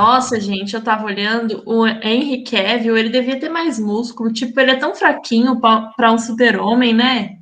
Nossa, 0.00 0.40
gente, 0.40 0.72
eu 0.72 0.82
tava 0.82 1.04
olhando, 1.04 1.62
o 1.66 1.86
Henry 1.86 2.42
Cavill, 2.42 2.96
ele 2.96 3.10
devia 3.10 3.38
ter 3.38 3.50
mais 3.50 3.78
músculo, 3.78 4.32
tipo, 4.32 4.58
ele 4.58 4.70
é 4.70 4.76
tão 4.76 4.94
fraquinho 4.94 5.60
para 5.60 6.10
um 6.10 6.16
super-homem, 6.16 6.94
né? 6.94 7.36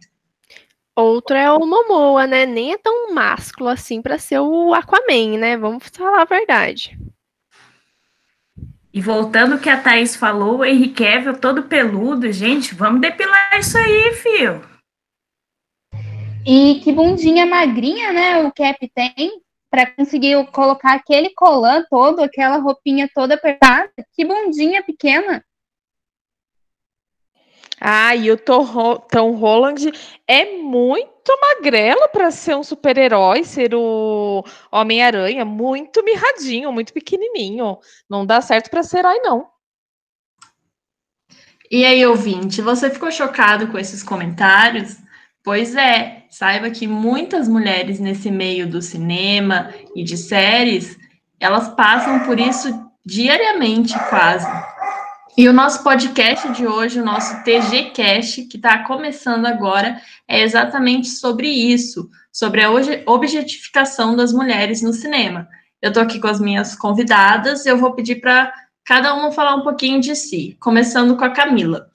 Outro 0.97 1.37
é 1.37 1.49
o 1.53 1.65
Momoa, 1.65 2.27
né? 2.27 2.47
Nem 2.47 2.73
é 2.73 2.77
tão 2.77 3.15
másculo 3.15 3.69
assim 3.69 4.03
para 4.03 4.19
ser 4.19 4.41
o 4.41 4.75
Aquaman, 4.75 5.39
né? 5.39 5.57
Vamos 5.57 5.85
falar 5.87 6.23
a 6.23 6.25
verdade. 6.25 6.99
E 8.93 9.01
voltando 9.01 9.53
ao 9.53 9.61
que 9.61 9.71
a 9.71 9.81
Thaís 9.81 10.17
falou, 10.17 10.59
o 10.59 10.65
Henry 10.65 10.89
Cavill 10.89 11.39
todo 11.39 11.63
peludo, 11.63 12.33
gente, 12.33 12.75
vamos 12.75 13.01
depilar 13.01 13.57
isso 13.57 13.79
aí, 13.79 14.13
fio. 14.15 14.61
E 16.45 16.81
que 16.83 16.91
bundinha 16.91 17.47
magrinha, 17.47 18.13
né, 18.13 18.43
o 18.43 18.51
Cap 18.51 18.91
tem, 18.93 19.41
para 19.71 19.87
conseguir 19.87 20.47
colocar 20.51 20.95
aquele 20.95 21.31
colã 21.35 21.85
todo, 21.91 22.21
aquela 22.21 22.59
roupinha 22.59 23.09
toda 23.15 23.35
apertada. 23.35 23.91
Que 24.13 24.25
bundinha 24.25 24.83
pequena. 24.83 25.45
Ah, 27.81 28.15
e 28.17 28.31
o 28.31 28.37
Tom 28.37 29.31
Holland 29.37 29.93
é 30.27 30.57
muito 30.57 31.33
magrelo 31.41 32.09
para 32.09 32.31
ser 32.31 32.57
um 32.57 32.65
super-herói, 32.65 33.45
ser 33.45 33.73
o 33.73 34.43
Homem-Aranha, 34.73 35.45
muito 35.45 36.03
mirradinho, 36.03 36.73
muito 36.73 36.93
pequenininho. 36.93 37.79
Não 38.11 38.27
dá 38.27 38.41
certo 38.41 38.69
para 38.69 38.83
ser 38.83 38.99
herói, 38.99 39.21
não. 39.21 39.47
E 41.71 41.85
aí, 41.85 42.05
ouvinte, 42.05 42.61
você 42.63 42.91
ficou 42.91 43.13
chocado 43.13 43.69
com 43.69 43.79
esses 43.79 44.03
comentários? 44.03 44.97
Pois 45.49 45.75
é, 45.75 46.25
saiba 46.29 46.69
que 46.69 46.87
muitas 46.87 47.49
mulheres 47.49 47.99
nesse 47.99 48.31
meio 48.31 48.69
do 48.69 48.83
cinema 48.83 49.73
e 49.97 50.05
de 50.05 50.15
séries, 50.15 50.95
elas 51.41 51.71
passam 51.71 52.21
por 52.27 52.39
isso 52.39 52.69
diariamente, 53.03 53.95
quase. 54.11 54.47
E 55.39 55.49
o 55.49 55.53
nosso 55.55 55.83
podcast 55.83 56.53
de 56.53 56.67
hoje, 56.67 57.01
o 57.01 57.05
nosso 57.05 57.43
TG 57.45 57.93
Cast, 57.95 58.43
que 58.43 58.59
está 58.59 58.85
começando 58.85 59.47
agora, 59.47 59.99
é 60.29 60.43
exatamente 60.43 61.09
sobre 61.09 61.49
isso, 61.49 62.11
sobre 62.31 62.63
a 62.63 62.71
objetificação 63.07 64.15
das 64.15 64.35
mulheres 64.35 64.83
no 64.83 64.93
cinema. 64.93 65.49
Eu 65.81 65.89
estou 65.89 66.03
aqui 66.03 66.21
com 66.21 66.29
as 66.29 66.43
minhas 66.43 66.77
convidadas 66.77 67.65
eu 67.65 67.79
vou 67.79 67.95
pedir 67.95 68.17
para 68.17 68.53
cada 68.85 69.15
uma 69.15 69.33
falar 69.33 69.55
um 69.55 69.63
pouquinho 69.63 69.99
de 69.99 70.15
si, 70.15 70.59
começando 70.61 71.17
com 71.17 71.25
a 71.25 71.31
Camila. 71.31 71.88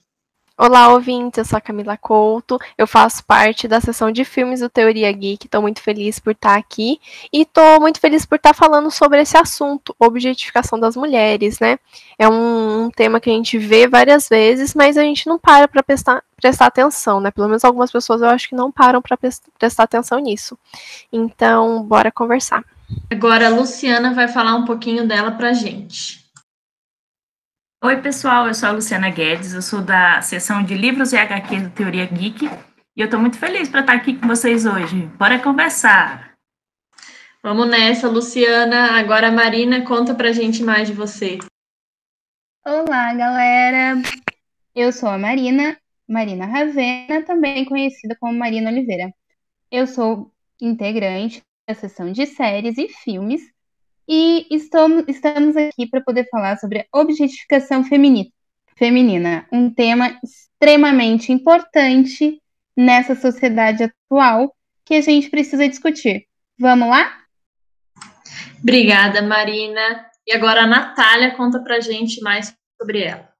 Olá, 0.55 0.89
ouvintes, 0.89 1.39
eu 1.39 1.45
sou 1.45 1.57
a 1.57 1.61
Camila 1.61 1.97
Couto, 1.97 2.59
eu 2.77 2.85
faço 2.85 3.25
parte 3.25 3.67
da 3.67 3.81
sessão 3.81 4.11
de 4.11 4.23
filmes 4.23 4.59
do 4.59 4.69
Teoria 4.69 5.11
Geek, 5.11 5.47
estou 5.47 5.63
muito 5.63 5.81
feliz 5.81 6.19
por 6.19 6.29
estar 6.29 6.55
aqui 6.55 6.99
e 7.33 7.41
estou 7.41 7.81
muito 7.81 7.99
feliz 7.99 8.23
por 8.23 8.35
estar 8.35 8.53
falando 8.53 8.91
sobre 8.91 9.19
esse 9.19 9.35
assunto, 9.35 9.95
objetificação 9.97 10.79
das 10.79 10.95
mulheres, 10.95 11.59
né? 11.59 11.79
É 12.19 12.29
um, 12.29 12.83
um 12.83 12.91
tema 12.91 13.19
que 13.19 13.31
a 13.31 13.33
gente 13.33 13.57
vê 13.57 13.87
várias 13.87 14.29
vezes, 14.29 14.75
mas 14.75 14.95
a 14.95 15.01
gente 15.01 15.25
não 15.25 15.39
para 15.39 15.67
para 15.67 15.81
prestar, 15.81 16.23
prestar 16.39 16.67
atenção, 16.67 17.19
né? 17.19 17.31
Pelo 17.31 17.47
menos 17.47 17.65
algumas 17.65 17.91
pessoas 17.91 18.21
eu 18.21 18.27
acho 18.29 18.47
que 18.47 18.55
não 18.55 18.71
param 18.71 19.01
para 19.01 19.17
prestar 19.57 19.83
atenção 19.83 20.19
nisso. 20.19 20.55
Então, 21.11 21.81
bora 21.81 22.11
conversar. 22.11 22.63
Agora 23.09 23.47
a 23.47 23.49
Luciana 23.49 24.13
vai 24.13 24.27
falar 24.27 24.53
um 24.53 24.65
pouquinho 24.65 25.07
dela 25.07 25.31
para 25.31 25.51
gente. 25.51 26.22
Oi, 27.85 28.01
pessoal, 28.01 28.47
eu 28.47 28.53
sou 28.53 28.69
a 28.69 28.71
Luciana 28.71 29.09
Guedes, 29.09 29.51
eu 29.51 29.61
sou 29.61 29.81
da 29.81 30.21
seção 30.21 30.63
de 30.63 30.73
livros 30.73 31.11
e 31.11 31.17
HQ 31.17 31.59
do 31.59 31.69
Teoria 31.71 32.05
Geek, 32.05 32.45
e 32.45 33.01
eu 33.01 33.03
estou 33.03 33.19
muito 33.19 33.37
feliz 33.37 33.67
para 33.67 33.81
estar 33.81 33.91
aqui 33.91 34.17
com 34.17 34.25
vocês 34.25 34.65
hoje. 34.65 35.05
Bora 35.17 35.37
conversar! 35.37 36.33
Vamos 37.43 37.67
nessa, 37.67 38.07
Luciana. 38.07 38.97
Agora 38.97 39.27
a 39.27 39.31
Marina 39.33 39.81
conta 39.81 40.15
pra 40.15 40.31
gente 40.31 40.63
mais 40.63 40.87
de 40.87 40.93
você. 40.93 41.39
Olá, 42.65 43.13
galera. 43.15 44.01
Eu 44.73 44.93
sou 44.93 45.09
a 45.09 45.17
Marina, 45.17 45.77
Marina 46.07 46.45
Ravena, 46.45 47.21
também 47.23 47.65
conhecida 47.65 48.15
como 48.17 48.39
Marina 48.39 48.71
Oliveira. 48.71 49.13
Eu 49.69 49.85
sou 49.87 50.31
integrante 50.61 51.43
da 51.67 51.75
seção 51.75 52.13
de 52.13 52.25
séries 52.27 52.77
e 52.77 52.87
filmes 52.87 53.41
e 54.07 54.47
estamos, 54.51 55.05
estamos 55.07 55.55
aqui 55.55 55.87
para 55.87 56.01
poder 56.01 56.27
falar 56.29 56.57
sobre 56.57 56.79
a 56.79 56.85
objetificação 56.99 57.83
feminina, 57.83 58.29
feminina, 58.75 59.47
um 59.51 59.69
tema 59.73 60.19
extremamente 60.23 61.31
importante 61.31 62.41
nessa 62.75 63.15
sociedade 63.15 63.83
atual 63.83 64.55
que 64.85 64.95
a 64.95 65.01
gente 65.01 65.29
precisa 65.29 65.67
discutir. 65.67 66.25
Vamos 66.59 66.89
lá? 66.89 67.23
Obrigada, 68.61 69.21
Marina. 69.21 70.05
E 70.25 70.33
agora 70.33 70.63
a 70.63 70.67
Natália 70.67 71.35
conta 71.35 71.61
para 71.61 71.81
gente 71.81 72.21
mais 72.21 72.55
sobre 72.79 73.03
ela. 73.03 73.32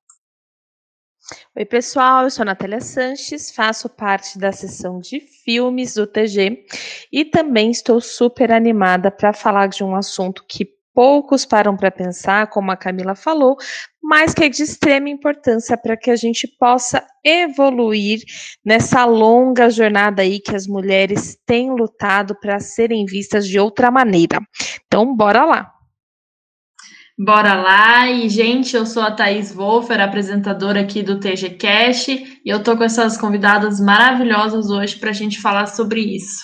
Oi, 1.56 1.64
pessoal, 1.64 2.26
eu 2.26 2.30
sou 2.30 2.44
Natália 2.44 2.82
Sanches, 2.82 3.50
faço 3.50 3.88
parte 3.88 4.38
da 4.38 4.52
sessão 4.52 5.00
de 5.00 5.22
filmes 5.22 5.94
do 5.94 6.06
TG 6.06 6.66
e 7.10 7.24
também 7.24 7.72
estou 7.72 8.02
super 8.02 8.52
animada 8.52 9.10
para 9.10 9.32
falar 9.32 9.68
de 9.68 9.86
um 9.86 9.96
assunto 9.96 10.44
que 10.46 10.68
poucos 10.94 11.46
param 11.46 11.78
para 11.78 11.90
pensar, 11.90 12.48
como 12.48 12.72
a 12.72 12.76
Camila 12.76 13.16
falou, 13.16 13.56
mas 14.04 14.34
que 14.34 14.44
é 14.44 14.50
de 14.50 14.64
extrema 14.64 15.08
importância 15.08 15.78
para 15.78 15.96
que 15.96 16.12
a 16.12 16.16
gente 16.18 16.46
possa 16.60 17.02
evoluir 17.24 18.20
nessa 18.64 19.06
longa 19.06 19.70
jornada 19.70 20.24
aí 20.24 20.42
que 20.42 20.54
as 20.54 20.68
mulheres 20.68 21.38
têm 21.46 21.72
lutado 21.72 22.36
para 22.38 22.60
serem 22.60 23.06
vistas 23.06 23.48
de 23.48 23.58
outra 23.58 23.90
maneira. 23.90 24.42
Então, 24.86 25.16
bora 25.16 25.46
lá! 25.46 25.83
Bora 27.18 27.54
lá! 27.54 28.10
E, 28.10 28.28
gente, 28.28 28.76
eu 28.76 28.88
sou 28.88 29.04
a 29.04 29.12
Thaís 29.12 29.54
Wolfer, 29.54 30.02
apresentadora 30.02 30.82
aqui 30.82 31.04
do 31.04 31.20
TG 31.20 31.52
Cash, 31.52 32.08
e 32.08 32.42
eu 32.44 32.64
tô 32.64 32.76
com 32.76 32.84
essas 32.84 33.16
convidadas 33.16 33.80
maravilhosas 33.80 34.72
hoje 34.72 34.98
para 34.98 35.12
a 35.12 35.14
gente 35.14 35.40
falar 35.40 35.68
sobre 35.68 36.02
isso. 36.02 36.42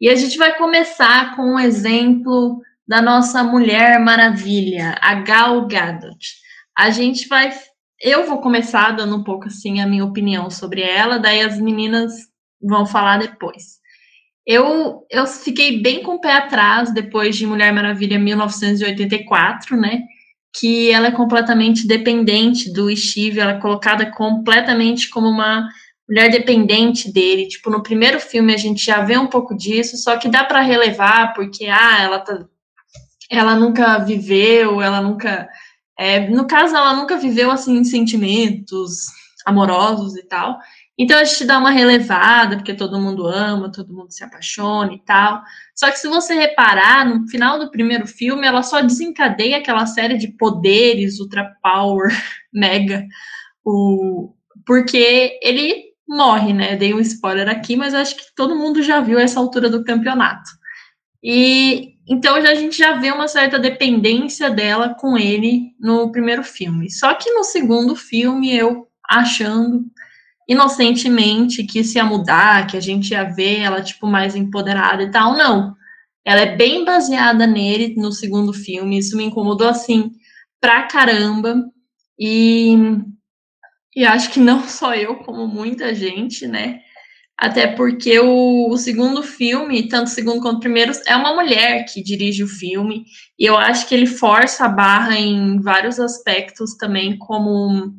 E 0.00 0.08
a 0.08 0.14
gente 0.14 0.38
vai 0.38 0.56
começar 0.56 1.34
com 1.34 1.42
um 1.54 1.58
exemplo 1.58 2.60
da 2.86 3.02
nossa 3.02 3.42
Mulher 3.42 3.98
Maravilha, 3.98 4.96
a 5.00 5.14
Gal 5.14 5.66
Gadot. 5.66 6.24
A 6.78 6.90
gente 6.90 7.26
vai. 7.26 7.52
Eu 8.00 8.24
vou 8.24 8.40
começar 8.40 8.92
dando 8.92 9.16
um 9.16 9.24
pouco 9.24 9.46
assim 9.46 9.80
a 9.80 9.86
minha 9.88 10.04
opinião 10.04 10.48
sobre 10.50 10.82
ela, 10.82 11.18
daí 11.18 11.40
as 11.40 11.58
meninas 11.58 12.12
vão 12.62 12.86
falar 12.86 13.18
depois. 13.18 13.82
Eu, 14.46 15.04
eu 15.10 15.26
fiquei 15.26 15.82
bem 15.82 16.02
com 16.04 16.14
o 16.14 16.20
pé 16.20 16.32
atrás 16.34 16.92
depois 16.94 17.36
de 17.36 17.46
Mulher 17.46 17.72
Maravilha 17.72 18.18
1984, 18.20 19.76
né? 19.76 20.02
Que 20.54 20.90
ela 20.90 21.08
é 21.08 21.12
completamente 21.12 21.86
dependente 21.86 22.72
do 22.72 22.94
Steve, 22.94 23.40
ela 23.40 23.52
é 23.52 23.60
colocada 23.60 24.06
completamente 24.10 25.08
como 25.08 25.28
uma 25.28 25.68
mulher 26.08 26.30
dependente 26.30 27.10
dele. 27.12 27.48
Tipo, 27.48 27.70
no 27.70 27.82
primeiro 27.82 28.20
filme 28.20 28.52
a 28.52 28.58
gente 28.58 28.84
já 28.84 29.02
vê 29.02 29.16
um 29.16 29.26
pouco 29.26 29.56
disso, 29.56 29.96
só 29.96 30.16
que 30.16 30.28
dá 30.28 30.44
para 30.44 30.60
relevar, 30.60 31.32
porque, 31.34 31.66
ah, 31.66 32.02
ela, 32.02 32.18
tá, 32.20 32.44
ela 33.30 33.56
nunca 33.56 33.98
viveu, 33.98 34.82
ela 34.82 35.00
nunca. 35.00 35.48
É, 35.98 36.28
no 36.28 36.46
caso, 36.46 36.76
ela 36.76 36.94
nunca 36.94 37.16
viveu, 37.16 37.50
assim, 37.50 37.82
sentimentos 37.84 39.06
amorosos 39.44 40.16
e 40.16 40.22
tal. 40.22 40.58
Então 41.02 41.18
a 41.18 41.24
gente 41.24 41.44
dá 41.44 41.58
uma 41.58 41.72
relevada, 41.72 42.54
porque 42.54 42.74
todo 42.74 43.00
mundo 43.00 43.26
ama, 43.26 43.72
todo 43.72 43.92
mundo 43.92 44.12
se 44.12 44.22
apaixona 44.22 44.92
e 44.92 45.00
tal. 45.00 45.42
Só 45.74 45.90
que 45.90 45.98
se 45.98 46.06
você 46.06 46.32
reparar, 46.32 47.04
no 47.04 47.26
final 47.26 47.58
do 47.58 47.72
primeiro 47.72 48.06
filme, 48.06 48.46
ela 48.46 48.62
só 48.62 48.80
desencadeia 48.80 49.56
aquela 49.56 49.84
série 49.84 50.16
de 50.16 50.28
poderes, 50.28 51.18
ultra 51.18 51.56
power, 51.60 52.08
mega, 52.54 53.04
o... 53.64 54.32
porque 54.64 55.40
ele 55.42 55.86
morre, 56.08 56.52
né? 56.52 56.76
dei 56.76 56.94
um 56.94 57.00
spoiler 57.00 57.48
aqui, 57.48 57.74
mas 57.74 57.94
acho 57.94 58.14
que 58.14 58.32
todo 58.36 58.54
mundo 58.54 58.80
já 58.80 59.00
viu 59.00 59.18
essa 59.18 59.40
altura 59.40 59.68
do 59.68 59.82
campeonato. 59.82 60.50
E 61.20 61.96
então 62.08 62.36
a 62.36 62.54
gente 62.54 62.78
já 62.78 62.92
vê 62.92 63.10
uma 63.10 63.26
certa 63.26 63.58
dependência 63.58 64.50
dela 64.50 64.94
com 64.94 65.18
ele 65.18 65.74
no 65.80 66.12
primeiro 66.12 66.44
filme. 66.44 66.88
Só 66.92 67.12
que 67.14 67.28
no 67.32 67.42
segundo 67.42 67.96
filme, 67.96 68.54
eu 68.54 68.86
achando 69.10 69.84
inocentemente 70.52 71.64
que 71.64 71.80
isso 71.80 71.98
ia 71.98 72.04
mudar, 72.04 72.66
que 72.66 72.76
a 72.76 72.80
gente 72.80 73.10
ia 73.10 73.24
ver 73.24 73.60
ela, 73.60 73.82
tipo, 73.82 74.06
mais 74.06 74.36
empoderada 74.36 75.02
e 75.02 75.10
tal. 75.10 75.36
Não. 75.36 75.74
Ela 76.24 76.42
é 76.42 76.56
bem 76.56 76.84
baseada 76.84 77.46
nele 77.46 77.94
no 77.96 78.12
segundo 78.12 78.52
filme. 78.52 78.98
Isso 78.98 79.16
me 79.16 79.24
incomodou, 79.24 79.68
assim, 79.68 80.12
pra 80.60 80.84
caramba. 80.84 81.64
E, 82.18 82.76
e 83.96 84.04
acho 84.04 84.30
que 84.30 84.40
não 84.40 84.62
só 84.68 84.94
eu, 84.94 85.16
como 85.16 85.46
muita 85.48 85.94
gente, 85.94 86.46
né? 86.46 86.80
Até 87.36 87.66
porque 87.66 88.20
o, 88.20 88.68
o, 88.70 88.76
segundo 88.76 89.22
filme, 89.22 89.88
tanto 89.88 90.06
o 90.06 90.10
segundo 90.10 90.40
quanto 90.40 90.58
o 90.58 90.60
primeiro, 90.60 90.92
é 91.06 91.16
uma 91.16 91.34
mulher 91.34 91.84
que 91.86 92.02
dirige 92.02 92.44
o 92.44 92.48
filme. 92.48 93.04
E 93.36 93.44
eu 93.44 93.56
acho 93.58 93.88
que 93.88 93.94
ele 93.94 94.06
força 94.06 94.66
a 94.66 94.68
barra 94.68 95.18
em 95.18 95.60
vários 95.60 95.98
aspectos 95.98 96.76
também, 96.76 97.18
como 97.18 97.92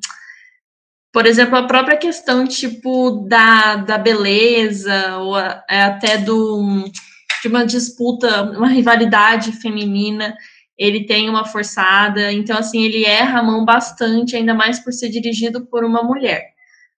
por 1.13 1.27
exemplo, 1.27 1.55
a 1.55 1.67
própria 1.67 1.95
questão, 1.95 2.47
tipo, 2.47 3.27
da, 3.27 3.75
da 3.75 3.99
beleza, 3.99 5.17
ou 5.19 5.35
a, 5.35 5.63
é 5.69 5.83
até 5.83 6.17
do, 6.17 6.85
de 7.41 7.47
uma 7.47 7.63
disputa, 7.65 8.41
uma 8.57 8.67
rivalidade 8.67 9.51
feminina. 9.51 10.35
ele 10.75 11.05
tem 11.05 11.29
uma 11.29 11.45
forçada, 11.45 12.31
então 12.31 12.57
assim, 12.57 12.81
ele 12.81 13.05
erra 13.05 13.39
a 13.39 13.43
mão 13.43 13.63
bastante, 13.63 14.35
ainda 14.35 14.55
mais 14.55 14.79
por 14.79 14.91
ser 14.91 15.09
dirigido 15.09 15.67
por 15.67 15.85
uma 15.85 16.01
mulher. 16.01 16.51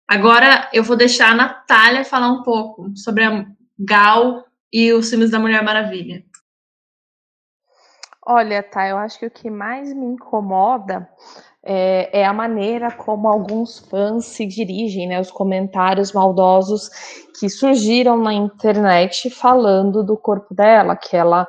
Agora 0.08 0.70
eu 0.72 0.84
vou 0.84 0.96
deixar 0.96 1.32
a 1.32 1.36
Natália 1.36 2.06
falar 2.06 2.32
um 2.32 2.42
pouco 2.42 2.96
sobre 2.96 3.24
a 3.26 3.46
Gal 3.78 4.46
e 4.72 4.94
os 4.94 5.10
filmes 5.10 5.32
da 5.32 5.40
Mulher 5.40 5.62
Maravilha. 5.62 6.24
Olha, 8.26 8.64
tá, 8.64 8.88
eu 8.88 8.98
acho 8.98 9.20
que 9.20 9.26
o 9.26 9.32
que 9.32 9.50
mais 9.50 9.94
me 9.94 10.06
incomoda 10.06 11.08
é, 11.66 12.22
é, 12.22 12.26
a 12.26 12.32
maneira 12.32 12.92
como 12.92 13.28
alguns 13.28 13.80
fãs 13.80 14.26
se 14.26 14.46
dirigem, 14.46 15.08
né? 15.08 15.20
Os 15.20 15.32
comentários 15.32 16.14
maldosos 16.14 16.90
que 17.40 17.50
surgiram 17.50 18.18
na 18.18 18.34
internet 18.34 19.30
falando 19.32 20.04
do 20.04 20.16
corpo 20.16 20.54
dela, 20.54 20.96
que 20.96 21.18
ela 21.18 21.48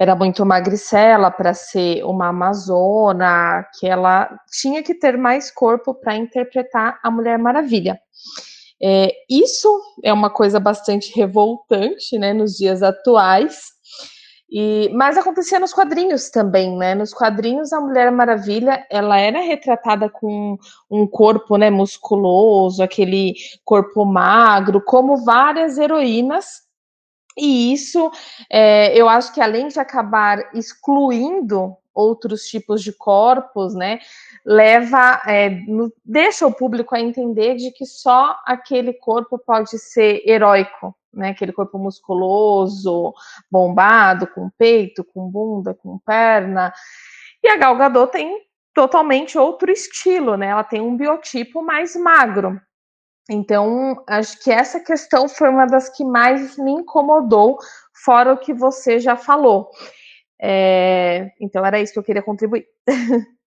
era 0.00 0.16
muito 0.16 0.44
magricela 0.44 1.30
para 1.30 1.52
ser 1.52 2.02
uma 2.04 2.28
amazona, 2.28 3.64
que 3.78 3.86
ela 3.86 4.28
tinha 4.50 4.82
que 4.82 4.94
ter 4.94 5.18
mais 5.18 5.50
corpo 5.50 5.94
para 5.94 6.16
interpretar 6.16 6.98
a 7.02 7.10
Mulher 7.10 7.38
Maravilha. 7.38 8.00
É, 8.82 9.12
isso 9.30 9.68
é 10.02 10.12
uma 10.12 10.28
coisa 10.28 10.58
bastante 10.58 11.14
revoltante, 11.14 12.18
né, 12.18 12.32
nos 12.32 12.54
dias 12.54 12.82
atuais. 12.82 13.70
E, 14.54 14.90
mas 14.92 15.16
acontecia 15.16 15.58
nos 15.58 15.72
quadrinhos 15.72 16.28
também, 16.28 16.76
né? 16.76 16.94
Nos 16.94 17.14
quadrinhos 17.14 17.72
a 17.72 17.80
Mulher 17.80 18.12
Maravilha 18.12 18.86
ela 18.90 19.18
era 19.18 19.40
retratada 19.40 20.10
com 20.10 20.58
um 20.90 21.06
corpo, 21.06 21.56
né, 21.56 21.70
musculoso, 21.70 22.82
aquele 22.82 23.34
corpo 23.64 24.04
magro, 24.04 24.82
como 24.84 25.24
várias 25.24 25.78
heroínas 25.78 26.62
e 27.36 27.72
isso, 27.72 28.10
é, 28.50 28.94
eu 28.94 29.08
acho 29.08 29.32
que 29.32 29.40
além 29.40 29.68
de 29.68 29.80
acabar 29.80 30.50
excluindo 30.54 31.76
outros 31.94 32.44
tipos 32.44 32.82
de 32.82 32.92
corpos, 32.92 33.74
né, 33.74 33.98
leva, 34.44 35.22
é, 35.26 35.50
no, 35.50 35.92
deixa 36.04 36.46
o 36.46 36.52
público 36.52 36.94
a 36.94 37.00
entender 37.00 37.56
de 37.56 37.70
que 37.70 37.84
só 37.84 38.36
aquele 38.46 38.92
corpo 38.92 39.38
pode 39.38 39.78
ser 39.78 40.22
heróico, 40.26 40.94
né, 41.12 41.30
aquele 41.30 41.52
corpo 41.52 41.78
musculoso, 41.78 43.12
bombado, 43.50 44.26
com 44.26 44.50
peito, 44.50 45.04
com 45.04 45.28
bunda, 45.28 45.74
com 45.74 45.98
perna. 45.98 46.72
E 47.42 47.48
a 47.48 47.56
Gal 47.56 47.76
Gadot 47.76 48.12
tem 48.12 48.40
totalmente 48.74 49.36
outro 49.38 49.70
estilo, 49.70 50.36
né? 50.36 50.46
Ela 50.46 50.64
tem 50.64 50.80
um 50.80 50.96
biotipo 50.96 51.62
mais 51.62 51.94
magro. 51.96 52.60
Então, 53.30 54.02
acho 54.08 54.42
que 54.42 54.50
essa 54.50 54.80
questão 54.80 55.28
foi 55.28 55.48
uma 55.48 55.66
das 55.66 55.88
que 55.88 56.04
mais 56.04 56.56
me 56.56 56.72
incomodou, 56.72 57.58
fora 58.04 58.32
o 58.32 58.38
que 58.38 58.52
você 58.52 58.98
já 58.98 59.16
falou. 59.16 59.70
É, 60.40 61.30
então, 61.40 61.64
era 61.64 61.80
isso 61.80 61.92
que 61.92 61.98
eu 61.98 62.04
queria 62.04 62.22
contribuir. 62.22 62.66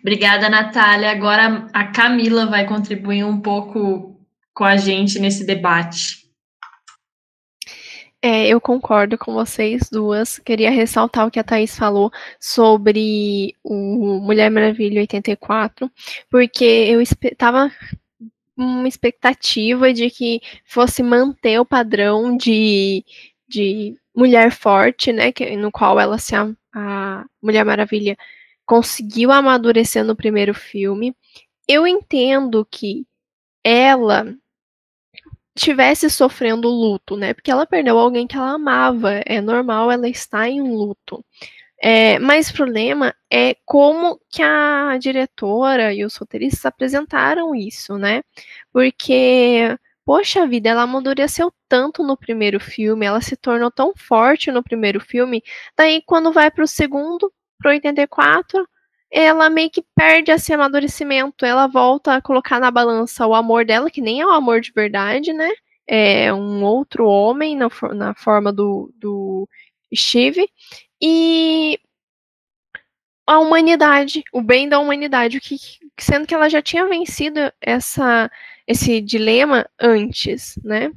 Obrigada, 0.00 0.48
Natália. 0.48 1.10
Agora 1.10 1.68
a 1.72 1.92
Camila 1.92 2.46
vai 2.46 2.66
contribuir 2.66 3.24
um 3.24 3.40
pouco 3.40 4.18
com 4.54 4.64
a 4.64 4.76
gente 4.76 5.18
nesse 5.18 5.44
debate. 5.44 6.21
É, 8.24 8.46
eu 8.46 8.60
concordo 8.60 9.18
com 9.18 9.32
vocês 9.32 9.90
duas. 9.90 10.38
Queria 10.38 10.70
ressaltar 10.70 11.26
o 11.26 11.30
que 11.30 11.40
a 11.40 11.44
Thaís 11.44 11.76
falou 11.76 12.08
sobre 12.38 13.56
o 13.64 14.20
Mulher 14.20 14.48
Maravilha 14.48 15.00
84, 15.00 15.90
porque 16.30 16.64
eu 16.64 17.00
estava 17.00 17.68
uma 18.56 18.86
expectativa 18.86 19.92
de 19.92 20.08
que 20.08 20.40
fosse 20.64 21.02
manter 21.02 21.58
o 21.58 21.64
padrão 21.64 22.36
de, 22.36 23.04
de 23.48 23.96
mulher 24.14 24.52
forte, 24.52 25.12
né, 25.12 25.32
que, 25.32 25.56
no 25.56 25.72
qual 25.72 25.98
ela 25.98 26.16
se 26.18 26.36
a, 26.36 26.48
a 26.72 27.24
Mulher 27.42 27.64
Maravilha 27.64 28.16
conseguiu 28.64 29.32
amadurecer 29.32 30.04
no 30.04 30.14
primeiro 30.14 30.54
filme. 30.54 31.12
Eu 31.68 31.86
entendo 31.86 32.64
que 32.70 33.04
ela 33.64 34.32
estivesse 35.54 36.08
sofrendo 36.10 36.68
luto, 36.68 37.16
né? 37.16 37.34
Porque 37.34 37.50
ela 37.50 37.66
perdeu 37.66 37.98
alguém 37.98 38.26
que 38.26 38.36
ela 38.36 38.52
amava. 38.52 39.22
É 39.26 39.40
normal 39.40 39.90
ela 39.90 40.08
estar 40.08 40.48
em 40.48 40.60
um 40.60 40.74
luto. 40.74 41.24
É, 41.84 42.18
mas 42.20 42.48
o 42.50 42.54
problema 42.54 43.14
é 43.30 43.56
como 43.66 44.20
que 44.30 44.40
a 44.42 44.96
diretora 44.98 45.92
e 45.92 46.04
os 46.04 46.14
roteiristas 46.16 46.64
apresentaram 46.64 47.54
isso, 47.56 47.98
né? 47.98 48.22
Porque, 48.72 49.76
poxa 50.04 50.46
vida, 50.46 50.68
ela 50.68 50.82
amadureceu 50.82 51.52
tanto 51.68 52.04
no 52.04 52.16
primeiro 52.16 52.60
filme, 52.60 53.04
ela 53.04 53.20
se 53.20 53.36
tornou 53.36 53.70
tão 53.70 53.92
forte 53.96 54.52
no 54.52 54.62
primeiro 54.62 55.00
filme, 55.00 55.42
daí 55.76 56.02
quando 56.06 56.32
vai 56.32 56.52
para 56.52 56.62
o 56.62 56.68
segundo, 56.68 57.32
para 57.58 57.72
84, 57.72 58.68
ela 59.12 59.50
meio 59.50 59.70
que 59.70 59.84
perde 59.94 60.30
esse 60.32 60.52
amadurecimento, 60.54 61.44
ela 61.44 61.66
volta 61.66 62.14
a 62.16 62.22
colocar 62.22 62.58
na 62.58 62.70
balança 62.70 63.26
o 63.26 63.34
amor 63.34 63.66
dela, 63.66 63.90
que 63.90 64.00
nem 64.00 64.20
é 64.20 64.26
o 64.26 64.30
amor 64.30 64.60
de 64.60 64.72
verdade, 64.72 65.32
né? 65.34 65.50
É 65.86 66.32
um 66.32 66.64
outro 66.64 67.06
homem 67.06 67.54
na, 67.54 67.68
na 67.94 68.14
forma 68.14 68.50
do, 68.50 68.90
do 68.96 69.46
Steve, 69.94 70.48
e 71.00 71.78
a 73.26 73.38
humanidade, 73.38 74.24
o 74.32 74.40
bem 74.40 74.68
da 74.68 74.78
humanidade, 74.78 75.36
o 75.36 75.40
que, 75.40 75.56
sendo 76.00 76.26
que 76.26 76.34
ela 76.34 76.48
já 76.48 76.62
tinha 76.62 76.86
vencido 76.86 77.38
essa, 77.60 78.30
esse 78.66 79.00
dilema 79.00 79.68
antes, 79.78 80.56
né? 80.64 80.90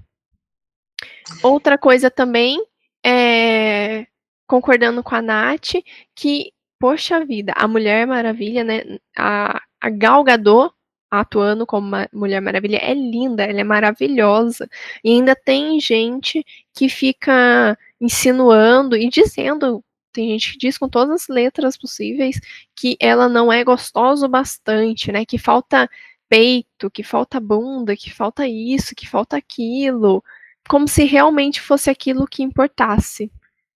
Outra 1.43 1.77
coisa 1.77 2.09
também, 2.09 2.63
é, 3.05 4.07
concordando 4.47 5.03
com 5.03 5.15
a 5.15 5.21
Nath, 5.21 5.73
que, 6.15 6.53
poxa 6.79 7.23
vida, 7.25 7.53
a 7.55 7.67
Mulher 7.67 8.05
Maravilha, 8.07 8.63
né, 8.63 8.83
a, 9.17 9.61
a 9.81 9.89
Gal 9.89 10.23
Gadot, 10.23 10.73
atuando 11.09 11.65
como 11.65 11.95
Mulher 12.13 12.41
Maravilha, 12.41 12.77
é 12.77 12.93
linda, 12.93 13.43
ela 13.43 13.61
é 13.61 13.63
maravilhosa, 13.63 14.69
e 15.03 15.11
ainda 15.11 15.35
tem 15.35 15.79
gente 15.79 16.43
que 16.73 16.89
fica 16.89 17.77
insinuando 17.99 18.95
e 18.97 19.09
dizendo 19.09 19.83
tem 20.15 20.29
gente 20.29 20.53
que 20.53 20.57
diz 20.57 20.77
com 20.77 20.87
todas 20.87 21.23
as 21.23 21.27
letras 21.27 21.77
possíveis 21.77 22.39
que 22.73 22.95
ela 23.01 23.27
não 23.27 23.51
é 23.51 23.63
gostosa 23.65 24.25
o 24.25 24.29
bastante, 24.29 25.11
né? 25.11 25.25
Que 25.25 25.37
falta 25.37 25.89
peito, 26.29 26.89
que 26.89 27.03
falta 27.03 27.39
bunda, 27.39 27.95
que 27.97 28.11
falta 28.11 28.47
isso, 28.47 28.95
que 28.95 29.07
falta 29.07 29.37
aquilo, 29.37 30.23
como 30.69 30.87
se 30.87 31.03
realmente 31.03 31.61
fosse 31.61 31.89
aquilo 31.89 32.25
que 32.27 32.43
importasse, 32.43 33.29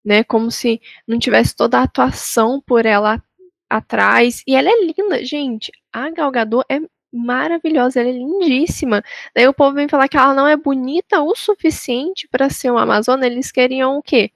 né? 0.10 0.24
Como 0.24 0.50
se 0.50 0.82
não 1.08 1.20
tivesse 1.20 1.56
toda 1.56 1.78
a 1.78 1.84
atuação 1.84 2.60
por 2.66 2.84
ela 2.84 3.22
atrás. 3.70 4.42
E 4.48 4.56
ela 4.56 4.68
é 4.68 4.84
linda, 4.84 5.24
gente. 5.24 5.72
A 5.94 6.10
Gal 6.10 6.32
Gadot 6.32 6.66
é 6.68 6.80
maravilhosa, 7.14 8.00
ela 8.00 8.10
é 8.10 8.14
lindíssima. 8.14 9.04
Daí 9.36 9.48
o 9.48 9.54
povo 9.54 9.76
vem 9.76 9.88
falar 9.88 10.08
que 10.08 10.18
ela 10.18 10.34
não 10.34 10.48
é 10.48 10.58
bonita 10.58 11.22
o 11.22 11.36
suficiente 11.36 12.28
para 12.28 12.50
ser 12.50 12.72
uma 12.72 12.82
Amazona, 12.82 13.28
eles 13.28 13.52
queriam 13.52 14.00
o 14.00 14.02
quê? 14.02 14.32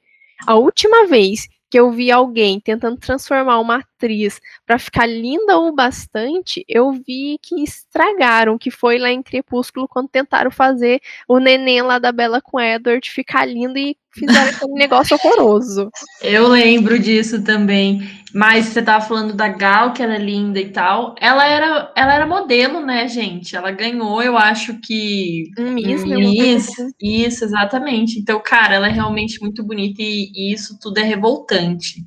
A 0.46 0.56
última 0.56 1.08
vez 1.08 1.48
que 1.72 1.80
eu 1.80 1.92
vi 1.92 2.12
alguém 2.12 2.60
tentando 2.60 2.98
transformar 2.98 3.60
uma 3.60 3.84
atriz 4.04 4.42
para 4.66 4.78
ficar 4.78 5.06
linda 5.06 5.58
o 5.58 5.74
bastante, 5.74 6.64
eu 6.68 6.92
vi 6.92 7.40
que 7.42 7.64
estragaram, 7.64 8.58
que 8.58 8.70
foi 8.70 8.98
lá 9.00 9.10
em 9.10 9.24
Crepúsculo 9.24 9.88
quando 9.88 10.10
tentaram 10.10 10.52
fazer 10.52 11.00
o 11.28 11.40
neném 11.40 11.82
lá 11.82 11.98
da 11.98 12.12
Bela 12.12 12.42
com 12.42 12.60
Edward 12.60 13.10
ficar 13.10 13.46
lindo 13.46 13.78
e 13.78 13.96
fizeram 14.14 14.50
aquele 14.50 14.74
negócio 14.74 15.18
horroroso. 15.18 15.90
Eu 16.22 16.48
lembro 16.50 17.00
disso 17.00 17.44
também. 17.44 18.02
Mas 18.36 18.66
você 18.66 18.82
tava 18.82 19.06
falando 19.06 19.36
da 19.36 19.48
Gal, 19.48 19.94
que 19.94 20.02
era 20.02 20.18
linda 20.18 20.60
e 20.60 20.70
tal. 20.72 21.14
Ela 21.22 21.46
era, 21.46 21.94
ela 21.96 22.16
era 22.16 22.26
modelo, 22.26 22.84
né, 22.84 23.08
gente? 23.08 23.56
Ela 23.56 23.70
ganhou, 23.70 24.24
eu 24.24 24.36
acho 24.36 24.80
que. 24.80 25.52
Um 25.56 25.70
Miss, 25.70 26.04
um 26.04 26.16
Miss 26.16 26.68
Isso, 27.00 27.44
exatamente. 27.44 28.20
Então, 28.20 28.42
cara, 28.44 28.74
ela 28.74 28.88
é 28.88 28.92
realmente 28.92 29.40
muito 29.40 29.64
bonita 29.64 30.02
e, 30.02 30.32
e 30.34 30.52
isso 30.52 30.80
tudo 30.82 30.98
é 30.98 31.04
revoltante. 31.04 32.04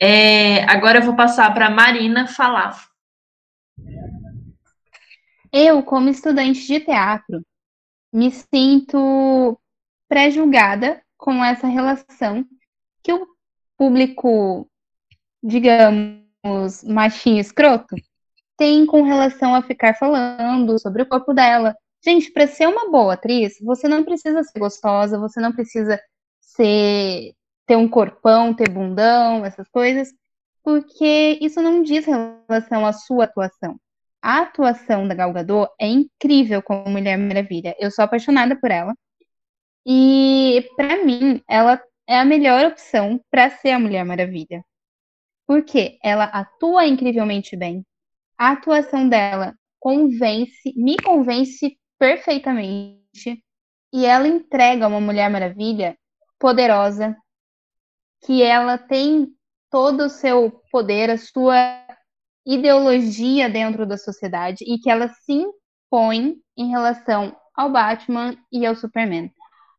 É, 0.00 0.64
agora 0.64 0.98
eu 0.98 1.02
vou 1.02 1.16
passar 1.16 1.52
para 1.54 1.70
Marina 1.70 2.26
falar. 2.26 2.76
Eu, 5.52 5.82
como 5.82 6.08
estudante 6.08 6.66
de 6.66 6.80
teatro, 6.80 7.42
me 8.12 8.30
sinto 8.30 9.58
pré-julgada 10.08 11.02
com 11.16 11.44
essa 11.44 11.66
relação 11.66 12.44
que 13.02 13.12
o 13.12 13.26
público 13.76 14.68
digamos, 15.44 16.82
machinho 16.84 17.38
escroto, 17.38 17.94
tem 18.56 18.86
com 18.86 19.02
relação 19.02 19.54
a 19.54 19.62
ficar 19.62 19.94
falando 19.94 20.78
sobre 20.78 21.02
o 21.02 21.06
corpo 21.06 21.34
dela. 21.34 21.76
Gente, 22.02 22.32
para 22.32 22.46
ser 22.46 22.66
uma 22.66 22.90
boa 22.90 23.14
atriz, 23.14 23.58
você 23.60 23.86
não 23.86 24.04
precisa 24.04 24.42
ser 24.42 24.58
gostosa, 24.58 25.18
você 25.18 25.40
não 25.40 25.52
precisa 25.52 26.00
ser 26.40 27.34
ter 27.66 27.76
um 27.76 27.88
corpão, 27.88 28.54
ter 28.54 28.68
bundão, 28.68 29.44
essas 29.44 29.68
coisas, 29.68 30.12
porque 30.62 31.38
isso 31.40 31.60
não 31.62 31.82
diz 31.82 32.06
relação 32.06 32.86
à 32.86 32.92
sua 32.92 33.24
atuação. 33.24 33.78
A 34.22 34.40
atuação 34.40 35.06
da 35.06 35.14
Gal 35.14 35.32
Gadot 35.32 35.70
é 35.78 35.86
incrível 35.86 36.62
como 36.62 36.88
Mulher 36.90 37.18
Maravilha. 37.18 37.76
Eu 37.78 37.90
sou 37.90 38.04
apaixonada 38.04 38.58
por 38.58 38.70
ela. 38.70 38.94
E 39.86 40.66
para 40.76 41.04
mim, 41.04 41.42
ela 41.46 41.78
é 42.06 42.18
a 42.18 42.24
melhor 42.24 42.64
opção 42.64 43.20
para 43.30 43.50
ser 43.50 43.72
a 43.72 43.78
Mulher 43.78 44.04
Maravilha. 44.04 44.64
Porque 45.46 45.98
ela 46.02 46.24
atua 46.24 46.86
incrivelmente 46.86 47.54
bem. 47.54 47.84
A 48.38 48.52
atuação 48.52 49.06
dela 49.08 49.54
convence, 49.78 50.72
me 50.74 50.96
convence 50.96 51.78
perfeitamente. 51.98 53.44
E 53.92 54.06
ela 54.06 54.26
entrega 54.26 54.88
uma 54.88 55.02
Mulher 55.02 55.28
Maravilha 55.28 55.98
poderosa, 56.38 57.14
que 58.24 58.42
ela 58.42 58.78
tem 58.78 59.28
todo 59.70 60.04
o 60.04 60.10
seu 60.10 60.62
poder, 60.70 61.10
a 61.10 61.18
sua 61.18 61.84
ideologia 62.46 63.48
dentro 63.48 63.86
da 63.86 63.96
sociedade 63.96 64.64
e 64.66 64.78
que 64.78 64.90
ela 64.90 65.08
se 65.08 65.32
impõe 65.32 66.36
em 66.56 66.68
relação 66.68 67.36
ao 67.54 67.70
Batman 67.70 68.36
e 68.52 68.66
ao 68.66 68.74
Superman. 68.74 69.32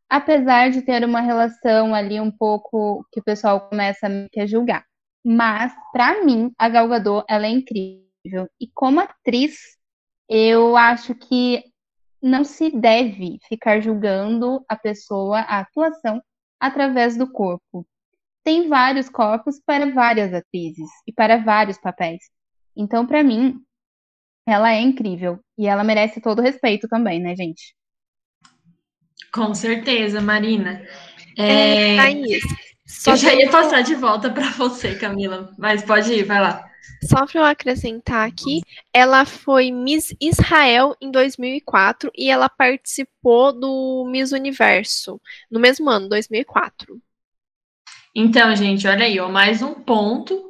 Apesar 0.09 0.69
de 0.69 0.81
ter 0.81 1.03
uma 1.03 1.21
relação 1.21 1.93
ali 1.93 2.19
um 2.19 2.31
pouco 2.31 3.05
que 3.11 3.19
o 3.19 3.23
pessoal 3.23 3.69
começa 3.69 4.07
a 4.37 4.45
julgar. 4.45 4.85
Mas, 5.23 5.73
para 5.91 6.23
mim, 6.23 6.51
a 6.57 6.69
Gal 6.69 6.87
Gadot, 6.87 7.25
ela 7.27 7.47
é 7.47 7.49
incrível. 7.49 8.47
E 8.59 8.67
como 8.73 8.99
atriz, 8.99 9.57
eu 10.29 10.77
acho 10.77 11.15
que 11.15 11.63
não 12.21 12.43
se 12.43 12.69
deve 12.69 13.39
ficar 13.47 13.79
julgando 13.79 14.63
a 14.67 14.75
pessoa, 14.75 15.39
a 15.39 15.59
atuação, 15.59 16.21
através 16.59 17.17
do 17.17 17.31
corpo. 17.31 17.85
Tem 18.45 18.69
vários 18.69 19.09
corpos 19.09 19.59
para 19.59 19.91
várias 19.91 20.31
atrizes 20.31 20.87
e 21.07 21.11
para 21.11 21.37
vários 21.37 21.79
papéis. 21.79 22.29
Então, 22.77 23.05
para 23.05 23.23
mim, 23.23 23.59
ela 24.47 24.71
é 24.71 24.79
incrível 24.79 25.39
e 25.57 25.65
ela 25.65 25.83
merece 25.83 26.21
todo 26.21 26.39
o 26.39 26.41
respeito 26.43 26.87
também, 26.87 27.19
né, 27.19 27.35
gente? 27.35 27.75
Com 29.33 29.55
certeza, 29.55 30.21
Marina. 30.21 30.87
É, 31.35 31.95
é 31.95 32.11
eu 33.07 33.17
já 33.17 33.33
ia 33.33 33.49
passar 33.49 33.81
de 33.81 33.95
volta 33.95 34.29
para 34.29 34.51
você, 34.51 34.93
Camila, 34.93 35.51
mas 35.57 35.83
pode 35.83 36.13
ir, 36.13 36.23
vai 36.23 36.39
lá. 36.39 36.69
Só 37.03 37.25
para 37.25 37.41
eu 37.41 37.45
acrescentar 37.45 38.27
aqui, 38.27 38.61
ela 38.93 39.25
foi 39.25 39.71
Miss 39.71 40.15
Israel 40.21 40.95
em 41.01 41.09
2004 41.09 42.11
e 42.15 42.29
ela 42.29 42.47
participou 42.47 43.51
do 43.51 44.07
Miss 44.07 44.31
Universo 44.31 45.19
no 45.49 45.59
mesmo 45.59 45.89
ano, 45.89 46.07
2004. 46.07 47.01
Então, 48.15 48.55
gente, 48.55 48.87
olha 48.87 49.05
aí, 49.05 49.19
ó, 49.19 49.29
mais 49.29 49.61
um 49.61 49.73
ponto 49.73 50.45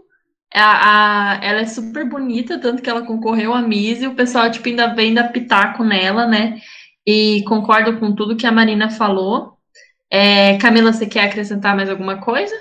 a, 0.56 1.34
a, 1.34 1.46
ela 1.46 1.62
é 1.62 1.66
super 1.66 2.08
bonita, 2.08 2.58
tanto 2.60 2.82
que 2.82 2.90
ela 2.90 3.06
concorreu 3.06 3.54
a 3.54 3.62
Miss 3.62 4.02
e 4.02 4.08
o 4.08 4.16
pessoal, 4.16 4.50
tipo, 4.50 4.68
ainda 4.70 4.94
vem 4.94 5.14
dar 5.14 5.32
pitaco 5.32 5.84
nela, 5.84 6.26
né? 6.26 6.62
E 7.06 7.44
concordo 7.46 8.00
com 8.00 8.16
tudo 8.16 8.38
que 8.38 8.48
a 8.48 8.52
Marina 8.52 8.90
falou. 8.90 9.58
É, 10.10 10.58
Camila, 10.58 10.94
você 10.94 11.06
quer 11.06 11.26
acrescentar 11.26 11.76
mais 11.76 11.90
alguma 11.90 12.22
coisa? 12.22 12.56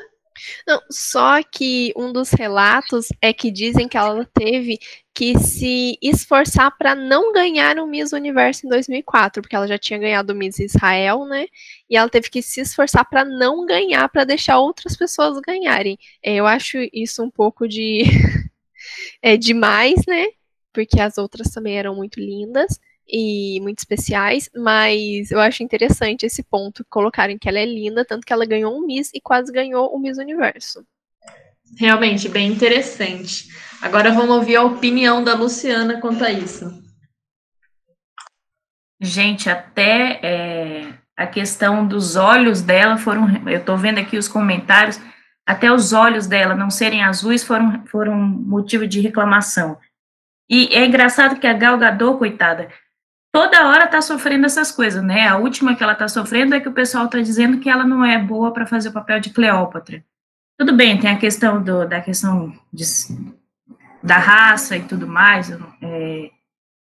Não, 0.67 0.81
só 0.91 1.43
que 1.43 1.93
um 1.97 2.12
dos 2.12 2.31
relatos 2.31 3.09
é 3.21 3.33
que 3.33 3.50
dizem 3.50 3.88
que 3.88 3.97
ela 3.97 4.25
teve 4.33 4.79
que 5.14 5.38
se 5.38 5.97
esforçar 6.03 6.76
para 6.76 6.95
não 6.95 7.33
ganhar 7.33 7.79
o 7.79 7.87
Miss 7.87 8.12
Universo 8.12 8.67
em 8.67 8.69
2004, 8.69 9.41
porque 9.41 9.55
ela 9.55 9.69
já 9.69 9.79
tinha 9.79 9.99
ganhado 9.99 10.33
o 10.33 10.37
Miss 10.37 10.59
Israel, 10.59 11.25
né? 11.25 11.47
E 11.88 11.97
ela 11.97 12.09
teve 12.09 12.29
que 12.29 12.43
se 12.43 12.61
esforçar 12.61 13.09
para 13.09 13.25
não 13.25 13.64
ganhar, 13.64 14.09
para 14.09 14.25
deixar 14.25 14.59
outras 14.59 14.97
pessoas 14.97 15.41
ganharem. 15.41 15.99
É, 16.23 16.35
eu 16.35 16.47
acho 16.47 16.79
isso 16.93 17.23
um 17.23 17.31
pouco 17.31 17.69
de 17.69 18.03
é 19.23 19.37
demais, 19.37 20.05
né? 20.07 20.26
Porque 20.73 21.00
as 21.00 21.19
outras 21.19 21.50
também 21.53 21.79
eram 21.79 21.95
muito 21.95 22.19
lindas 22.19 22.81
e 23.08 23.61
muito 23.61 23.78
especiais, 23.78 24.49
mas 24.54 25.30
eu 25.30 25.40
acho 25.40 25.62
interessante 25.62 26.25
esse 26.25 26.42
ponto, 26.42 26.84
colocarem 26.88 27.38
que 27.38 27.49
ela 27.49 27.58
é 27.58 27.66
linda, 27.66 28.04
tanto 28.04 28.26
que 28.26 28.32
ela 28.32 28.46
ganhou 28.46 28.76
um 28.76 28.87
Miss 28.87 29.11
e 29.14 29.20
quase 29.20 29.52
ganhou 29.52 29.94
o 29.94 29.99
Miss 29.99 30.18
Universo. 30.18 30.84
Realmente, 31.78 32.28
bem 32.28 32.50
interessante. 32.50 33.49
Agora 33.82 34.12
vamos 34.12 34.37
ouvir 34.37 34.56
a 34.56 34.62
opinião 34.62 35.23
da 35.23 35.34
Luciana 35.34 36.00
quanto 36.00 36.25
a 36.25 36.30
isso. 36.30 36.82
Gente, 39.00 39.50
até 39.50 40.20
é, 40.23 40.94
a 41.16 41.26
questão 41.26 41.87
dos 41.87 42.16
olhos 42.16 42.62
dela 42.62 42.96
foram. 42.96 43.26
Eu 43.46 43.58
estou 43.58 43.76
vendo 43.76 43.99
aqui 43.99 44.16
os 44.16 44.28
comentários, 44.28 45.00
até 45.46 45.70
os 45.70 45.92
olhos 45.92 46.26
dela 46.26 46.54
não 46.54 46.70
serem 46.70 47.02
azuis 47.02 47.44
foram, 47.44 47.84
foram 47.87 48.16
motivo 48.16 48.87
de 48.87 49.00
reclamação. 49.00 49.76
E 50.49 50.68
é 50.75 50.84
engraçado 50.84 51.38
que 51.38 51.46
a 51.46 51.52
Gal 51.52 51.78
Gadot, 51.78 52.18
coitada, 52.18 52.68
toda 53.35 53.67
hora 53.67 53.88
tá 53.88 54.00
sofrendo 54.00 54.47
essas 54.47 54.71
coisas, 54.71 55.03
né? 55.03 55.26
A 55.26 55.37
última 55.37 55.75
que 55.75 55.83
ela 55.83 55.97
tá 55.97 56.07
sofrendo 56.07 56.55
é 56.55 56.61
que 56.61 56.69
o 56.69 56.73
pessoal 56.73 57.09
tá 57.09 57.21
dizendo 57.21 57.59
que 57.59 57.69
ela 57.69 57.83
não 57.83 58.05
é 58.05 58.17
boa 58.17 58.53
para 58.53 58.64
fazer 58.64 58.91
o 58.91 58.93
papel 58.93 59.19
de 59.19 59.31
Cleópatra. 59.31 60.05
Tudo 60.57 60.73
bem, 60.73 61.00
tem 61.00 61.11
a 61.11 61.19
questão 61.19 61.61
do, 61.61 61.85
da 61.85 62.00
questão 62.00 62.57
de, 62.73 62.85
da 64.00 64.19
raça 64.19 64.76
e 64.76 64.85
tudo 64.85 65.09
mais, 65.09 65.50
é, 65.83 66.31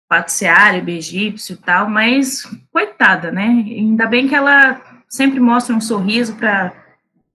fato 0.07 0.31
árabe, 0.45 0.99
egípcio 0.99 1.55
e 1.55 1.57
tal, 1.57 1.89
mas 1.89 2.43
coitada, 2.71 3.33
né? 3.33 3.47
Ainda 3.47 4.07
bem 4.07 4.29
que 4.29 4.35
ela 4.35 4.79
sempre 5.09 5.41
mostra 5.41 5.75
um 5.75 5.81
sorriso 5.81 6.37
para 6.37 6.71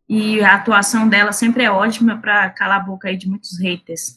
e 0.07 0.41
a 0.41 0.53
atuação 0.53 1.09
dela 1.09 1.31
sempre 1.31 1.63
é 1.63 1.71
ótima 1.71 2.17
para 2.17 2.51
calar 2.51 2.81
a 2.81 2.83
boca 2.83 3.09
aí 3.09 3.17
de 3.17 3.27
muitos 3.27 3.59
haters. 3.59 4.16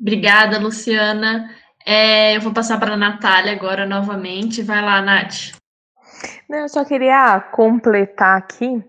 Obrigada, 0.00 0.58
Luciana. 0.58 1.50
É, 1.84 2.36
eu 2.36 2.40
vou 2.40 2.52
passar 2.52 2.78
para 2.78 2.94
a 2.94 2.96
Natália 2.96 3.52
agora 3.52 3.86
novamente. 3.86 4.62
Vai 4.62 4.82
lá, 4.82 5.00
Nath. 5.00 5.52
Não, 6.48 6.58
eu 6.58 6.68
só 6.68 6.84
queria 6.84 7.40
completar 7.52 8.38
aqui 8.38 8.82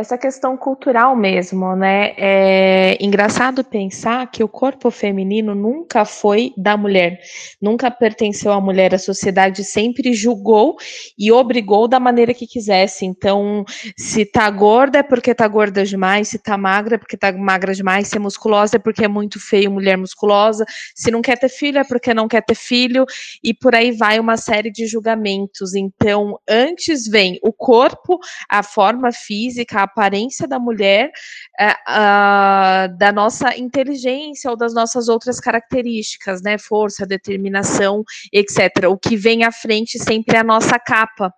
essa 0.00 0.16
questão 0.16 0.56
cultural 0.56 1.14
mesmo, 1.14 1.76
né? 1.76 2.14
É 2.16 2.96
engraçado 3.00 3.62
pensar 3.62 4.30
que 4.30 4.42
o 4.42 4.48
corpo 4.48 4.90
feminino 4.90 5.54
nunca 5.54 6.04
foi 6.04 6.52
da 6.56 6.76
mulher, 6.76 7.20
nunca 7.60 7.90
pertenceu 7.90 8.50
à 8.50 8.60
mulher. 8.60 8.94
A 8.94 8.98
sociedade 8.98 9.62
sempre 9.62 10.14
julgou 10.14 10.76
e 11.18 11.30
obrigou 11.30 11.86
da 11.86 12.00
maneira 12.00 12.32
que 12.32 12.46
quisesse. 12.46 13.04
Então, 13.04 13.64
se 13.96 14.24
tá 14.24 14.48
gorda 14.50 14.98
é 14.98 15.02
porque 15.02 15.34
tá 15.34 15.46
gorda 15.46 15.84
demais, 15.84 16.28
se 16.28 16.38
tá 16.38 16.56
magra 16.56 16.94
é 16.94 16.98
porque 16.98 17.16
tá 17.16 17.30
magra 17.32 17.74
demais, 17.74 18.08
se 18.08 18.16
é 18.16 18.20
musculosa 18.20 18.76
é 18.76 18.78
porque 18.78 19.04
é 19.04 19.08
muito 19.08 19.38
feio 19.38 19.70
mulher 19.70 19.98
musculosa, 19.98 20.64
se 20.94 21.10
não 21.10 21.20
quer 21.20 21.38
ter 21.38 21.50
filho 21.50 21.78
é 21.78 21.84
porque 21.84 22.14
não 22.14 22.26
quer 22.26 22.42
ter 22.42 22.54
filho, 22.54 23.04
e 23.44 23.52
por 23.52 23.74
aí 23.74 23.92
vai 23.92 24.18
uma 24.18 24.38
série 24.38 24.70
de 24.70 24.86
julgamentos. 24.86 25.74
Então, 25.74 26.38
antes 26.48 27.06
vem 27.06 27.38
o 27.42 27.52
corpo, 27.52 28.18
a 28.48 28.62
forma 28.62 29.12
física, 29.12 29.82
a 29.82 29.89
aparência 29.90 30.46
da 30.46 30.58
mulher, 30.58 31.10
é, 31.58 32.88
da 32.96 33.12
nossa 33.12 33.56
inteligência 33.56 34.50
ou 34.50 34.56
das 34.56 34.72
nossas 34.72 35.08
outras 35.08 35.40
características, 35.40 36.42
né? 36.42 36.56
Força, 36.58 37.06
determinação, 37.06 38.02
etc. 38.32 38.88
O 38.88 38.96
que 38.96 39.16
vem 39.16 39.44
à 39.44 39.52
frente 39.52 39.98
sempre 39.98 40.36
é 40.36 40.40
a 40.40 40.44
nossa 40.44 40.78
capa. 40.78 41.32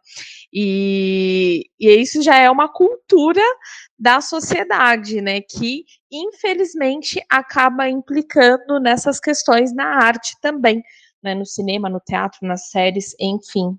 E, 0.53 1.65
e 1.81 2.01
isso 2.01 2.23
já 2.23 2.37
é 2.37 2.51
uma 2.51 2.69
cultura 2.71 3.43
da 3.99 4.21
sociedade, 4.21 5.21
né? 5.21 5.41
Que 5.41 5.85
infelizmente 6.11 7.21
acaba 7.31 7.89
implicando 7.89 8.79
nessas 8.81 9.19
questões 9.19 9.75
na 9.75 9.97
arte 10.05 10.37
também, 10.41 10.83
né? 11.23 11.35
No 11.35 11.47
cinema, 11.47 11.89
no 11.89 12.01
teatro, 12.01 12.41
nas 12.43 12.69
séries, 12.69 13.15
enfim. 13.19 13.79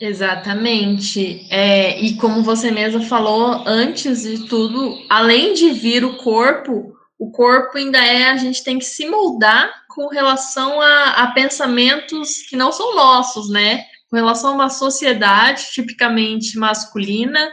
Exatamente. 0.00 1.46
É, 1.50 2.00
e 2.00 2.16
como 2.16 2.42
você 2.42 2.70
mesma 2.70 3.02
falou, 3.02 3.62
antes 3.66 4.22
de 4.22 4.46
tudo, 4.48 4.98
além 5.10 5.52
de 5.52 5.70
vir 5.72 6.04
o 6.04 6.16
corpo, 6.16 6.96
o 7.18 7.30
corpo 7.30 7.76
ainda 7.76 7.98
é, 7.98 8.30
a 8.30 8.36
gente 8.38 8.64
tem 8.64 8.78
que 8.78 8.84
se 8.86 9.06
moldar 9.06 9.70
com 9.90 10.08
relação 10.08 10.80
a, 10.80 11.24
a 11.24 11.32
pensamentos 11.32 12.38
que 12.48 12.56
não 12.56 12.72
são 12.72 12.94
nossos, 12.94 13.50
né? 13.50 13.84
Com 14.08 14.16
relação 14.16 14.52
a 14.52 14.54
uma 14.54 14.70
sociedade 14.70 15.70
tipicamente 15.70 16.58
masculina 16.58 17.52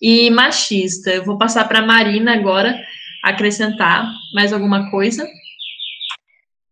e 0.00 0.30
machista. 0.30 1.10
Eu 1.10 1.24
vou 1.24 1.36
passar 1.36 1.68
para 1.68 1.80
a 1.80 1.86
Marina 1.86 2.32
agora 2.32 2.74
acrescentar 3.22 4.10
mais 4.34 4.50
alguma 4.50 4.90
coisa. 4.90 5.28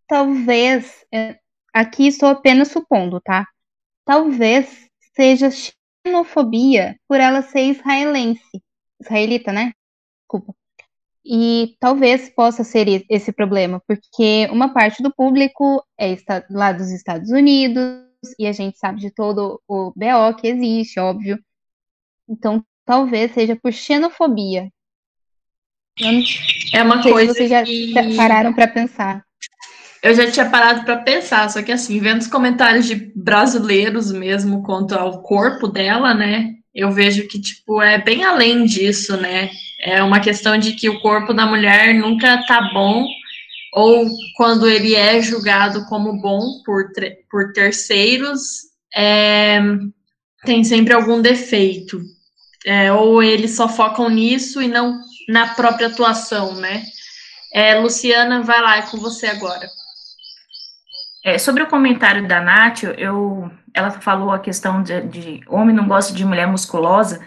Talvez, 0.08 1.04
é, 1.12 1.36
aqui 1.74 2.06
estou 2.06 2.30
apenas 2.30 2.68
supondo, 2.68 3.20
tá? 3.20 3.46
Talvez 4.04 4.89
seja 5.20 5.50
xenofobia 6.06 6.98
por 7.06 7.20
ela 7.20 7.42
ser 7.42 7.66
israelense, 7.66 8.62
israelita, 8.98 9.52
né? 9.52 9.72
Desculpa. 10.22 10.54
E 11.22 11.76
talvez 11.78 12.30
possa 12.30 12.64
ser 12.64 13.04
esse 13.10 13.30
problema, 13.30 13.82
porque 13.86 14.48
uma 14.50 14.72
parte 14.72 15.02
do 15.02 15.14
público 15.14 15.84
é 15.98 16.16
lá 16.48 16.72
dos 16.72 16.90
Estados 16.90 17.30
Unidos, 17.30 18.02
e 18.38 18.46
a 18.46 18.52
gente 18.52 18.78
sabe 18.78 19.00
de 19.00 19.10
todo 19.10 19.60
o 19.68 19.92
BO 19.94 20.34
que 20.40 20.48
existe, 20.48 20.98
óbvio. 20.98 21.38
Então, 22.26 22.64
talvez 22.86 23.32
seja 23.32 23.54
por 23.54 23.72
xenofobia. 23.72 24.70
é 26.72 26.82
uma 26.82 27.02
coisa 27.02 27.34
que 27.34 27.46
vocês 27.46 27.50
já 27.50 27.62
que... 27.62 28.16
pararam 28.16 28.54
para 28.54 28.66
pensar. 28.66 29.22
Eu 30.02 30.14
já 30.14 30.30
tinha 30.30 30.48
parado 30.48 30.84
para 30.84 30.98
pensar, 30.98 31.48
só 31.50 31.62
que 31.62 31.70
assim, 31.70 32.00
vendo 32.00 32.20
os 32.20 32.26
comentários 32.26 32.86
de 32.86 33.12
brasileiros 33.14 34.10
mesmo 34.10 34.62
quanto 34.62 34.94
ao 34.94 35.22
corpo 35.22 35.68
dela, 35.68 36.14
né? 36.14 36.54
Eu 36.74 36.90
vejo 36.90 37.28
que, 37.28 37.40
tipo, 37.40 37.82
é 37.82 37.98
bem 37.98 38.24
além 38.24 38.64
disso, 38.64 39.16
né? 39.16 39.50
É 39.82 40.02
uma 40.02 40.20
questão 40.20 40.56
de 40.56 40.72
que 40.72 40.88
o 40.88 41.00
corpo 41.00 41.34
da 41.34 41.44
mulher 41.44 41.94
nunca 41.94 42.42
tá 42.46 42.70
bom, 42.72 43.04
ou 43.74 44.08
quando 44.36 44.68
ele 44.68 44.94
é 44.94 45.20
julgado 45.20 45.84
como 45.86 46.20
bom 46.20 46.62
por, 46.64 46.90
por 47.30 47.52
terceiros, 47.52 48.70
é, 48.94 49.60
tem 50.44 50.64
sempre 50.64 50.94
algum 50.94 51.20
defeito. 51.20 52.00
É, 52.64 52.92
ou 52.92 53.22
eles 53.22 53.56
só 53.56 53.68
focam 53.68 54.08
nisso 54.08 54.60
e 54.60 54.68
não 54.68 55.00
na 55.28 55.54
própria 55.54 55.88
atuação, 55.88 56.54
né? 56.54 56.84
É, 57.52 57.78
Luciana, 57.78 58.42
vai 58.42 58.60
lá, 58.60 58.76
é 58.78 58.82
com 58.82 58.98
você 58.98 59.26
agora. 59.26 59.68
É, 61.24 61.38
sobre 61.38 61.62
o 61.62 61.68
comentário 61.68 62.26
da 62.26 62.40
Nath, 62.40 62.84
eu, 62.96 63.50
ela 63.74 63.90
falou 63.90 64.30
a 64.30 64.38
questão 64.38 64.82
de, 64.82 65.00
de, 65.02 65.40
homem 65.46 65.74
não 65.74 65.86
gosta 65.86 66.14
de 66.14 66.24
mulher 66.24 66.46
musculosa, 66.46 67.20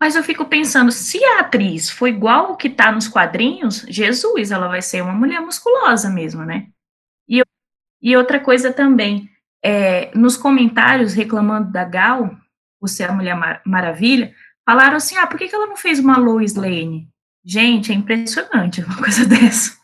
mas 0.00 0.16
eu 0.16 0.22
fico 0.22 0.44
pensando, 0.46 0.90
se 0.90 1.22
a 1.22 1.40
atriz 1.40 1.90
for 1.90 2.06
igual 2.06 2.52
o 2.52 2.56
que 2.56 2.68
está 2.68 2.90
nos 2.92 3.08
quadrinhos, 3.08 3.84
Jesus, 3.88 4.50
ela 4.50 4.68
vai 4.68 4.80
ser 4.80 5.02
uma 5.02 5.12
mulher 5.12 5.40
musculosa 5.40 6.08
mesmo, 6.08 6.44
né? 6.44 6.68
E, 7.28 7.42
e 8.00 8.16
outra 8.16 8.40
coisa 8.40 8.72
também, 8.72 9.28
é, 9.62 10.10
nos 10.14 10.36
comentários 10.36 11.12
reclamando 11.12 11.70
da 11.72 11.84
Gal, 11.84 12.30
por 12.78 12.88
ser 12.88 13.10
a 13.10 13.12
Mulher 13.12 13.34
Mar 13.34 13.62
Maravilha, 13.64 14.34
falaram 14.64 14.96
assim, 14.96 15.16
ah, 15.16 15.26
por 15.26 15.38
que, 15.38 15.48
que 15.48 15.54
ela 15.54 15.66
não 15.66 15.76
fez 15.76 15.98
uma 15.98 16.18
Lois 16.18 16.54
Lane? 16.54 17.08
Gente, 17.44 17.92
é 17.92 17.94
impressionante 17.94 18.82
uma 18.82 18.96
coisa 18.96 19.24
dessa. 19.26 19.76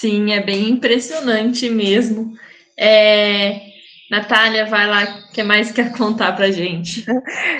Sim, 0.00 0.32
é 0.32 0.40
bem 0.40 0.68
impressionante 0.70 1.68
mesmo. 1.68 2.32
É, 2.76 3.67
Natália, 4.10 4.64
vai 4.64 4.86
lá, 4.86 5.04
o 5.04 5.32
que 5.32 5.42
mais 5.42 5.70
quer 5.70 5.94
contar 5.94 6.32
pra 6.32 6.50
gente? 6.50 7.04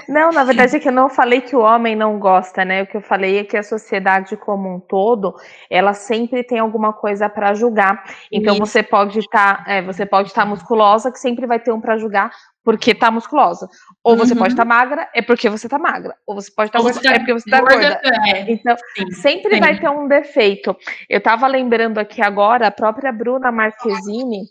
Não, 0.08 0.30
na 0.30 0.44
verdade 0.44 0.76
é 0.76 0.80
que 0.80 0.88
eu 0.88 0.92
não 0.92 1.10
falei 1.10 1.42
que 1.42 1.54
o 1.54 1.60
homem 1.60 1.94
não 1.94 2.18
gosta, 2.18 2.64
né? 2.64 2.82
O 2.82 2.86
que 2.86 2.96
eu 2.96 3.02
falei 3.02 3.38
é 3.38 3.44
que 3.44 3.56
a 3.56 3.62
sociedade 3.62 4.34
como 4.36 4.74
um 4.74 4.80
todo, 4.80 5.34
ela 5.70 5.92
sempre 5.92 6.42
tem 6.42 6.58
alguma 6.58 6.92
coisa 6.92 7.28
para 7.28 7.52
julgar. 7.52 8.02
Então 8.32 8.54
Isso. 8.54 8.64
você 8.64 8.82
pode 8.82 9.18
estar, 9.18 9.64
tá, 9.64 9.70
é, 9.70 9.82
você 9.82 10.06
pode 10.06 10.28
estar 10.28 10.42
tá 10.42 10.48
musculosa, 10.48 11.12
que 11.12 11.18
sempre 11.18 11.46
vai 11.46 11.60
ter 11.60 11.70
um 11.70 11.80
para 11.80 11.98
julgar 11.98 12.30
porque 12.64 12.94
tá 12.94 13.10
musculosa. 13.10 13.66
Ou 14.04 14.14
você 14.14 14.34
uhum. 14.34 14.40
pode 14.40 14.52
estar 14.52 14.64
tá 14.64 14.68
magra, 14.68 15.08
é 15.14 15.22
porque 15.22 15.48
você 15.48 15.66
tá 15.68 15.78
magra. 15.78 16.14
Ou 16.26 16.34
você 16.34 16.50
pode 16.50 16.68
estar 16.68 16.78
tá 16.78 16.84
gorda, 16.84 17.08
é 17.08 17.18
porque 17.18 17.32
você 17.32 17.48
tá 17.48 17.60
gorda. 17.60 18.00
É. 18.04 18.52
Então, 18.52 18.76
sim, 18.94 19.10
sempre 19.12 19.54
sim. 19.54 19.60
vai 19.60 19.80
ter 19.80 19.88
um 19.88 20.06
defeito. 20.06 20.76
Eu 21.08 21.18
tava 21.18 21.46
lembrando 21.46 21.96
aqui 21.96 22.20
agora, 22.20 22.66
a 22.66 22.70
própria 22.70 23.10
Bruna 23.10 23.50
Marquezine, 23.50 24.42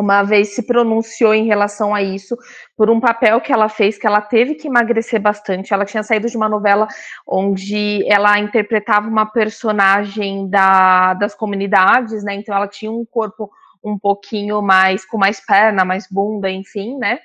uma 0.00 0.22
vez 0.22 0.54
se 0.54 0.62
pronunciou 0.62 1.34
em 1.34 1.46
relação 1.46 1.94
a 1.94 2.02
isso 2.02 2.36
por 2.76 2.90
um 2.90 3.00
papel 3.00 3.40
que 3.40 3.52
ela 3.52 3.68
fez 3.68 3.98
que 3.98 4.06
ela 4.06 4.20
teve 4.20 4.54
que 4.54 4.68
emagrecer 4.68 5.20
bastante. 5.20 5.72
Ela 5.72 5.84
tinha 5.84 6.02
saído 6.02 6.28
de 6.28 6.36
uma 6.36 6.48
novela 6.48 6.86
onde 7.26 8.04
ela 8.06 8.38
interpretava 8.38 9.08
uma 9.08 9.26
personagem 9.26 10.48
da, 10.48 11.14
das 11.14 11.34
comunidades, 11.34 12.22
né? 12.22 12.34
Então 12.34 12.54
ela 12.54 12.68
tinha 12.68 12.90
um 12.90 13.04
corpo 13.04 13.50
um 13.82 13.98
pouquinho 13.98 14.60
mais 14.60 15.04
com 15.04 15.16
mais 15.16 15.40
perna, 15.44 15.84
mais 15.84 16.06
bunda, 16.10 16.50
enfim, 16.50 16.98
né? 16.98 17.20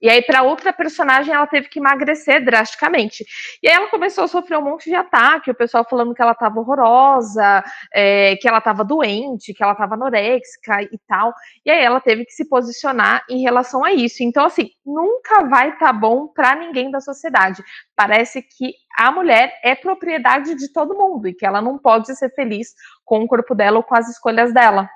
E 0.00 0.10
aí, 0.10 0.20
para 0.22 0.42
outra 0.42 0.72
personagem, 0.72 1.34
ela 1.34 1.46
teve 1.46 1.68
que 1.68 1.78
emagrecer 1.78 2.44
drasticamente. 2.44 3.24
E 3.62 3.68
aí, 3.68 3.74
ela 3.74 3.88
começou 3.88 4.24
a 4.24 4.28
sofrer 4.28 4.58
um 4.58 4.62
monte 4.62 4.90
de 4.90 4.94
ataque, 4.94 5.50
o 5.50 5.54
pessoal 5.54 5.86
falando 5.88 6.14
que 6.14 6.20
ela 6.20 6.32
estava 6.32 6.60
horrorosa, 6.60 7.64
é, 7.94 8.36
que 8.36 8.46
ela 8.46 8.58
estava 8.58 8.84
doente, 8.84 9.54
que 9.54 9.62
ela 9.62 9.72
estava 9.72 9.94
anorexica 9.94 10.82
e 10.82 10.98
tal. 11.08 11.32
E 11.64 11.70
aí, 11.70 11.82
ela 11.82 12.00
teve 12.00 12.24
que 12.24 12.32
se 12.32 12.46
posicionar 12.48 13.24
em 13.30 13.40
relação 13.42 13.84
a 13.84 13.92
isso. 13.92 14.22
Então, 14.22 14.44
assim, 14.44 14.70
nunca 14.84 15.44
vai 15.44 15.70
estar 15.70 15.86
tá 15.86 15.92
bom 15.92 16.26
para 16.26 16.54
ninguém 16.54 16.90
da 16.90 17.00
sociedade. 17.00 17.62
Parece 17.96 18.42
que 18.42 18.74
a 18.98 19.10
mulher 19.10 19.52
é 19.62 19.74
propriedade 19.74 20.54
de 20.54 20.72
todo 20.72 20.96
mundo 20.96 21.28
e 21.28 21.34
que 21.34 21.46
ela 21.46 21.62
não 21.62 21.78
pode 21.78 22.14
ser 22.16 22.30
feliz 22.34 22.74
com 23.04 23.20
o 23.20 23.26
corpo 23.26 23.54
dela 23.54 23.78
ou 23.78 23.82
com 23.82 23.94
as 23.94 24.08
escolhas 24.08 24.52
dela. 24.52 24.88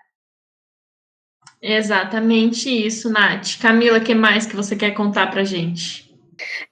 Exatamente 1.62 2.70
isso, 2.70 3.10
Nath. 3.10 3.58
Camila, 3.60 3.98
o 3.98 4.04
que 4.04 4.14
mais 4.14 4.46
que 4.46 4.56
você 4.56 4.74
quer 4.74 4.92
contar 4.92 5.26
pra 5.30 5.44
gente? 5.44 6.10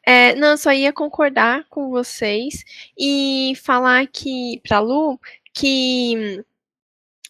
É, 0.06 0.34
não, 0.34 0.56
só 0.56 0.72
ia 0.72 0.92
concordar 0.92 1.64
com 1.68 1.90
vocês 1.90 2.64
e 2.98 3.52
falar 3.62 4.06
que, 4.06 4.60
pra 4.66 4.80
Lu, 4.80 5.20
que 5.52 6.42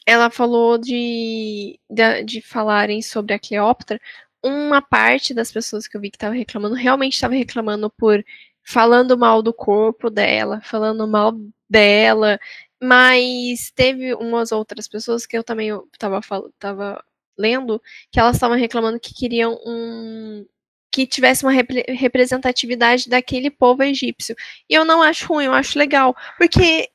ela 0.06 0.30
falou 0.30 0.78
de, 0.78 1.78
de, 1.90 2.22
de 2.24 2.40
falarem 2.40 3.02
sobre 3.02 3.34
a 3.34 3.38
Cleópatra. 3.38 4.00
Uma 4.42 4.80
parte 4.80 5.34
das 5.34 5.50
pessoas 5.50 5.88
que 5.88 5.96
eu 5.96 6.00
vi 6.00 6.10
que 6.10 6.16
estava 6.16 6.34
reclamando 6.34 6.74
realmente 6.76 7.14
estava 7.14 7.34
reclamando 7.34 7.90
por 7.90 8.24
falando 8.62 9.18
mal 9.18 9.42
do 9.42 9.52
corpo 9.52 10.10
dela, 10.10 10.60
falando 10.62 11.06
mal 11.08 11.32
dela, 11.68 12.38
mas 12.80 13.70
teve 13.72 14.14
umas 14.14 14.52
outras 14.52 14.86
pessoas 14.86 15.26
que 15.26 15.36
eu 15.36 15.42
também 15.44 15.70
estava 15.92 16.20
tava 16.58 17.04
lendo 17.38 17.80
que 18.10 18.18
elas 18.18 18.36
estavam 18.36 18.56
reclamando 18.56 19.00
que 19.00 19.14
queriam 19.14 19.58
um 19.64 20.44
que 20.90 21.06
tivesse 21.06 21.44
uma 21.44 21.52
rep 21.52 21.84
representatividade 21.88 23.08
daquele 23.08 23.50
povo 23.50 23.82
egípcio. 23.82 24.34
E 24.68 24.74
eu 24.74 24.84
não 24.84 25.02
acho 25.02 25.26
ruim, 25.26 25.44
eu 25.44 25.52
acho 25.52 25.78
legal, 25.78 26.16
porque 26.36 26.88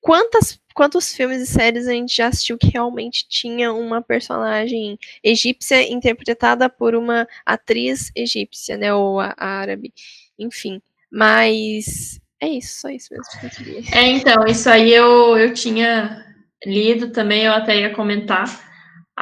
quantas 0.00 0.60
quantos 0.74 1.14
filmes 1.14 1.42
e 1.42 1.46
séries 1.46 1.86
a 1.86 1.92
gente 1.92 2.16
já 2.16 2.28
assistiu 2.28 2.56
que 2.56 2.68
realmente 2.68 3.26
tinha 3.28 3.72
uma 3.72 4.00
personagem 4.00 4.98
egípcia 5.22 5.90
interpretada 5.90 6.68
por 6.68 6.94
uma 6.94 7.26
atriz 7.44 8.10
egípcia, 8.14 8.76
né, 8.76 8.94
ou 8.94 9.20
a, 9.20 9.34
a 9.36 9.46
árabe, 9.46 9.92
enfim. 10.38 10.80
Mas 11.10 12.20
é 12.40 12.48
isso, 12.48 12.80
só 12.80 12.88
isso 12.88 13.08
mesmo 13.12 13.40
que 13.40 13.46
eu 13.46 13.50
queria. 13.50 13.98
É, 13.98 14.06
então, 14.06 14.46
isso 14.46 14.70
aí 14.70 14.92
eu, 14.92 15.36
eu 15.36 15.52
tinha 15.52 16.24
lido 16.64 17.10
também, 17.10 17.44
eu 17.44 17.52
até 17.52 17.78
ia 17.78 17.90
comentar 17.90 18.69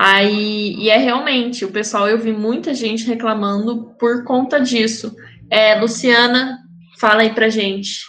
Aí, 0.01 0.77
e 0.79 0.91
é 0.91 0.97
realmente, 0.97 1.65
o 1.65 1.73
pessoal, 1.73 2.09
eu 2.09 2.21
vi 2.21 2.31
muita 2.31 2.73
gente 2.73 3.05
reclamando 3.05 3.97
por 3.99 4.23
conta 4.23 4.61
disso. 4.61 5.13
É, 5.51 5.75
Luciana, 5.75 6.57
fala 7.01 7.23
aí 7.23 7.35
pra 7.35 7.49
gente. 7.49 8.05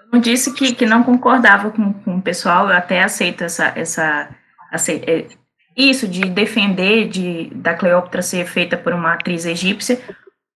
Eu 0.00 0.08
não 0.14 0.18
disse 0.18 0.54
que, 0.54 0.74
que 0.74 0.86
não 0.86 1.02
concordava 1.02 1.70
com, 1.70 1.92
com 1.92 2.16
o 2.16 2.22
pessoal, 2.22 2.70
eu 2.70 2.74
até 2.74 3.02
aceito 3.02 3.44
essa, 3.44 3.74
essa 3.76 4.34
aceito, 4.72 5.06
é, 5.06 5.26
isso 5.76 6.08
de 6.08 6.22
defender 6.22 7.10
de, 7.10 7.50
da 7.54 7.74
Cleópatra 7.74 8.22
ser 8.22 8.46
feita 8.46 8.74
por 8.78 8.94
uma 8.94 9.12
atriz 9.12 9.44
egípcia. 9.44 10.00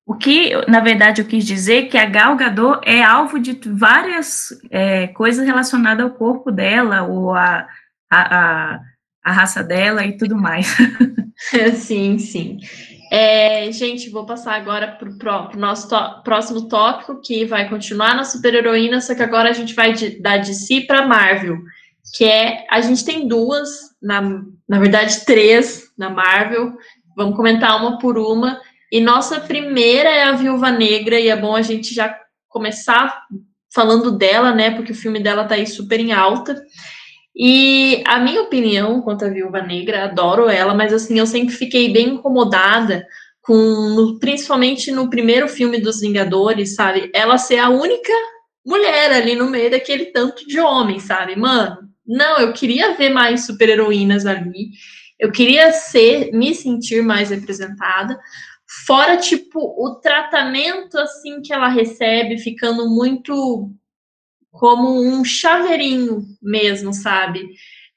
O 0.07 0.15
que, 0.15 0.53
na 0.69 0.81
verdade, 0.81 1.21
eu 1.21 1.27
quis 1.27 1.45
dizer 1.45 1.89
que 1.89 1.99
a 1.99 2.07
Gal 2.07 2.35
Gadot 2.35 2.81
é 2.83 3.03
alvo 3.03 3.39
de 3.39 3.61
várias 3.67 4.59
é, 4.71 5.09
coisas 5.09 5.47
relacionadas 5.47 6.03
ao 6.03 6.13
corpo 6.17 6.51
dela, 6.51 7.03
ou 7.03 7.35
a, 7.35 7.69
a, 8.11 8.39
a 8.39 8.81
a 9.23 9.33
raça 9.33 9.63
dela 9.63 10.05
e 10.05 10.17
tudo 10.17 10.37
mais. 10.37 10.77
sim, 11.75 12.19
sim. 12.19 12.59
É, 13.11 13.71
gente, 13.73 14.09
vou 14.09 14.25
passar 14.25 14.55
agora 14.55 14.97
para 15.19 15.51
o 15.53 15.59
nosso 15.59 15.89
próximo 16.23 16.69
tópico, 16.69 17.21
que 17.21 17.45
vai 17.45 17.69
continuar 17.69 18.15
na 18.15 18.25
super-heroína, 18.25 19.01
só 19.01 19.15
que 19.15 19.23
agora 19.23 19.51
a 19.51 19.53
gente 19.53 19.75
vai 19.75 19.93
de, 19.93 20.21
da 20.21 20.37
DC 20.37 20.83
para 20.83 21.07
Marvel, 21.07 21.59
que 22.17 22.25
é, 22.25 22.65
a 22.71 22.81
gente 22.81 23.05
tem 23.05 23.27
duas, 23.27 23.69
na, 24.01 24.43
na 24.69 24.79
verdade 24.79 25.25
três 25.25 25.91
na 25.99 26.09
Marvel, 26.09 26.73
vamos 27.17 27.37
comentar 27.37 27.81
uma 27.81 27.99
por 27.99 28.17
uma, 28.17 28.61
e 28.93 29.01
nossa 29.01 29.41
primeira 29.41 30.09
é 30.09 30.25
a 30.25 30.33
Viúva 30.33 30.71
Negra, 30.71 31.19
e 31.19 31.29
é 31.29 31.37
bom 31.37 31.57
a 31.57 31.63
gente 31.63 31.93
já 31.93 32.17
começar 32.49 33.23
falando 33.75 34.13
dela, 34.13 34.53
né, 34.53 34.71
porque 34.71 34.93
o 34.93 34.97
filme 34.97 35.21
dela 35.21 35.45
tá 35.45 35.57
aí 35.57 35.67
super 35.67 35.99
em 35.99 36.13
alta, 36.13 36.63
e 37.35 38.03
a 38.07 38.19
minha 38.19 38.43
opinião 38.43 39.01
quanto 39.03 39.25
a 39.25 39.29
Viúva 39.29 39.63
Negra, 39.63 40.05
adoro 40.05 40.49
ela, 40.49 40.75
mas 40.75 40.93
assim, 40.93 41.19
eu 41.19 41.27
sempre 41.27 41.55
fiquei 41.55 41.93
bem 41.93 42.15
incomodada 42.15 43.07
com, 43.41 44.19
principalmente 44.21 44.91
no 44.91 45.09
primeiro 45.09 45.49
filme 45.49 45.81
dos 45.81 46.01
Vingadores, 46.01 46.75
sabe? 46.75 47.11
Ela 47.15 47.39
ser 47.39 47.59
a 47.59 47.71
única 47.71 48.13
mulher 48.65 49.13
ali 49.13 49.35
no 49.35 49.49
meio 49.49 49.71
daquele 49.71 50.07
tanto 50.07 50.47
de 50.47 50.61
homens, 50.61 51.05
sabe? 51.05 51.37
Mano, 51.37 51.79
não, 52.07 52.39
eu 52.39 52.53
queria 52.53 52.95
ver 52.95 53.11
mais 53.11 53.47
super-heroínas 53.47 54.27
ali. 54.27 54.71
Eu 55.19 55.31
queria 55.31 55.73
ser, 55.73 56.33
me 56.33 56.55
sentir 56.55 57.03
mais 57.03 57.31
representada. 57.31 58.19
Fora, 58.87 59.17
tipo, 59.17 59.59
o 59.61 59.97
tratamento, 59.97 60.99
assim, 60.99 61.41
que 61.43 61.53
ela 61.53 61.69
recebe, 61.69 62.39
ficando 62.39 62.89
muito 62.89 63.71
como 64.51 65.01
um 65.01 65.25
chaveirinho 65.25 66.25
mesmo, 66.43 66.93
sabe? 66.93 67.49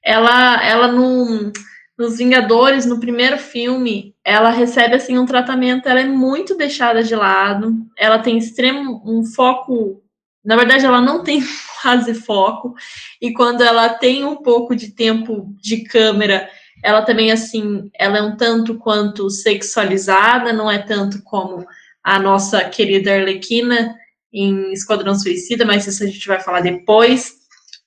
Ela, 0.02 0.64
ela 0.64 0.88
no, 0.88 1.52
nos 1.98 2.18
Vingadores, 2.18 2.86
no 2.86 3.00
primeiro 3.00 3.38
filme, 3.38 4.14
ela 4.24 4.50
recebe 4.50 4.94
assim 4.94 5.18
um 5.18 5.26
tratamento, 5.26 5.88
ela 5.88 6.00
é 6.00 6.06
muito 6.06 6.56
deixada 6.56 7.02
de 7.02 7.14
lado, 7.14 7.74
ela 7.96 8.18
tem 8.18 8.36
extremo 8.36 9.02
um 9.04 9.24
foco, 9.24 10.02
na 10.44 10.56
verdade 10.56 10.84
ela 10.84 11.00
não 11.00 11.22
tem 11.22 11.42
quase 11.82 12.14
foco, 12.14 12.74
e 13.20 13.32
quando 13.32 13.62
ela 13.62 13.88
tem 13.88 14.24
um 14.24 14.36
pouco 14.36 14.74
de 14.74 14.92
tempo 14.92 15.54
de 15.60 15.84
câmera, 15.84 16.48
ela 16.82 17.02
também 17.02 17.30
assim, 17.30 17.90
ela 17.98 18.18
é 18.18 18.22
um 18.22 18.36
tanto 18.36 18.76
quanto 18.76 19.30
sexualizada, 19.30 20.52
não 20.52 20.70
é 20.70 20.78
tanto 20.78 21.22
como 21.22 21.66
a 22.02 22.18
nossa 22.18 22.62
querida 22.64 23.14
Arlequina, 23.14 23.96
em 24.34 24.72
Esquadrão 24.72 25.14
Suicida, 25.14 25.64
mas 25.64 25.86
isso 25.86 26.02
a 26.02 26.06
gente 26.06 26.26
vai 26.26 26.40
falar 26.40 26.60
depois. 26.60 27.34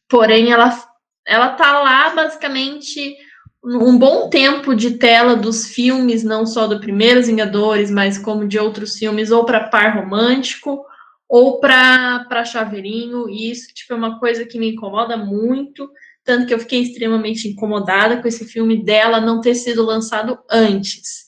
Porém, 0.08 0.52
ela, 0.52 0.82
ela 1.28 1.50
tá 1.50 1.82
lá 1.82 2.10
basicamente 2.16 3.18
um 3.64 3.98
bom 3.98 4.30
tempo 4.30 4.74
de 4.74 4.92
tela 4.92 5.36
dos 5.36 5.68
filmes, 5.68 6.24
não 6.24 6.46
só 6.46 6.68
do 6.68 6.80
Primeiros 6.80 7.28
Vingadores, 7.28 7.92
mas 7.92 8.18
como 8.18 8.48
de 8.48 8.58
outros 8.58 8.96
filmes, 8.96 9.30
ou 9.30 9.44
para 9.44 9.68
par 9.68 9.98
romântico, 9.98 10.86
ou 11.28 11.60
para 11.60 12.46
chaveirinho, 12.46 13.30
e 13.30 13.52
isso 13.52 13.74
tipo, 13.74 13.94
é 13.94 13.98
uma 13.98 14.18
coisa 14.20 14.46
que 14.46 14.58
me 14.58 14.72
incomoda 14.72 15.18
muito, 15.18 15.90
tanto 16.24 16.46
que 16.46 16.54
eu 16.54 16.60
fiquei 16.60 16.82
extremamente 16.82 17.50
incomodada 17.50 18.22
com 18.22 18.28
esse 18.28 18.46
filme 18.46 18.82
dela 18.82 19.20
não 19.20 19.42
ter 19.42 19.56
sido 19.56 19.84
lançado 19.84 20.40
antes. 20.50 21.26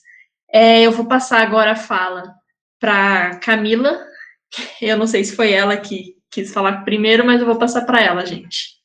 É, 0.50 0.80
eu 0.82 0.92
vou 0.92 1.04
passar 1.04 1.42
agora 1.42 1.72
a 1.72 1.76
fala 1.76 2.34
para 2.78 3.36
Camila, 3.36 4.09
eu 4.80 4.96
não 4.96 5.06
sei 5.06 5.24
se 5.24 5.34
foi 5.34 5.52
ela 5.52 5.76
que 5.76 6.16
quis 6.30 6.52
falar 6.52 6.84
primeiro, 6.84 7.24
mas 7.24 7.40
eu 7.40 7.46
vou 7.46 7.58
passar 7.58 7.84
para 7.84 8.00
ela, 8.00 8.24
gente. 8.24 8.80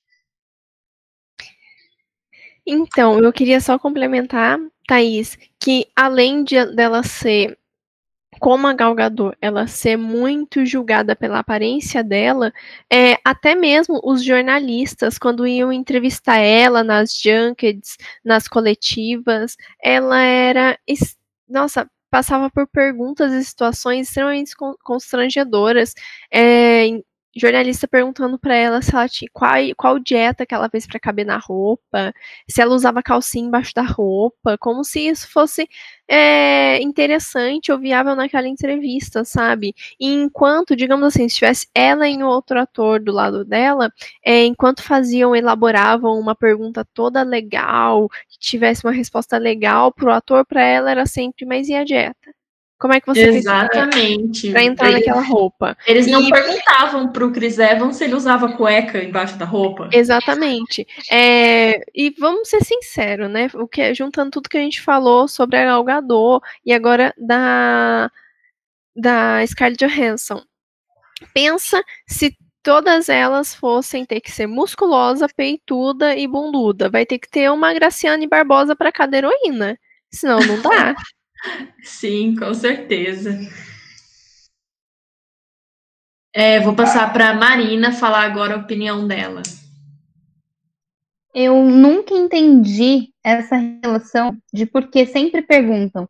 Então, 2.65 3.19
eu 3.19 3.31
queria 3.31 3.61
só 3.61 3.77
complementar, 3.77 4.59
Thaís, 4.87 5.37
que 5.59 5.87
além 5.95 6.43
de, 6.43 6.65
dela 6.73 7.03
ser 7.03 7.57
como 8.39 8.67
a 8.67 8.73
Gal 8.73 8.93
Gadot, 8.93 9.37
ela 9.41 9.67
ser 9.67 9.97
muito 9.97 10.65
julgada 10.65 11.15
pela 11.15 11.39
aparência 11.39 12.03
dela, 12.03 12.51
é, 12.91 13.17
até 13.23 13.55
mesmo 13.55 14.01
os 14.03 14.23
jornalistas, 14.23 15.17
quando 15.17 15.47
iam 15.47 15.71
entrevistar 15.71 16.37
ela 16.37 16.83
nas 16.83 17.17
junkets, 17.17 17.97
nas 18.23 18.47
coletivas, 18.47 19.55
ela 19.81 20.19
era, 20.21 20.77
nossa, 21.47 21.89
passava 22.15 22.49
por 22.49 22.65
perguntas 22.65 23.33
e 23.33 23.43
situações 23.43 24.07
extremamente 24.07 24.55
constrangedoras, 24.81 25.93
é, 26.31 26.87
jornalista 27.35 27.87
perguntando 27.87 28.39
para 28.39 28.55
ela 28.55 28.81
se 28.81 28.93
ela 28.95 29.07
tinha 29.09 29.29
qual, 29.33 29.55
qual 29.77 29.99
dieta 29.99 30.45
que 30.45 30.53
ela 30.55 30.69
fez 30.69 30.87
para 30.87 30.99
caber 30.99 31.25
na 31.25 31.37
roupa, 31.37 32.13
se 32.49 32.61
ela 32.61 32.73
usava 32.75 33.03
calcinha 33.03 33.47
embaixo 33.47 33.73
da 33.75 33.83
roupa, 33.83 34.57
como 34.57 34.83
se 34.83 35.07
isso 35.07 35.29
fosse 35.31 35.67
é, 36.07 36.81
interessante 36.81 37.71
ou 37.71 37.79
viável 37.79 38.15
naquela 38.15 38.47
entrevista, 38.47 39.23
sabe? 39.25 39.73
E 39.99 40.13
enquanto, 40.13 40.75
digamos 40.75 41.07
assim, 41.07 41.27
se 41.27 41.35
tivesse 41.35 41.67
ela 41.73 42.07
e 42.07 42.21
outro 42.23 42.59
ator 42.59 42.99
do 42.99 43.11
lado 43.11 43.43
dela, 43.45 43.91
é, 44.23 44.45
enquanto 44.45 44.83
faziam, 44.83 45.35
elaboravam 45.35 46.19
uma 46.19 46.35
pergunta 46.35 46.85
toda 46.93 47.23
legal, 47.23 48.09
que 48.29 48.39
tivesse 48.39 48.85
uma 48.85 48.93
resposta 48.93 49.37
legal 49.37 49.91
pro 49.93 50.11
ator, 50.11 50.45
para 50.45 50.63
ela 50.63 50.91
era 50.91 51.05
sempre, 51.05 51.45
mas 51.45 51.67
e 51.69 51.75
a 51.75 51.83
dieta? 51.83 52.34
Como 52.85 52.93
é 52.93 53.01
que 53.01 53.07
você 53.07 53.29
Exatamente. 53.29 54.51
para 54.51 54.63
entrar 54.63 54.91
eles, 54.91 54.99
naquela 54.99 55.23
roupa? 55.23 55.75
Eles 55.87 56.05
não 56.05 56.21
e... 56.21 56.29
perguntavam 56.29 57.11
para 57.11 57.25
o 57.25 57.31
Chris 57.31 57.57
Evans 57.57 57.95
se 57.95 58.03
ele 58.03 58.13
usava 58.13 58.53
cueca 58.53 59.03
embaixo 59.03 59.35
da 59.39 59.45
roupa. 59.45 59.89
Exatamente. 59.91 60.85
É, 61.11 61.81
e 61.95 62.11
vamos 62.11 62.47
ser 62.47 62.63
sinceros, 62.63 63.27
né? 63.27 63.49
O 63.55 63.67
que 63.67 63.91
juntando 63.95 64.29
tudo 64.29 64.47
que 64.47 64.57
a 64.59 64.61
gente 64.61 64.83
falou 64.83 65.27
sobre 65.27 65.57
a 65.57 65.81
Gal 65.81 66.43
e 66.63 66.71
agora 66.71 67.11
da 67.17 68.11
da 68.95 69.43
Scarlett 69.47 69.83
Johansson. 69.83 70.43
Pensa 71.33 71.83
se 72.07 72.37
todas 72.61 73.09
elas 73.09 73.55
fossem 73.55 74.05
ter 74.05 74.21
que 74.21 74.31
ser 74.31 74.45
musculosa, 74.45 75.27
peituda 75.35 76.15
e 76.15 76.27
bunduda. 76.27 76.87
Vai 76.87 77.03
ter 77.03 77.17
que 77.17 77.27
ter 77.27 77.51
uma 77.51 77.73
Graciane 77.73 78.27
Barbosa 78.27 78.75
para 78.75 78.91
cada 78.91 79.17
heroína. 79.17 79.75
Senão 80.11 80.37
não 80.37 80.61
dá. 80.61 80.93
Sim, 81.83 82.35
com 82.35 82.53
certeza. 82.53 83.37
É, 86.33 86.59
vou 86.59 86.75
passar 86.75 87.13
para 87.13 87.29
a 87.29 87.33
Marina 87.33 87.93
falar 87.93 88.23
agora 88.23 88.55
a 88.55 88.59
opinião 88.59 89.07
dela. 89.07 89.41
Eu 91.33 91.63
nunca 91.63 92.13
entendi 92.13 93.13
essa 93.23 93.55
relação 93.55 94.37
de 94.53 94.65
porque 94.65 95.05
sempre 95.05 95.41
perguntam 95.41 96.07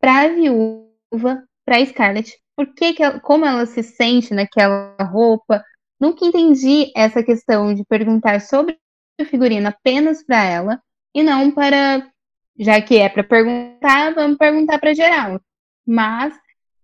para 0.00 0.22
a 0.22 0.28
viúva, 0.28 1.44
para 1.64 1.76
a 1.76 1.86
Scarlett, 1.86 2.38
por 2.56 2.74
que, 2.74 2.94
que 2.94 3.02
ela, 3.02 3.20
como 3.20 3.44
ela 3.44 3.66
se 3.66 3.82
sente 3.82 4.34
naquela 4.34 4.96
roupa. 5.00 5.62
Nunca 6.00 6.24
entendi 6.24 6.90
essa 6.96 7.22
questão 7.22 7.74
de 7.74 7.84
perguntar 7.84 8.40
sobre 8.40 8.78
o 9.20 9.24
figurino 9.24 9.68
apenas 9.68 10.24
para 10.24 10.44
ela 10.44 10.82
e 11.14 11.22
não 11.22 11.50
para 11.50 12.10
já 12.58 12.80
que 12.80 12.96
é 12.96 13.08
para 13.08 13.22
perguntar, 13.24 14.14
vamos 14.14 14.36
perguntar 14.36 14.78
para 14.78 14.94
geral. 14.94 15.40
Mas 15.86 16.34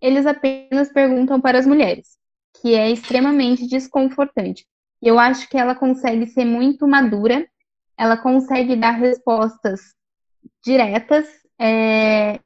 eles 0.01 0.25
apenas 0.25 0.91
perguntam 0.91 1.39
para 1.41 1.59
as 1.59 1.65
mulheres, 1.65 2.17
que 2.61 2.73
é 2.73 2.89
extremamente 2.89 3.67
desconfortante. 3.67 4.65
Eu 5.01 5.19
acho 5.19 5.49
que 5.49 5.57
ela 5.57 5.75
consegue 5.75 6.27
ser 6.27 6.45
muito 6.45 6.87
madura, 6.87 7.47
ela 7.97 8.17
consegue 8.17 8.75
dar 8.75 8.91
respostas 8.91 9.93
diretas, 10.63 11.27
é, 11.59 12.39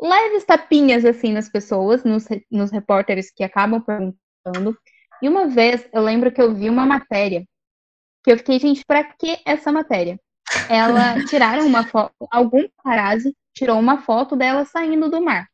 leves 0.00 0.44
tapinhas 0.44 1.04
assim 1.04 1.32
nas 1.32 1.48
pessoas, 1.48 2.04
nos, 2.04 2.26
nos 2.50 2.70
repórteres 2.70 3.30
que 3.30 3.44
acabam 3.44 3.80
perguntando. 3.80 4.76
E 5.20 5.28
uma 5.28 5.48
vez 5.48 5.88
eu 5.92 6.02
lembro 6.02 6.32
que 6.32 6.40
eu 6.40 6.54
vi 6.54 6.70
uma 6.70 6.86
matéria 6.86 7.44
que 8.22 8.32
eu 8.32 8.36
fiquei, 8.36 8.58
gente, 8.58 8.84
para 8.84 9.04
que 9.04 9.38
essa 9.46 9.72
matéria? 9.72 10.20
Ela 10.68 11.24
tiraram 11.24 11.66
uma 11.66 11.84
foto, 11.84 12.12
algum 12.30 12.66
paparazzi 12.76 13.34
tirou 13.54 13.78
uma 13.78 13.98
foto 13.98 14.36
dela 14.36 14.64
saindo 14.64 15.10
do 15.10 15.20
mar. 15.20 15.48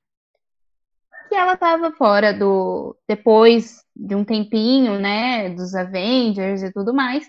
Que 1.29 1.35
ela 1.35 1.55
estava 1.55 1.91
fora 1.93 2.33
do 2.33 2.97
depois 3.09 3.83
de 3.97 4.15
um 4.15 4.25
tempinho, 4.25 4.99
né, 4.99 5.49
dos 5.51 5.75
Avengers 5.75 6.63
e 6.63 6.73
tudo 6.73 6.93
mais. 6.93 7.27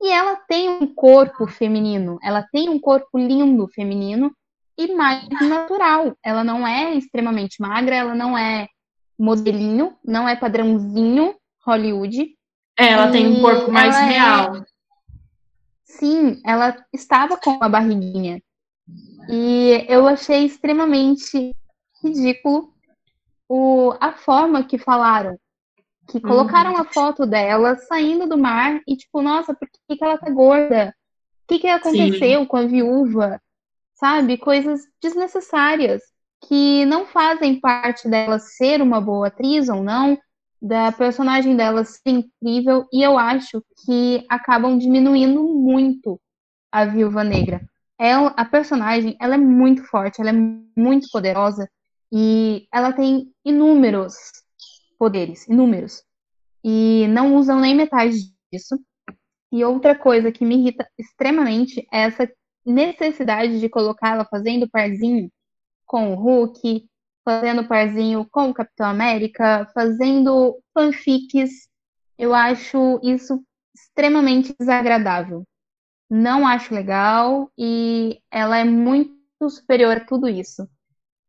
E 0.00 0.10
ela 0.10 0.36
tem 0.48 0.68
um 0.68 0.86
corpo 0.86 1.46
feminino, 1.46 2.18
ela 2.22 2.42
tem 2.52 2.68
um 2.68 2.78
corpo 2.78 3.18
lindo 3.18 3.68
feminino 3.68 4.32
e 4.76 4.94
mais 4.94 5.28
natural. 5.28 6.16
Ela 6.24 6.42
não 6.42 6.66
é 6.66 6.94
extremamente 6.94 7.60
magra, 7.60 7.94
ela 7.94 8.14
não 8.14 8.36
é 8.36 8.68
modelinho, 9.18 9.96
não 10.04 10.28
é 10.28 10.34
padrãozinho 10.34 11.34
Hollywood. 11.64 12.34
É, 12.78 12.88
ela 12.88 13.10
tem 13.10 13.26
um 13.26 13.40
corpo 13.40 13.70
mais 13.70 13.94
é 13.96 14.04
real. 14.04 14.56
É, 14.56 14.64
Sim, 15.98 16.40
ela 16.44 16.74
estava 16.92 17.36
com 17.36 17.50
uma 17.50 17.68
barriguinha. 17.68 18.42
E 19.28 19.84
eu 19.88 20.06
achei 20.08 20.44
extremamente 20.44 21.54
ridículo 22.02 22.72
o, 23.48 23.94
a 24.00 24.12
forma 24.12 24.64
que 24.64 24.78
falaram. 24.78 25.38
Que 26.08 26.16
uhum. 26.16 26.22
colocaram 26.22 26.76
a 26.76 26.84
foto 26.84 27.26
dela 27.26 27.76
saindo 27.76 28.26
do 28.26 28.38
mar 28.38 28.80
e, 28.88 28.96
tipo, 28.96 29.20
nossa, 29.20 29.54
por 29.54 29.68
que, 29.68 29.96
que 29.96 30.04
ela 30.04 30.18
tá 30.18 30.30
gorda? 30.30 30.94
O 31.44 31.48
que, 31.48 31.58
que 31.60 31.68
aconteceu 31.68 32.40
Sim. 32.40 32.46
com 32.46 32.56
a 32.56 32.66
viúva? 32.66 33.40
Sabe? 33.94 34.38
Coisas 34.38 34.80
desnecessárias 35.00 36.02
que 36.48 36.84
não 36.86 37.06
fazem 37.06 37.60
parte 37.60 38.08
dela 38.08 38.38
ser 38.38 38.80
uma 38.82 39.00
boa 39.00 39.28
atriz 39.28 39.68
ou 39.68 39.82
não, 39.82 40.18
da 40.62 40.92
personagem 40.92 41.56
dela 41.56 41.84
ser 41.84 42.08
incrível 42.08 42.86
e 42.92 43.02
eu 43.02 43.18
acho 43.18 43.60
que 43.84 44.24
acabam 44.28 44.78
diminuindo 44.78 45.42
muito 45.42 46.20
a 46.70 46.84
Viúva 46.84 47.24
Negra. 47.24 47.60
Ela, 47.98 48.28
a 48.36 48.44
personagem, 48.44 49.16
ela 49.20 49.34
é 49.34 49.38
muito 49.38 49.82
forte, 49.84 50.20
ela 50.20 50.30
é 50.30 50.32
muito 50.32 51.08
poderosa 51.10 51.68
e 52.12 52.68
ela 52.72 52.92
tem 52.92 53.32
inúmeros 53.44 54.14
poderes, 54.96 55.48
inúmeros. 55.48 56.04
E 56.62 57.08
não 57.08 57.34
usam 57.34 57.58
nem 57.58 57.74
metade 57.74 58.14
disso. 58.52 58.78
E 59.50 59.64
outra 59.64 59.98
coisa 59.98 60.30
que 60.30 60.44
me 60.44 60.56
irrita 60.58 60.88
extremamente 60.96 61.84
é 61.92 62.02
essa 62.02 62.30
necessidade 62.64 63.58
de 63.58 63.68
colocá-la 63.68 64.24
fazendo 64.24 64.70
parzinho 64.70 65.28
com 65.84 66.12
o 66.12 66.14
Hulk, 66.14 66.88
fazendo 67.24 67.66
parzinho 67.66 68.26
com 68.30 68.50
o 68.50 68.54
Capitão 68.54 68.86
América, 68.86 69.68
fazendo 69.74 70.58
fanfics. 70.74 71.68
Eu 72.18 72.34
acho 72.34 73.00
isso 73.02 73.42
extremamente 73.74 74.54
desagradável. 74.58 75.44
Não 76.10 76.46
acho 76.46 76.74
legal 76.74 77.50
e 77.58 78.20
ela 78.30 78.58
é 78.58 78.64
muito 78.64 79.12
superior 79.48 79.96
a 79.96 80.04
tudo 80.04 80.28
isso. 80.28 80.68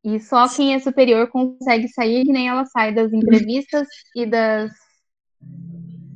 E 0.04 0.20
só 0.20 0.48
quem 0.50 0.74
é 0.74 0.80
superior 0.80 1.30
consegue 1.30 1.88
sair, 1.88 2.26
nem 2.26 2.50
ela 2.50 2.66
sai 2.66 2.94
das 2.94 3.14
entrevistas 3.14 3.88
e 4.16 4.26
das 4.26 4.72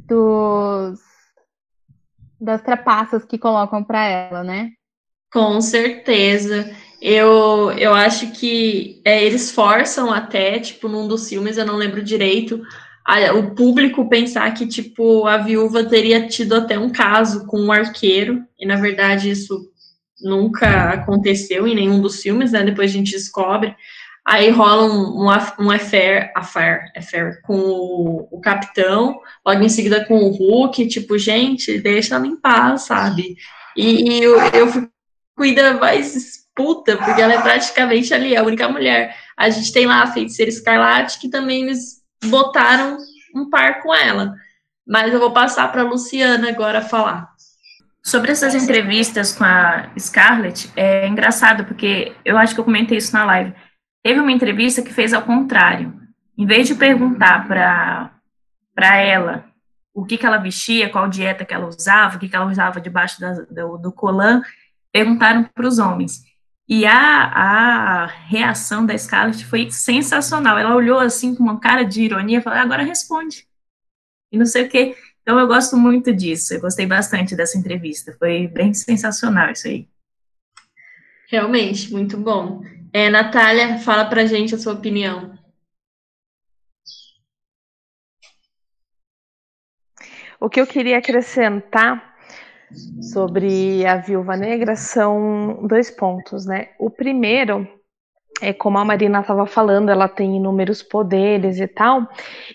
dos 0.05 0.99
das 2.39 2.61
trapaças 2.61 3.25
que 3.25 3.37
colocam 3.37 3.83
para 3.83 4.05
ela, 4.05 4.43
né? 4.43 4.71
Com 5.31 5.59
certeza. 5.59 6.69
Eu, 7.01 7.71
eu 7.77 7.93
acho 7.93 8.31
que 8.31 9.01
é, 9.05 9.23
eles 9.23 9.51
forçam 9.51 10.12
até, 10.12 10.60
tipo, 10.60 10.88
num 10.88 11.07
dos 11.07 11.29
filmes, 11.29 11.57
eu 11.57 11.65
não 11.65 11.75
lembro 11.75 12.01
direito, 12.01 12.62
a, 13.05 13.33
o 13.33 13.55
público 13.55 14.10
pensar 14.10 14.51
que, 14.53 14.67
tipo, 14.67 15.25
a 15.25 15.38
viúva 15.38 15.83
teria 15.83 16.27
tido 16.27 16.55
até 16.55 16.77
um 16.77 16.89
caso 16.89 17.45
com 17.45 17.60
um 17.60 17.71
arqueiro, 17.71 18.43
e 18.60 18.65
na 18.65 18.75
verdade 18.75 19.29
isso 19.29 19.71
nunca 20.21 20.89
aconteceu 20.89 21.67
em 21.67 21.75
nenhum 21.75 22.01
dos 22.01 22.21
filmes, 22.21 22.51
né? 22.51 22.63
Depois 22.63 22.91
a 22.91 22.93
gente 22.93 23.12
descobre. 23.12 23.75
Aí 24.25 24.49
rola 24.49 24.91
um, 24.91 25.21
um, 25.21 25.65
um 25.65 25.71
affair, 25.71 26.33
affair, 26.36 26.91
affair 26.97 27.41
com 27.43 27.57
o, 27.57 28.27
o, 28.29 28.41
capitão, 28.41 29.21
logo 29.45 29.63
em 29.63 29.69
seguida 29.69 30.03
com 30.03 30.17
o 30.17 30.31
Hulk, 30.31 30.86
tipo, 30.88 31.17
gente, 31.17 31.79
deixa 31.79 32.15
ela 32.15 32.27
em 32.27 32.36
paz, 32.36 32.81
sabe? 32.81 33.38
E, 33.75 34.17
e 34.17 34.23
eu, 34.23 34.38
eu 34.51 34.67
fico 34.67 34.91
ainda 35.39 35.75
mais 35.75 36.46
puta, 36.58 36.98
porque 36.98 37.22
ela 37.22 37.34
é 37.34 37.41
praticamente 37.41 38.12
ali 38.13 38.36
a 38.36 38.43
única 38.43 38.67
mulher. 38.67 39.15
A 39.38 39.50
gente 39.50 39.72
tem 39.72 39.86
lá 39.86 40.02
a 40.02 40.08
feiticeira 40.08 40.50
escarlate, 40.50 41.20
que 41.20 41.30
também 41.30 41.63
eles 41.63 42.02
botaram 42.26 42.98
um 43.36 43.48
par 43.50 43.84
com 43.84 43.93
ela. 43.93 44.34
Mas 44.86 45.13
eu 45.13 45.20
vou 45.20 45.32
passar 45.32 45.72
para 45.72 45.84
a 45.84 45.86
Luciana 45.86 46.50
agora 46.50 46.82
falar. 46.82 47.30
Sobre 48.04 48.32
essas 48.32 48.56
entrevistas 48.56 49.34
com 49.34 49.43
a 49.43 49.91
Scarlett, 50.00 50.72
é 50.76 51.08
engraçado, 51.08 51.65
porque 51.65 52.15
eu 52.26 52.38
acho 52.38 52.56
que 52.56 52.60
eu 52.60 52.65
comentei 52.65 52.98
isso 52.98 53.13
na 53.13 53.26
live. 53.26 53.54
Teve 54.04 54.20
uma 54.20 54.32
entrevista 54.32 54.82
que 54.82 54.93
fez 54.93 55.13
ao 55.13 55.22
contrário. 55.22 55.93
Em 56.38 56.46
vez 56.46 56.67
de 56.67 56.76
perguntar 56.76 57.48
para 57.48 58.98
ela 58.98 59.46
o 59.93 60.06
que, 60.06 60.17
que 60.17 60.26
ela 60.26 60.38
vestia, 60.38 60.89
qual 60.89 61.10
dieta 61.10 61.43
que 61.43 61.54
ela 61.54 61.67
usava, 61.67 62.15
o 62.15 62.20
que, 62.20 62.30
que 62.30 62.36
ela 62.36 62.50
usava 62.50 62.80
debaixo 62.80 63.20
da, 63.20 63.34
do, 63.34 63.78
do 63.78 63.91
colã, 63.91 64.41
perguntaram 64.91 65.43
para 65.43 65.67
os 65.67 65.78
homens. 65.78 66.26
E 66.69 66.86
a, 66.86 67.23
a 67.23 68.06
reação 68.06 68.86
da 68.86 68.97
Scarlett 68.97 69.45
foi 69.45 69.71
sensacional. 69.71 70.58
Ela 70.58 70.75
olhou 70.75 70.99
assim 70.99 71.34
com 71.34 71.43
uma 71.43 71.60
cara 71.60 71.84
de 71.84 72.03
ironia 72.03 72.39
e 72.39 72.41
falou: 72.41 72.60
agora 72.60 72.84
responde. 72.84 73.47
E 74.32 74.38
não 74.38 74.45
sei 74.45 74.65
o 74.65 74.69
quê. 74.69 74.95
Então 75.21 75.39
eu 75.39 75.47
gosto 75.47 75.77
muito 75.77 76.13
disso. 76.13 76.53
Eu 76.53 76.62
gostei 76.62 76.86
bastante 76.86 77.36
dessa 77.36 77.58
entrevista. 77.58 78.15
Foi 78.19 78.47
bem 78.47 78.73
sensacional 78.73 79.51
isso 79.51 79.67
aí. 79.67 79.88
Realmente, 81.30 81.91
muito 81.91 82.17
bom. 82.17 82.62
É, 82.93 83.10
Natália, 83.10 83.80
fala 83.80 84.06
pra 84.06 84.25
gente 84.25 84.56
a 84.56 84.58
sua 84.58 84.73
opinião. 84.73 85.38
O 90.39 90.49
que 90.49 90.62
eu 90.62 90.67
queria 90.67 90.97
acrescentar 90.97 92.16
sobre 93.01 93.86
a 93.86 93.97
Viúva 93.97 94.36
Negra 94.36 94.75
são 94.75 95.65
dois 95.67 95.89
pontos, 95.89 96.45
né? 96.45 96.69
O 96.80 96.89
primeiro 96.89 97.67
é 98.41 98.53
como 98.53 98.77
a 98.77 98.86
Marina 98.86 99.21
estava 99.21 99.47
falando, 99.47 99.89
ela 99.89 100.08
tem 100.08 100.38
inúmeros 100.38 100.84
poderes 100.84 101.60
e 101.60 101.67
tal, 101.67 102.08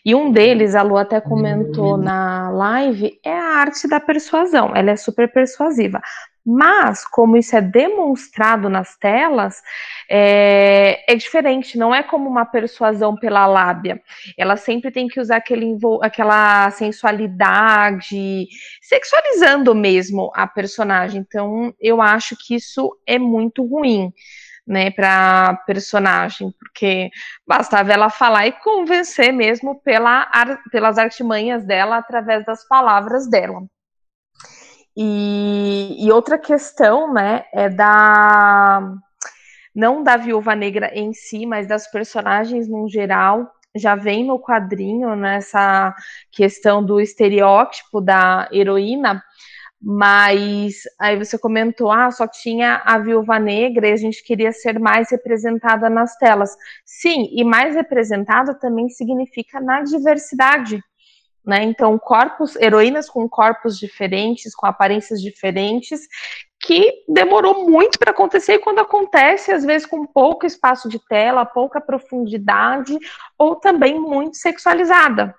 e 0.05 0.15
um 0.15 0.31
deles, 0.31 0.75
a 0.75 0.83
Lu 0.83 0.97
até 0.97 1.21
comentou 1.21 1.97
na 1.97 2.51
live, 2.51 3.19
é 3.25 3.33
a 3.33 3.57
arte 3.57 3.89
da 3.89 3.99
persuasão. 3.99 4.77
Ela 4.77 4.93
é 4.93 4.97
super 4.97 5.33
persuasiva. 5.33 6.01
Mas, 6.45 7.07
como 7.07 7.37
isso 7.37 7.57
é 7.57 7.61
demonstrado 7.61 8.69
nas 8.69 8.97
telas, 8.97 9.63
é, 10.11 11.05
é, 11.09 11.15
diferente, 11.15 11.79
não 11.79 11.95
é 11.95 12.03
como 12.03 12.29
uma 12.29 12.45
persuasão 12.45 13.15
pela 13.17 13.47
lábia. 13.47 14.03
Ela 14.37 14.57
sempre 14.57 14.91
tem 14.91 15.07
que 15.07 15.21
usar 15.21 15.37
aquele, 15.37 15.77
aquela 16.03 16.69
sensualidade, 16.73 18.49
sexualizando 18.81 19.73
mesmo 19.75 20.33
a 20.35 20.47
personagem. 20.47 21.21
Então, 21.21 21.73
eu 21.81 22.03
acho 22.03 22.37
que 22.37 22.57
isso 22.57 22.91
é 23.07 23.19
muito 23.19 23.65
ruim. 23.65 24.13
Né, 24.65 24.93
para 24.93 25.57
personagem, 25.67 26.53
porque 26.53 27.11
bastava 27.45 27.93
ela 27.93 28.09
falar 28.09 28.47
e 28.47 28.53
convencer 28.53 29.33
mesmo 29.33 29.81
pela, 29.83 30.31
pelas 30.71 30.99
artimanhas 30.99 31.67
dela 31.67 31.97
através 31.97 32.45
das 32.47 32.65
palavras 32.69 33.29
dela. 33.29 33.61
E, 34.97 36.07
e 36.07 36.13
outra 36.13 36.39
questão, 36.39 37.13
né, 37.13 37.45
é 37.53 37.69
da 37.69 38.95
não 39.75 40.03
da 40.03 40.17
viúva 40.17 40.55
negra 40.55 40.91
em 40.95 41.13
si, 41.15 41.47
mas 41.47 41.67
das 41.67 41.91
personagens 41.91 42.69
no 42.69 42.89
geral, 42.89 43.51
já 43.75 43.95
vem 43.95 44.25
no 44.25 44.39
quadrinho 44.39 45.17
nessa 45.17 45.95
questão 46.31 46.85
do 46.85 47.01
estereótipo 47.01 48.01
da 48.01 48.49
heroína, 48.53 49.23
mas 49.81 50.83
aí 51.01 51.17
você 51.17 51.37
comentou, 51.39 51.91
ah, 51.91 52.11
só 52.11 52.29
tinha 52.29 52.83
a 52.85 52.99
viúva 52.99 53.39
negra 53.39 53.89
e 53.89 53.93
a 53.93 53.97
gente 53.97 54.23
queria 54.23 54.53
ser 54.53 54.79
mais 54.79 55.11
representada 55.11 55.91
nas 55.91 56.17
telas. 56.17 56.55
Sim, 56.85 57.29
e 57.33 57.43
mais 57.43 57.75
representada 57.75 58.55
também 58.55 58.89
significa 58.91 59.61
na 59.61 59.83
diversidade, 59.83 60.81
né? 61.45 61.63
Então, 61.65 61.99
corpos, 61.99 62.57
heroínas 62.57 63.09
com 63.09 63.29
corpos 63.29 63.79
diferentes, 63.79 64.55
com 64.55 64.67
aparências 64.67 65.21
diferentes, 65.21 66.01
que 66.61 67.05
demorou 67.09 67.69
muito 67.69 67.99
para 67.99 68.13
acontecer 68.13 68.55
e 68.55 68.59
quando 68.61 68.79
acontece, 68.79 69.51
às 69.51 69.65
vezes 69.65 69.87
com 69.87 70.07
pouco 70.07 70.47
espaço 70.47 70.89
de 70.89 71.01
tela, 71.09 71.45
pouca 71.45 71.81
profundidade, 71.81 72.97
ou 73.37 73.57
também 73.57 73.99
muito 73.99 74.37
sexualizada. 74.37 75.35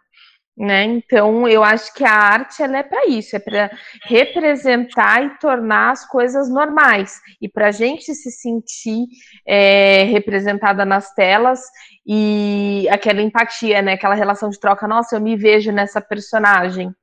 Né? 0.55 0.83
Então, 0.83 1.47
eu 1.47 1.63
acho 1.63 1.91
que 1.95 2.03
a 2.03 2.13
arte 2.13 2.61
ela 2.61 2.77
é 2.77 2.83
para 2.83 3.07
isso, 3.07 3.35
é 3.35 3.39
para 3.39 3.71
representar 4.03 5.25
e 5.25 5.39
tornar 5.39 5.91
as 5.91 6.07
coisas 6.07 6.47
normais 6.47 7.19
e 7.41 7.49
para 7.49 7.69
a 7.69 7.71
gente 7.71 8.13
se 8.13 8.29
sentir 8.29 9.07
é, 9.47 10.03
representada 10.03 10.85
nas 10.85 11.11
telas 11.15 11.59
e 12.05 12.87
aquela 12.91 13.21
empatia, 13.21 13.81
né? 13.81 13.93
Aquela 13.93 14.13
relação 14.13 14.51
de 14.51 14.59
troca. 14.59 14.87
Nossa, 14.87 15.15
eu 15.15 15.21
me 15.21 15.35
vejo 15.35 15.71
nessa 15.71 15.99
personagem. 15.99 16.93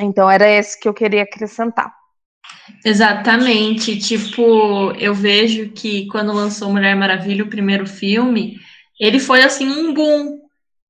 Então, 0.00 0.30
era 0.30 0.48
esse 0.48 0.80
que 0.80 0.88
eu 0.88 0.94
queria 0.94 1.24
acrescentar. 1.24 1.92
Exatamente. 2.84 3.98
Tipo, 3.98 4.92
eu 4.92 5.12
vejo 5.12 5.70
que 5.72 6.06
quando 6.06 6.32
lançou 6.32 6.70
Mulher 6.70 6.96
Maravilha, 6.96 7.44
o 7.44 7.50
primeiro 7.50 7.86
filme, 7.86 8.58
ele 8.98 9.18
foi 9.18 9.42
assim 9.42 9.68
um 9.68 9.92
boom 9.92 10.41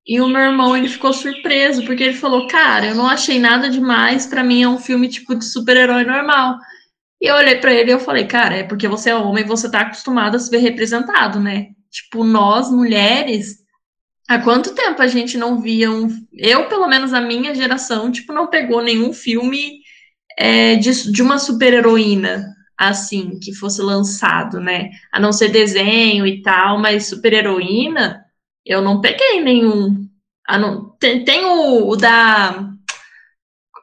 e 0.05 0.19
o 0.19 0.27
meu 0.27 0.41
irmão, 0.41 0.75
ele 0.75 0.89
ficou 0.89 1.13
surpreso, 1.13 1.85
porque 1.85 2.03
ele 2.03 2.13
falou, 2.13 2.47
cara, 2.47 2.87
eu 2.87 2.95
não 2.95 3.07
achei 3.07 3.39
nada 3.39 3.69
demais, 3.69 4.25
para 4.25 4.43
mim 4.43 4.61
é 4.61 4.67
um 4.67 4.77
filme 4.77 5.07
tipo 5.07 5.33
de 5.33 5.45
super-herói 5.45 6.03
normal. 6.03 6.57
E 7.21 7.27
eu 7.27 7.35
olhei 7.35 7.55
para 7.55 7.73
ele 7.73 7.89
e 7.89 7.93
eu 7.93 7.99
falei, 7.99 8.25
cara, 8.25 8.55
é 8.57 8.63
porque 8.63 8.87
você 8.87 9.11
é 9.11 9.15
homem 9.15 9.45
você 9.45 9.71
tá 9.71 9.79
acostumado 9.81 10.35
a 10.35 10.39
se 10.39 10.49
ver 10.49 10.57
representado, 10.57 11.39
né? 11.39 11.67
Tipo, 11.89 12.25
nós, 12.25 12.69
mulheres, 12.69 13.59
há 14.27 14.39
quanto 14.39 14.75
tempo 14.75 15.01
a 15.01 15.07
gente 15.07 15.37
não 15.37 15.61
via 15.61 15.89
um... 15.89 16.09
Eu, 16.33 16.67
pelo 16.67 16.87
menos 16.87 17.13
a 17.13 17.21
minha 17.21 17.55
geração, 17.55 18.11
tipo, 18.11 18.33
não 18.33 18.47
pegou 18.47 18.81
nenhum 18.83 19.13
filme 19.13 19.79
é, 20.37 20.75
de, 20.75 21.11
de 21.11 21.21
uma 21.21 21.39
super-heroína, 21.39 22.45
assim, 22.77 23.39
que 23.39 23.53
fosse 23.53 23.81
lançado, 23.81 24.59
né? 24.59 24.89
A 25.13 25.17
não 25.17 25.31
ser 25.31 25.47
desenho 25.47 26.27
e 26.27 26.41
tal, 26.41 26.77
mas 26.77 27.07
super-heroína 27.07 28.22
eu 28.65 28.81
não 28.81 29.01
peguei 29.01 29.41
nenhum. 29.41 30.07
Ah, 30.47 30.57
não, 30.57 30.89
tem, 30.99 31.23
tem 31.23 31.45
o, 31.45 31.87
o, 31.87 31.95
da. 31.95 32.69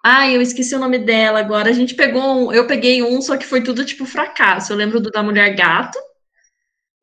Ai, 0.05 0.37
eu 0.37 0.43
esqueci 0.43 0.75
o 0.75 0.79
nome 0.79 0.99
dela 0.99 1.41
agora. 1.41 1.71
A 1.71 1.73
gente 1.73 1.95
pegou 1.95 2.23
um, 2.23 2.53
eu 2.53 2.67
peguei 2.67 3.03
um, 3.03 3.21
só 3.21 3.37
que 3.37 3.47
foi 3.47 3.63
tudo 3.63 3.85
tipo 3.85 4.05
fracasso. 4.07 4.73
Eu 4.73 4.77
lembro 4.77 5.01
do 5.01 5.11
da 5.11 5.23
Mulher 5.23 5.55
Gato. 5.55 5.99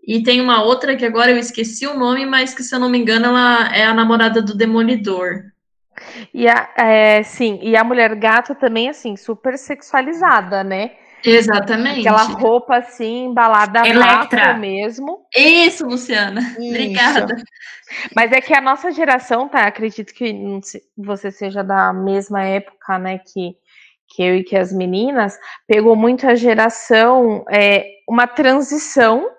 E 0.07 0.23
tem 0.23 0.39
uma 0.39 0.63
outra 0.63 0.95
que 0.95 1.05
agora 1.05 1.31
eu 1.31 1.37
esqueci 1.37 1.85
o 1.85 1.97
nome, 1.97 2.25
mas 2.25 2.53
que, 2.53 2.63
se 2.63 2.73
eu 2.73 2.79
não 2.79 2.89
me 2.89 2.97
engano, 2.97 3.25
ela 3.25 3.75
é 3.75 3.83
a 3.83 3.93
namorada 3.93 4.41
do 4.41 4.55
Demolidor. 4.55 5.43
E 6.33 6.47
a, 6.47 6.69
é, 6.77 7.23
sim, 7.23 7.59
e 7.61 7.75
a 7.75 7.83
Mulher 7.83 8.15
Gato 8.15 8.55
também, 8.55 8.87
assim, 8.87 9.17
super 9.17 9.57
sexualizada, 9.57 10.63
né? 10.63 10.91
Exatamente. 11.29 12.07
Aquela 12.07 12.23
roupa 12.23 12.77
assim, 12.77 13.25
embalada 13.25 13.87
Electra 13.87 14.53
mesmo. 14.55 15.25
Isso, 15.35 15.85
Luciana. 15.85 16.41
Isso. 16.41 16.69
Obrigada. 16.69 17.35
Mas 18.15 18.31
é 18.31 18.41
que 18.41 18.53
a 18.53 18.61
nossa 18.61 18.91
geração, 18.91 19.47
tá? 19.47 19.61
Acredito 19.61 20.13
que 20.13 20.33
você 20.97 21.31
seja 21.31 21.63
da 21.63 21.93
mesma 21.93 22.43
época, 22.43 22.97
né? 22.97 23.19
Que, 23.19 23.55
que 24.09 24.23
eu 24.23 24.37
e 24.37 24.43
que 24.43 24.55
as 24.55 24.71
meninas, 24.71 25.37
pegou 25.67 25.95
muito 25.95 26.27
a 26.27 26.35
geração, 26.35 27.45
é, 27.49 27.85
uma 28.07 28.27
transição 28.27 29.29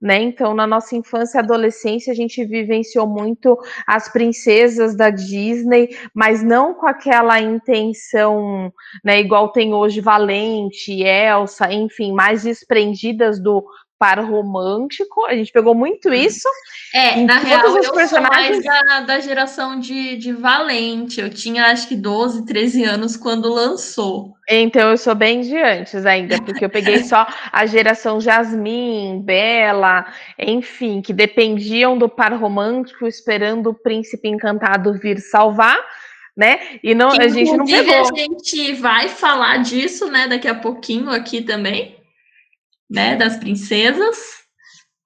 né? 0.00 0.22
Então, 0.22 0.54
na 0.54 0.66
nossa 0.66 0.94
infância 0.94 1.38
e 1.38 1.40
adolescência, 1.40 2.12
a 2.12 2.16
gente 2.16 2.44
vivenciou 2.44 3.06
muito 3.06 3.58
as 3.86 4.08
princesas 4.08 4.96
da 4.96 5.10
Disney, 5.10 5.88
mas 6.14 6.42
não 6.42 6.74
com 6.74 6.86
aquela 6.86 7.40
intenção, 7.40 8.72
né, 9.04 9.20
igual 9.20 9.50
tem 9.50 9.74
hoje 9.74 10.00
Valente, 10.00 11.02
Elsa, 11.02 11.72
enfim, 11.72 12.12
mais 12.12 12.42
desprendidas 12.44 13.40
do 13.42 13.64
par 13.98 14.20
romântico. 14.20 15.26
A 15.26 15.34
gente 15.34 15.52
pegou 15.52 15.74
muito 15.74 16.12
isso. 16.12 16.48
É, 16.94 17.16
na 17.22 17.38
real, 17.38 17.68
os 17.68 17.86
eu 17.86 17.92
personagens... 17.92 18.64
sou 18.64 18.72
mais 18.72 18.86
da, 18.86 19.00
da 19.00 19.20
geração 19.20 19.78
de, 19.78 20.16
de 20.16 20.32
Valente. 20.32 21.20
Eu 21.20 21.28
tinha 21.28 21.66
acho 21.66 21.88
que 21.88 21.96
12, 21.96 22.46
13 22.46 22.84
anos 22.84 23.16
quando 23.16 23.52
lançou. 23.52 24.34
Então 24.48 24.90
eu 24.90 24.96
sou 24.96 25.14
bem 25.14 25.40
de 25.40 25.56
antes 25.58 26.06
ainda, 26.06 26.40
porque 26.42 26.64
eu 26.64 26.70
peguei 26.70 27.02
só 27.04 27.26
a 27.52 27.66
geração 27.66 28.20
Jasmine, 28.20 29.22
Bela, 29.22 30.06
enfim, 30.38 31.02
que 31.02 31.12
dependiam 31.12 31.98
do 31.98 32.08
par 32.08 32.32
romântico, 32.32 33.06
esperando 33.06 33.70
o 33.70 33.74
príncipe 33.74 34.28
encantado 34.28 34.94
vir 34.94 35.18
salvar 35.18 35.78
né? 36.36 36.78
E 36.84 36.94
não, 36.94 37.08
a 37.08 37.26
gente 37.26 37.56
não 37.56 37.66
pegou. 37.66 37.92
A 37.92 38.16
gente 38.16 38.72
vai 38.74 39.08
falar 39.08 39.56
disso, 39.56 40.08
né, 40.08 40.28
daqui 40.28 40.46
a 40.46 40.54
pouquinho 40.54 41.10
aqui 41.10 41.42
também 41.42 41.97
né, 42.90 43.16
das 43.16 43.36
princesas. 43.36 44.38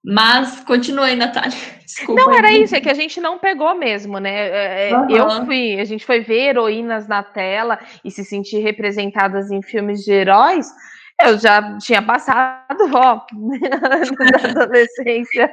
Mas 0.03 0.59
continue, 0.61 1.15
Natália. 1.15 1.57
Desculpa, 1.85 2.21
não, 2.21 2.33
era 2.33 2.51
isso, 2.51 2.75
é 2.75 2.81
que 2.81 2.89
a 2.89 2.93
gente 2.93 3.21
não 3.21 3.37
pegou 3.37 3.75
mesmo, 3.75 4.17
né? 4.17 4.91
Uhum. 4.93 5.09
Eu 5.09 5.45
fui, 5.45 5.79
a 5.79 5.85
gente 5.85 6.05
foi 6.05 6.21
ver 6.21 6.49
heroínas 6.49 7.07
na 7.07 7.23
tela 7.23 7.79
e 8.03 8.11
se 8.11 8.25
sentir 8.25 8.59
representadas 8.59 9.51
em 9.51 9.61
filmes 9.61 10.03
de 10.03 10.11
heróis. 10.11 10.67
Eu 11.21 11.37
já 11.37 11.77
tinha 11.77 12.01
passado, 12.01 12.89
ó, 12.93 13.21
da 14.51 14.61
adolescência. 14.61 15.51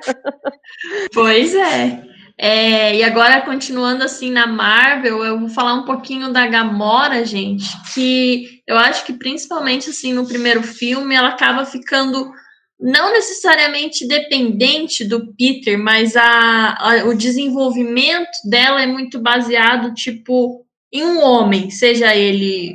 Pois 1.12 1.54
é. 1.54 2.02
É. 2.42 2.96
E 2.96 3.02
agora, 3.02 3.42
continuando 3.42 4.02
assim 4.02 4.30
na 4.30 4.46
Marvel, 4.46 5.22
eu 5.22 5.38
vou 5.38 5.50
falar 5.50 5.74
um 5.74 5.84
pouquinho 5.84 6.32
da 6.32 6.46
Gamora, 6.46 7.22
gente, 7.22 7.66
que 7.92 8.62
eu 8.66 8.78
acho 8.78 9.04
que 9.04 9.12
principalmente 9.12 9.90
assim 9.90 10.14
no 10.14 10.26
primeiro 10.26 10.62
filme 10.62 11.14
ela 11.14 11.28
acaba 11.28 11.66
ficando 11.66 12.32
não 12.80 13.12
necessariamente 13.12 14.08
dependente 14.08 15.04
do 15.04 15.34
Peter, 15.34 15.78
mas 15.78 16.16
a, 16.16 16.76
a, 16.78 17.04
o 17.04 17.14
desenvolvimento 17.14 18.30
dela 18.48 18.82
é 18.82 18.86
muito 18.86 19.20
baseado, 19.20 19.92
tipo, 19.92 20.64
em 20.90 21.04
um 21.04 21.22
homem, 21.22 21.70
seja 21.70 22.16
ele. 22.16 22.74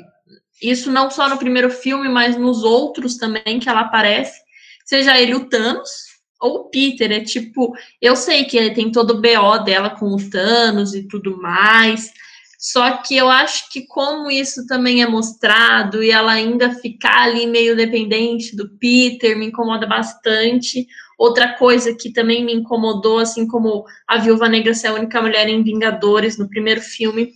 Isso 0.61 0.91
não 0.91 1.09
só 1.09 1.27
no 1.27 1.39
primeiro 1.39 1.71
filme, 1.71 2.07
mas 2.07 2.37
nos 2.37 2.63
outros 2.63 3.17
também 3.17 3.59
que 3.59 3.67
ela 3.67 3.81
aparece, 3.81 4.39
seja 4.85 5.19
ele 5.19 5.33
o 5.33 5.49
Thanos 5.49 6.04
ou 6.41 6.61
o 6.61 6.69
Peter. 6.69 7.11
É 7.11 7.21
tipo, 7.21 7.73
eu 8.01 8.15
sei 8.15 8.45
que 8.45 8.71
tem 8.71 8.91
todo 8.91 9.11
o 9.11 9.21
BO 9.21 9.63
dela 9.63 9.89
com 9.89 10.07
o 10.07 10.29
Thanos 10.29 10.93
e 10.93 11.07
tudo 11.07 11.41
mais, 11.41 12.11
só 12.57 12.97
que 12.97 13.15
eu 13.15 13.29
acho 13.29 13.69
que 13.71 13.85
como 13.85 14.31
isso 14.31 14.65
também 14.65 15.03
é 15.03 15.07
mostrado 15.07 16.01
e 16.01 16.09
ela 16.09 16.31
ainda 16.31 16.73
ficar 16.73 17.23
ali 17.23 17.45
meio 17.45 17.75
dependente 17.75 18.55
do 18.55 18.67
Peter 18.79 19.37
me 19.37 19.45
incomoda 19.45 19.85
bastante. 19.85 20.87
Outra 21.17 21.53
coisa 21.53 21.93
que 21.93 22.11
também 22.11 22.43
me 22.43 22.53
incomodou, 22.53 23.19
assim 23.19 23.47
como 23.47 23.85
a 24.07 24.17
Viúva 24.17 24.49
Negra 24.49 24.73
ser 24.73 24.87
a 24.87 24.93
única 24.93 25.21
mulher 25.21 25.47
em 25.47 25.63
Vingadores 25.63 26.39
no 26.39 26.49
primeiro 26.49 26.81
filme, 26.81 27.33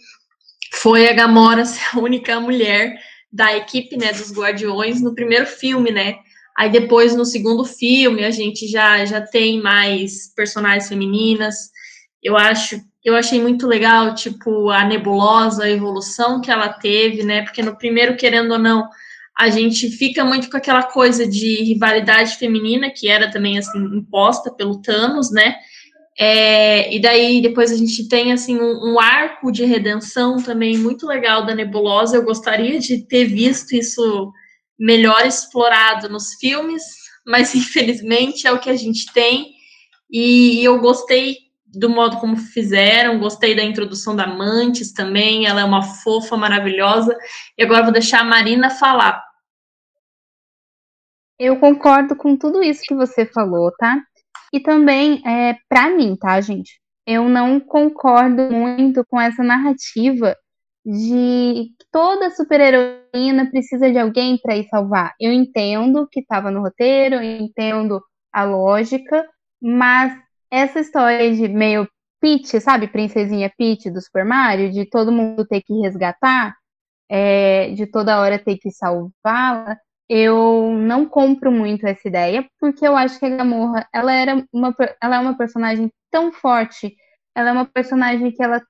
foi 0.74 1.08
a 1.08 1.14
Gamora 1.14 1.64
ser 1.66 1.96
a 1.96 2.00
única 2.00 2.40
mulher 2.40 3.00
da 3.32 3.56
equipe, 3.56 3.96
né, 3.96 4.12
dos 4.12 4.34
Guardiões 4.34 5.00
no 5.00 5.14
primeiro 5.14 5.46
filme, 5.46 5.92
né? 5.92 6.18
Aí 6.60 6.70
depois 6.70 7.16
no 7.16 7.24
segundo 7.24 7.64
filme 7.64 8.26
a 8.26 8.32
gente 8.32 8.68
já 8.68 9.06
já 9.06 9.22
tem 9.22 9.62
mais 9.62 10.34
personagens 10.36 10.90
femininas. 10.90 11.56
Eu 12.22 12.36
acho 12.36 12.82
eu 13.02 13.16
achei 13.16 13.42
muito 13.42 13.66
legal, 13.66 14.14
tipo, 14.14 14.70
a 14.70 14.84
nebulosa, 14.84 15.64
a 15.64 15.70
evolução 15.70 16.42
que 16.42 16.52
ela 16.52 16.68
teve, 16.68 17.24
né? 17.24 17.44
Porque 17.44 17.64
no 17.64 17.78
primeiro, 17.78 18.18
querendo 18.18 18.52
ou 18.52 18.60
não, 18.60 18.90
a 19.38 19.50
gente 19.50 19.90
fica 19.90 20.26
muito 20.26 20.50
com 20.50 20.58
aquela 20.58 20.84
coisa 20.84 21.26
de 21.26 21.64
rivalidade 21.64 22.36
feminina, 22.36 22.92
que 22.92 23.08
era 23.08 23.32
também, 23.32 23.58
assim, 23.58 23.80
imposta 23.96 24.52
pelo 24.52 24.82
Thanos, 24.82 25.32
né? 25.32 25.56
É, 26.20 26.94
e 26.94 27.02
daí 27.02 27.42
depois 27.42 27.72
a 27.72 27.78
gente 27.78 28.10
tem, 28.10 28.34
assim, 28.34 28.60
um, 28.60 28.92
um 28.94 29.00
arco 29.00 29.50
de 29.50 29.64
redenção 29.64 30.36
também 30.44 30.78
muito 30.78 31.08
legal 31.08 31.46
da 31.46 31.56
nebulosa. 31.56 32.18
Eu 32.18 32.26
gostaria 32.26 32.80
de 32.80 33.08
ter 33.08 33.24
visto 33.24 33.72
isso 33.74 34.34
melhor 34.80 35.26
explorado 35.26 36.08
nos 36.08 36.36
filmes, 36.36 36.84
mas 37.26 37.54
infelizmente 37.56 38.48
é 38.48 38.52
o 38.52 38.60
que 38.60 38.70
a 38.70 38.76
gente 38.76 39.12
tem. 39.12 39.54
E 40.10 40.64
eu 40.64 40.80
gostei 40.80 41.50
do 41.66 41.90
modo 41.90 42.18
como 42.18 42.36
fizeram, 42.36 43.20
gostei 43.20 43.56
da 43.56 43.64
introdução 43.64 44.16
da 44.16 44.26
Mantis 44.26 44.92
também, 44.92 45.46
ela 45.46 45.62
é 45.62 45.64
uma 45.64 45.84
fofa 45.84 46.36
maravilhosa. 46.36 47.16
E 47.58 47.64
agora 47.64 47.84
vou 47.84 47.92
deixar 47.92 48.22
a 48.22 48.24
Marina 48.24 48.70
falar. 48.72 49.24
Eu 51.38 51.60
concordo 51.60 52.16
com 52.16 52.36
tudo 52.36 52.64
isso 52.64 52.82
que 52.86 52.96
você 52.96 53.26
falou, 53.26 53.72
tá? 53.78 54.02
E 54.52 54.60
também, 54.60 55.22
é, 55.26 55.56
para 55.70 55.90
mim, 55.90 56.16
tá, 56.16 56.42
gente? 56.42 56.82
Eu 57.06 57.30
não 57.30 57.60
concordo 57.60 58.52
muito 58.52 59.06
com 59.08 59.20
essa 59.22 59.44
narrativa 59.44 60.36
de 60.86 61.72
toda 61.92 62.32
super-heroína 62.32 63.50
precisa 63.50 63.92
de 63.92 63.98
alguém 63.98 64.38
para 64.42 64.56
ir 64.58 64.68
salvar. 64.70 65.14
Eu 65.20 65.32
entendo 65.32 66.08
que 66.10 66.22
estava 66.22 66.52
no 66.52 66.62
roteiro, 66.62 67.16
eu 67.16 67.24
entendo 67.24 68.02
a 68.32 68.44
lógica, 68.44 69.28
mas 69.62 70.14
essa 70.52 70.80
história 70.80 71.34
de 71.34 71.48
meio 71.48 71.88
Peach, 72.22 72.60
sabe? 72.60 72.88
Princesinha 72.88 73.52
Peach 73.58 73.90
do 73.90 74.02
Super 74.02 74.26
Mario, 74.26 74.72
de 74.72 74.86
todo 74.86 75.12
mundo 75.12 75.46
ter 75.48 75.62
que 75.62 75.74
resgatar, 75.82 76.56
é, 77.10 77.72
de 77.72 77.88
toda 77.88 78.20
hora 78.20 78.38
ter 78.38 78.58
que 78.58 78.72
salvá-la, 78.72 79.78
eu 80.10 80.72
não 80.74 81.06
compro 81.06 81.52
muito 81.52 81.86
essa 81.86 82.08
ideia, 82.08 82.48
porque 82.60 82.86
eu 82.86 82.96
acho 82.98 83.20
que 83.20 83.26
a 83.26 83.38
Gamorra, 83.38 83.88
ela, 83.94 84.12
era 84.12 84.44
uma, 84.52 84.76
ela 85.02 85.18
é 85.18 85.20
uma 85.20 85.38
personagem 85.38 85.92
tão 86.12 86.32
forte, 86.32 86.96
ela 87.36 87.50
é 87.50 87.54
uma 87.54 87.66
personagem 87.66 88.32
que 88.32 88.44
ela 88.44 88.62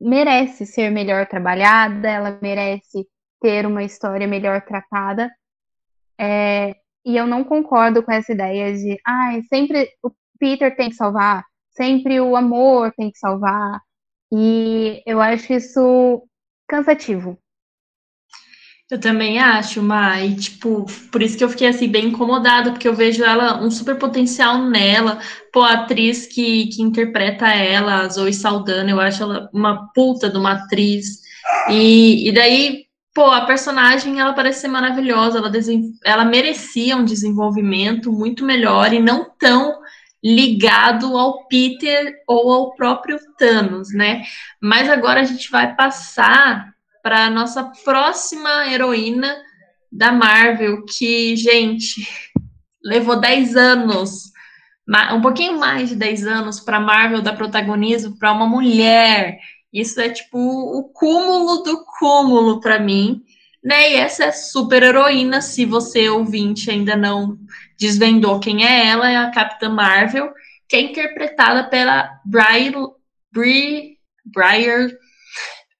merece 0.00 0.66
ser 0.66 0.90
melhor 0.90 1.26
trabalhada, 1.26 2.08
ela 2.08 2.38
merece 2.42 3.06
ter 3.40 3.66
uma 3.66 3.82
história 3.82 4.26
melhor 4.26 4.62
tratada, 4.62 5.30
é, 6.18 6.74
e 7.04 7.16
eu 7.16 7.26
não 7.26 7.42
concordo 7.42 8.02
com 8.02 8.12
essa 8.12 8.32
ideia 8.32 8.76
de, 8.76 8.98
ai, 9.06 9.38
ah, 9.38 9.42
sempre 9.48 9.88
o 10.02 10.10
Peter 10.38 10.74
tem 10.76 10.90
que 10.90 10.96
salvar, 10.96 11.44
sempre 11.70 12.20
o 12.20 12.36
amor 12.36 12.92
tem 12.96 13.10
que 13.10 13.18
salvar. 13.18 13.80
E 14.32 15.02
eu 15.06 15.20
acho 15.20 15.52
isso 15.52 16.22
cansativo. 16.68 17.38
Eu 18.90 18.98
também 18.98 19.38
acho, 19.38 19.80
Ma, 19.80 20.20
e 20.20 20.34
tipo, 20.34 20.84
por 21.12 21.22
isso 21.22 21.38
que 21.38 21.44
eu 21.44 21.48
fiquei 21.48 21.68
assim 21.68 21.86
bem 21.86 22.06
incomodada, 22.06 22.72
porque 22.72 22.88
eu 22.88 22.94
vejo 22.94 23.22
ela 23.22 23.62
um 23.62 23.70
super 23.70 23.96
potencial 23.96 24.58
nela. 24.68 25.20
Pô, 25.52 25.62
a 25.62 25.74
atriz 25.74 26.26
que, 26.26 26.66
que 26.66 26.82
interpreta 26.82 27.46
ela, 27.46 28.00
a 28.00 28.08
Zoe 28.08 28.34
Saldana, 28.34 28.90
eu 28.90 28.98
acho 29.00 29.22
ela 29.22 29.48
uma 29.52 29.92
puta 29.94 30.28
de 30.28 30.36
uma 30.36 30.54
atriz. 30.54 31.20
E, 31.70 32.28
e 32.28 32.32
daí, 32.32 32.86
pô, 33.14 33.26
a 33.26 33.42
personagem 33.46 34.18
ela 34.18 34.32
parece 34.32 34.62
ser 34.62 34.68
maravilhosa, 34.68 35.38
ela, 35.38 35.52
ela 36.04 36.24
merecia 36.24 36.96
um 36.96 37.04
desenvolvimento 37.04 38.10
muito 38.12 38.44
melhor 38.44 38.92
e 38.92 38.98
não 38.98 39.24
tão 39.38 39.78
ligado 40.22 41.16
ao 41.16 41.46
Peter 41.46 42.12
ou 42.26 42.52
ao 42.52 42.74
próprio 42.74 43.20
Thanos, 43.38 43.94
né? 43.94 44.22
Mas 44.60 44.90
agora 44.90 45.20
a 45.20 45.24
gente 45.24 45.48
vai 45.48 45.76
passar 45.76 46.74
para 47.02 47.26
a 47.26 47.30
nossa 47.30 47.64
próxima 47.84 48.66
heroína 48.66 49.36
da 49.90 50.12
Marvel, 50.12 50.84
que, 50.84 51.36
gente, 51.36 52.06
levou 52.82 53.20
10 53.20 53.56
anos, 53.56 54.30
um 55.12 55.20
pouquinho 55.20 55.58
mais 55.58 55.88
de 55.88 55.96
10 55.96 56.26
anos 56.26 56.60
para 56.60 56.80
Marvel 56.80 57.22
dar 57.22 57.36
protagonismo 57.36 58.18
para 58.18 58.32
uma 58.32 58.46
mulher. 58.46 59.38
Isso 59.72 60.00
é 60.00 60.08
tipo 60.08 60.38
o 60.38 60.84
cúmulo 60.92 61.62
do 61.62 61.84
cúmulo 61.98 62.60
para 62.60 62.78
mim. 62.78 63.22
Né? 63.62 63.92
E 63.92 63.94
essa 63.96 64.24
é 64.24 64.32
super 64.32 64.82
heroína, 64.82 65.40
se 65.40 65.66
você 65.66 66.08
ouvinte 66.08 66.70
ainda 66.70 66.96
não 66.96 67.38
desvendou 67.78 68.40
quem 68.40 68.64
é 68.64 68.86
ela, 68.86 69.10
é 69.10 69.16
a 69.16 69.30
Capitã 69.30 69.68
Marvel, 69.68 70.32
que 70.68 70.76
é 70.76 70.80
interpretada 70.80 71.64
pela 71.64 72.10
Bri, 72.24 72.72
Bri, 73.32 73.98
Briar, 74.24 74.90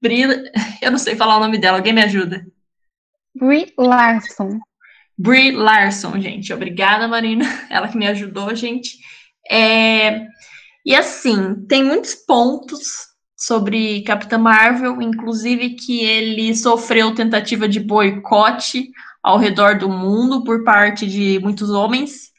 Bri, 0.01 0.23
eu 0.81 0.91
não 0.91 0.99
sei 0.99 1.17
falar 1.17 1.37
o 1.37 1.41
nome 1.41 1.59
dela, 1.59 1.79
alguém 1.79 1.93
me 1.93 2.03
ajuda? 2.03 2.47
Brie 3.35 3.73
Larson. 3.79 4.59
Brie 5.17 5.53
Larson, 5.53 6.19
gente. 6.19 6.53
Obrigada, 6.53 7.07
Marina. 7.07 7.44
Ela 7.71 7.88
que 7.88 7.98
me 7.98 8.07
ajudou, 8.07 8.55
gente. 8.55 8.98
É... 9.51 10.27
E 10.85 10.94
assim, 10.94 11.67
tem 11.69 11.85
muitos 11.85 12.15
pontos 12.15 13.09
sobre 13.37 14.03
Capitã 14.03 14.38
Marvel, 14.38 15.01
inclusive 15.01 15.71
que 15.71 16.01
ele 16.01 16.55
sofreu 16.55 17.15
tentativa 17.15 17.69
de 17.69 17.81
boicote 17.81 18.90
ao 19.23 19.38
redor 19.38 19.79
do 19.79 19.88
mundo 19.88 20.42
por 20.42 20.65
parte 20.65 21.07
de 21.07 21.38
muitos 21.40 21.71
homens 21.71 22.29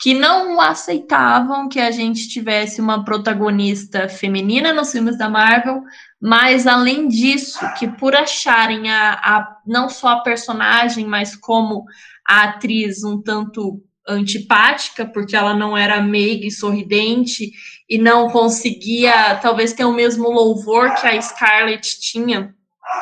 que 0.00 0.14
não 0.14 0.58
aceitavam 0.58 1.68
que 1.68 1.78
a 1.78 1.90
gente 1.90 2.26
tivesse 2.26 2.80
uma 2.80 3.04
protagonista 3.04 4.08
feminina 4.08 4.72
nos 4.72 4.90
filmes 4.90 5.18
da 5.18 5.28
Marvel, 5.28 5.82
mas 6.18 6.66
além 6.66 7.06
disso, 7.06 7.58
que 7.78 7.86
por 7.86 8.16
acharem 8.16 8.90
a, 8.90 9.12
a 9.12 9.56
não 9.66 9.90
só 9.90 10.08
a 10.08 10.20
personagem, 10.20 11.06
mas 11.06 11.36
como 11.36 11.84
a 12.26 12.44
atriz 12.44 13.04
um 13.04 13.20
tanto 13.20 13.82
antipática, 14.08 15.04
porque 15.04 15.36
ela 15.36 15.54
não 15.54 15.76
era 15.76 16.00
meiga 16.00 16.46
e 16.46 16.50
sorridente 16.50 17.52
e 17.88 17.98
não 17.98 18.30
conseguia, 18.30 19.34
talvez, 19.36 19.74
ter 19.74 19.84
o 19.84 19.92
mesmo 19.92 20.30
louvor 20.30 20.94
que 20.94 21.06
a 21.06 21.20
Scarlett 21.20 22.00
tinha 22.00 22.54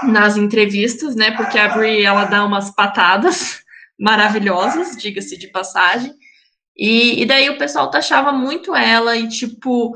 nas 0.02 0.36
entrevistas, 0.36 1.14
né? 1.14 1.30
Porque 1.36 1.58
a 1.58 1.68
Brie 1.68 2.02
ela 2.02 2.24
dá 2.24 2.44
umas 2.44 2.70
patadas 2.74 3.60
maravilhosas, 3.98 4.96
diga-se 4.96 5.38
de 5.38 5.46
passagem. 5.48 6.12
E, 6.78 7.22
e 7.22 7.26
daí 7.26 7.50
o 7.50 7.58
pessoal 7.58 7.90
taxava 7.90 8.30
muito 8.32 8.74
ela 8.74 9.16
e 9.16 9.28
tipo 9.28 9.94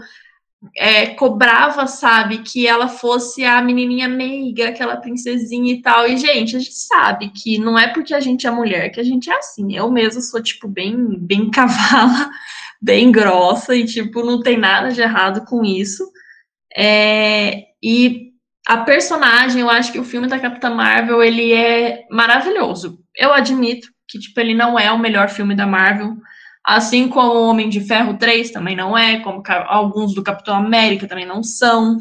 é, 0.76 1.06
cobrava, 1.14 1.86
sabe, 1.86 2.38
que 2.38 2.66
ela 2.66 2.88
fosse 2.88 3.44
a 3.44 3.60
menininha 3.60 4.08
meiga, 4.08 4.68
aquela 4.68 4.96
princesinha 4.96 5.72
e 5.72 5.82
tal. 5.82 6.06
E, 6.06 6.16
gente, 6.16 6.56
a 6.56 6.58
gente 6.58 6.74
sabe 6.74 7.30
que 7.30 7.58
não 7.58 7.78
é 7.78 7.88
porque 7.88 8.14
a 8.14 8.20
gente 8.20 8.46
é 8.46 8.50
mulher 8.50 8.90
que 8.90 9.00
a 9.00 9.04
gente 9.04 9.30
é 9.30 9.36
assim. 9.36 9.74
Eu 9.74 9.90
mesma 9.90 10.20
sou, 10.20 10.42
tipo, 10.42 10.68
bem, 10.68 10.96
bem 11.18 11.50
cavala, 11.50 12.30
bem 12.80 13.10
grossa 13.10 13.74
e, 13.74 13.84
tipo, 13.84 14.22
não 14.22 14.40
tem 14.40 14.56
nada 14.56 14.92
de 14.92 15.00
errado 15.00 15.44
com 15.44 15.64
isso. 15.64 16.10
É, 16.76 17.64
e 17.82 18.30
a 18.66 18.78
personagem, 18.78 19.60
eu 19.60 19.70
acho 19.70 19.90
que 19.90 19.98
o 19.98 20.04
filme 20.04 20.28
da 20.28 20.38
Capitã 20.38 20.70
Marvel, 20.70 21.22
ele 21.22 21.52
é 21.52 22.06
maravilhoso. 22.10 23.00
Eu 23.16 23.32
admito 23.32 23.88
que, 24.06 24.18
tipo, 24.18 24.38
ele 24.38 24.54
não 24.54 24.78
é 24.78 24.92
o 24.92 24.98
melhor 24.98 25.28
filme 25.28 25.56
da 25.56 25.66
Marvel, 25.66 26.16
assim 26.64 27.08
como 27.08 27.32
o 27.32 27.48
Homem 27.48 27.68
de 27.68 27.80
Ferro 27.80 28.16
3 28.16 28.50
também 28.50 28.76
não 28.76 28.96
é, 28.96 29.20
como 29.20 29.42
alguns 29.66 30.14
do 30.14 30.22
Capitão 30.22 30.54
América 30.54 31.08
também 31.08 31.26
não 31.26 31.42
são, 31.42 31.98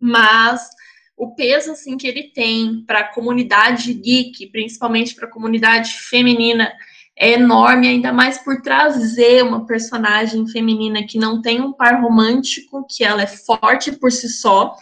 mas 0.00 0.68
o 1.16 1.34
peso, 1.34 1.72
assim, 1.72 1.96
que 1.96 2.06
ele 2.06 2.24
tem 2.34 2.82
para 2.84 3.00
a 3.00 3.14
comunidade 3.14 3.92
geek, 3.94 4.48
principalmente 4.50 5.14
para 5.14 5.26
a 5.26 5.30
comunidade 5.30 5.92
feminina, 5.92 6.72
é 7.16 7.32
enorme, 7.32 7.86
ainda 7.86 8.12
mais 8.12 8.38
por 8.38 8.60
trazer 8.62 9.44
uma 9.44 9.66
personagem 9.66 10.48
feminina 10.48 11.06
que 11.06 11.18
não 11.18 11.40
tem 11.40 11.60
um 11.60 11.72
par 11.72 12.00
romântico, 12.00 12.86
que 12.88 13.04
ela 13.04 13.22
é 13.22 13.26
forte 13.26 13.92
por 13.92 14.10
si 14.10 14.28
só, 14.28 14.74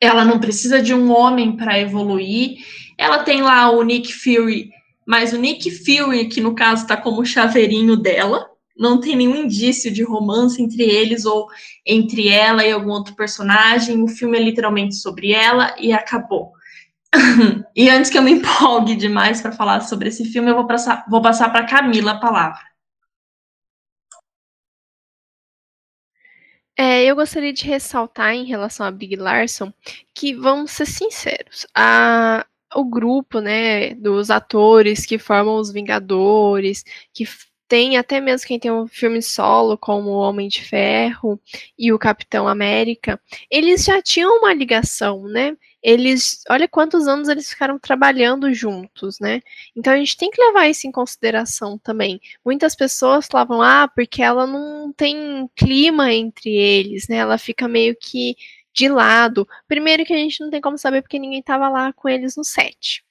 ela 0.00 0.24
não 0.24 0.40
precisa 0.40 0.82
de 0.82 0.92
um 0.92 1.12
homem 1.12 1.56
para 1.56 1.78
evoluir. 1.78 2.56
Ela 2.98 3.22
tem 3.22 3.42
lá 3.42 3.70
o 3.70 3.82
Nick 3.84 4.12
Fury, 4.12 4.70
mas 5.06 5.32
o 5.32 5.38
Nick 5.38 5.70
Fury, 5.70 6.28
que 6.28 6.40
no 6.40 6.54
caso 6.54 6.82
está 6.82 6.96
como 6.96 7.24
chaveirinho 7.24 7.96
dela, 7.96 8.48
não 8.76 9.00
tem 9.00 9.16
nenhum 9.16 9.36
indício 9.36 9.92
de 9.92 10.02
romance 10.02 10.62
entre 10.62 10.82
eles 10.82 11.24
ou 11.24 11.46
entre 11.86 12.28
ela 12.28 12.64
e 12.64 12.72
algum 12.72 12.90
outro 12.90 13.14
personagem. 13.14 14.02
O 14.02 14.08
filme 14.08 14.38
é 14.38 14.42
literalmente 14.42 14.94
sobre 14.94 15.32
ela 15.32 15.74
e 15.78 15.92
acabou. 15.92 16.52
e 17.76 17.90
antes 17.90 18.10
que 18.10 18.16
eu 18.16 18.22
me 18.22 18.32
empolgue 18.32 18.96
demais 18.96 19.40
para 19.40 19.52
falar 19.52 19.80
sobre 19.80 20.08
esse 20.08 20.24
filme, 20.24 20.50
eu 20.50 20.54
vou 20.54 20.66
passar, 20.66 21.04
vou 21.08 21.20
passar 21.20 21.50
para 21.50 21.66
Camila 21.66 22.12
a 22.12 22.20
palavra. 22.20 22.72
É, 26.76 27.04
eu 27.04 27.14
gostaria 27.14 27.52
de 27.52 27.64
ressaltar 27.66 28.32
em 28.32 28.44
relação 28.44 28.86
a 28.86 28.90
Big 28.90 29.14
Larson 29.14 29.72
que, 30.14 30.34
vamos 30.34 30.70
ser 30.70 30.86
sinceros, 30.86 31.66
a, 31.74 32.46
o 32.74 32.84
grupo 32.84 33.40
né, 33.40 33.94
dos 33.94 34.30
atores 34.30 35.06
que 35.06 35.18
formam 35.18 35.56
os 35.56 35.72
Vingadores, 35.72 36.84
que 37.12 37.24
tem 37.68 37.96
até 37.96 38.20
mesmo 38.20 38.46
quem 38.46 38.58
tem 38.58 38.70
um 38.70 38.86
filme 38.86 39.22
solo, 39.22 39.78
como 39.78 40.10
o 40.10 40.18
Homem 40.18 40.48
de 40.48 40.62
Ferro 40.62 41.40
e 41.78 41.92
o 41.92 41.98
Capitão 41.98 42.46
América, 42.46 43.20
eles 43.50 43.84
já 43.84 44.02
tinham 44.02 44.38
uma 44.38 44.52
ligação, 44.52 45.22
né? 45.26 45.56
eles, 45.82 46.42
olha 46.48 46.68
quantos 46.68 47.08
anos 47.08 47.28
eles 47.28 47.50
ficaram 47.50 47.78
trabalhando 47.78 48.54
juntos, 48.54 49.18
né? 49.18 49.42
Então 49.76 49.92
a 49.92 49.96
gente 49.96 50.16
tem 50.16 50.30
que 50.30 50.40
levar 50.40 50.68
isso 50.68 50.86
em 50.86 50.92
consideração 50.92 51.76
também. 51.76 52.20
Muitas 52.44 52.76
pessoas 52.76 53.26
falavam, 53.26 53.60
ah, 53.60 53.88
porque 53.92 54.22
ela 54.22 54.46
não 54.46 54.92
tem 54.92 55.50
clima 55.56 56.12
entre 56.12 56.50
eles, 56.50 57.08
né? 57.08 57.16
Ela 57.16 57.36
fica 57.36 57.66
meio 57.66 57.96
que 58.00 58.36
de 58.72 58.88
lado. 58.88 59.46
Primeiro 59.68 60.04
que 60.04 60.12
a 60.12 60.16
gente 60.16 60.40
não 60.40 60.50
tem 60.50 60.60
como 60.60 60.78
saber 60.78 61.02
porque 61.02 61.18
ninguém 61.18 61.40
estava 61.40 61.68
lá 61.68 61.92
com 61.92 62.08
eles 62.08 62.36
no 62.36 62.44
set, 62.44 63.04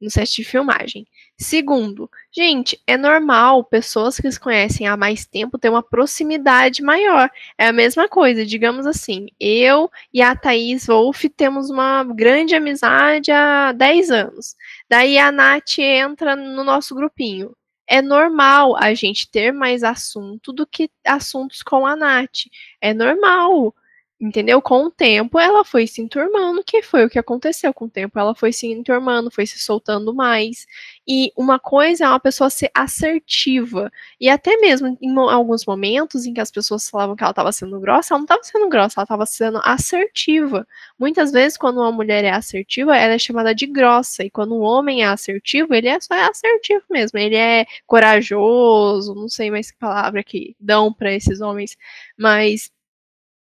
no 0.00 0.10
set 0.10 0.34
de 0.36 0.44
filmagem. 0.44 1.06
Segundo, 1.36 2.08
gente, 2.30 2.80
é 2.86 2.96
normal 2.96 3.64
pessoas 3.64 4.18
que 4.18 4.30
se 4.30 4.38
conhecem 4.38 4.86
há 4.86 4.96
mais 4.96 5.26
tempo 5.26 5.58
ter 5.58 5.68
uma 5.68 5.82
proximidade 5.82 6.80
maior. 6.80 7.28
É 7.58 7.66
a 7.66 7.72
mesma 7.72 8.08
coisa, 8.08 8.46
digamos 8.46 8.86
assim, 8.86 9.26
eu 9.40 9.90
e 10.12 10.22
a 10.22 10.36
Thaís 10.36 10.86
Wolf 10.86 11.24
temos 11.36 11.70
uma 11.70 12.04
grande 12.04 12.54
amizade 12.54 13.32
há 13.32 13.72
10 13.72 14.10
anos. 14.12 14.54
Daí 14.88 15.18
a 15.18 15.32
Nath 15.32 15.78
entra 15.78 16.36
no 16.36 16.62
nosso 16.62 16.94
grupinho. 16.94 17.54
É 17.86 18.00
normal 18.00 18.76
a 18.76 18.94
gente 18.94 19.28
ter 19.28 19.52
mais 19.52 19.82
assunto 19.82 20.52
do 20.52 20.66
que 20.66 20.88
assuntos 21.04 21.62
com 21.62 21.84
a 21.84 21.96
Nath. 21.96 22.46
É 22.80 22.94
normal. 22.94 23.74
Entendeu? 24.20 24.62
Com 24.62 24.84
o 24.84 24.90
tempo, 24.92 25.40
ela 25.40 25.64
foi 25.64 25.88
se 25.88 26.00
enturmando, 26.00 26.62
que 26.64 26.80
foi 26.82 27.04
o 27.04 27.10
que 27.10 27.18
aconteceu. 27.18 27.74
Com 27.74 27.86
o 27.86 27.90
tempo, 27.90 28.16
ela 28.18 28.32
foi 28.34 28.52
se 28.52 28.66
enturmando, 28.68 29.28
foi 29.30 29.44
se 29.44 29.58
soltando 29.58 30.14
mais. 30.14 30.66
E 31.06 31.32
uma 31.36 31.58
coisa 31.58 32.04
é 32.04 32.08
uma 32.08 32.20
pessoa 32.20 32.48
ser 32.48 32.70
assertiva. 32.72 33.90
E 34.20 34.28
até 34.28 34.56
mesmo 34.58 34.96
em 35.02 35.18
alguns 35.18 35.66
momentos 35.66 36.26
em 36.26 36.32
que 36.32 36.40
as 36.40 36.50
pessoas 36.50 36.88
falavam 36.88 37.16
que 37.16 37.24
ela 37.24 37.32
estava 37.32 37.50
sendo 37.50 37.78
grossa, 37.80 38.14
ela 38.14 38.18
não 38.20 38.24
estava 38.24 38.42
sendo 38.44 38.68
grossa, 38.68 39.00
ela 39.00 39.04
estava 39.04 39.26
sendo 39.26 39.60
assertiva. 39.64 40.66
Muitas 40.98 41.32
vezes, 41.32 41.58
quando 41.58 41.78
uma 41.80 41.92
mulher 41.92 42.24
é 42.24 42.30
assertiva, 42.30 42.96
ela 42.96 43.14
é 43.14 43.18
chamada 43.18 43.52
de 43.54 43.66
grossa. 43.66 44.24
E 44.24 44.30
quando 44.30 44.54
um 44.54 44.62
homem 44.62 45.02
é 45.02 45.06
assertivo, 45.06 45.74
ele 45.74 45.88
é 45.88 46.00
só 46.00 46.14
assertivo 46.14 46.84
mesmo. 46.88 47.18
Ele 47.18 47.36
é 47.36 47.66
corajoso, 47.84 49.12
não 49.14 49.28
sei 49.28 49.50
mais 49.50 49.72
que 49.72 49.78
palavra 49.78 50.22
que 50.22 50.54
dão 50.60 50.92
para 50.92 51.12
esses 51.12 51.40
homens. 51.40 51.76
Mas 52.16 52.70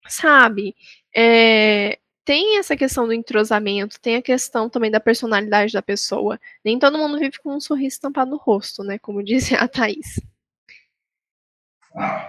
sabe? 0.09 0.75
É, 1.15 1.97
tem 2.25 2.59
essa 2.59 2.77
questão 2.77 3.07
do 3.07 3.13
entrosamento, 3.13 3.99
tem 3.99 4.15
a 4.15 4.21
questão 4.21 4.69
também 4.69 4.91
da 4.91 4.99
personalidade 4.99 5.73
da 5.73 5.81
pessoa. 5.81 6.39
Nem 6.63 6.77
todo 6.77 6.97
mundo 6.97 7.17
vive 7.17 7.39
com 7.39 7.55
um 7.55 7.59
sorriso 7.59 7.95
estampado 7.95 8.29
no 8.29 8.37
rosto, 8.37 8.83
né? 8.83 8.99
Como 8.99 9.23
disse 9.25 9.55
a 9.55 9.67
Thaís. 9.67 10.19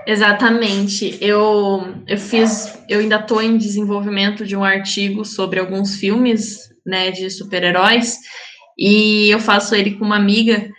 Exatamente. 0.06 1.18
Eu, 1.20 1.82
eu 2.06 2.18
fiz, 2.18 2.82
eu 2.88 3.00
ainda 3.00 3.16
estou 3.16 3.42
em 3.42 3.58
desenvolvimento 3.58 4.46
de 4.46 4.56
um 4.56 4.64
artigo 4.64 5.24
sobre 5.24 5.60
alguns 5.60 5.96
filmes, 5.96 6.70
né, 6.84 7.10
de 7.10 7.28
super-heróis, 7.30 8.18
e 8.78 9.28
eu 9.28 9.38
faço 9.38 9.74
ele 9.74 9.96
com 9.96 10.04
uma 10.04 10.16
amiga. 10.16 10.70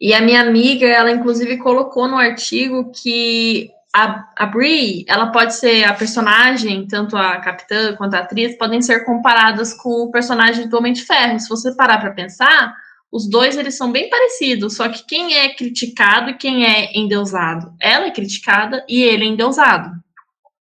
E 0.00 0.14
a 0.14 0.22
minha 0.22 0.40
amiga, 0.40 0.86
ela 0.86 1.10
inclusive 1.10 1.58
colocou 1.58 2.08
no 2.08 2.16
artigo 2.16 2.90
que 2.90 3.70
a, 3.92 4.28
a 4.36 4.46
Brie, 4.46 5.04
ela 5.08 5.32
pode 5.32 5.54
ser 5.54 5.84
a 5.84 5.94
personagem, 5.94 6.86
tanto 6.86 7.16
a 7.16 7.38
capitã 7.38 7.94
quanto 7.96 8.14
a 8.14 8.20
atriz, 8.20 8.56
podem 8.56 8.80
ser 8.80 9.04
comparadas 9.04 9.74
com 9.74 10.04
o 10.04 10.10
personagem 10.10 10.68
do 10.68 10.76
Homem 10.76 10.92
de 10.92 11.02
Ferro. 11.02 11.38
Se 11.40 11.48
você 11.48 11.74
parar 11.74 11.98
para 11.98 12.12
pensar, 12.12 12.74
os 13.10 13.28
dois 13.28 13.56
eles 13.56 13.76
são 13.76 13.90
bem 13.90 14.08
parecidos, 14.08 14.76
só 14.76 14.88
que 14.88 15.04
quem 15.04 15.34
é 15.34 15.54
criticado 15.54 16.30
e 16.30 16.34
quem 16.34 16.64
é 16.64 16.96
endeusado? 16.96 17.74
Ela 17.80 18.06
é 18.06 18.10
criticada 18.12 18.84
e 18.88 19.02
ele 19.02 19.24
é 19.24 19.28
endeusado. 19.28 19.90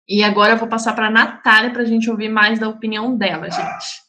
E 0.07 0.23
agora 0.23 0.53
eu 0.53 0.57
vou 0.57 0.67
passar 0.67 0.93
para 0.93 1.07
a 1.07 1.11
Natália 1.11 1.71
para 1.71 1.81
a 1.81 1.85
gente 1.85 2.09
ouvir 2.09 2.29
mais 2.29 2.59
da 2.59 2.69
opinião 2.69 3.17
dela, 3.17 3.49
gente. 3.49 4.04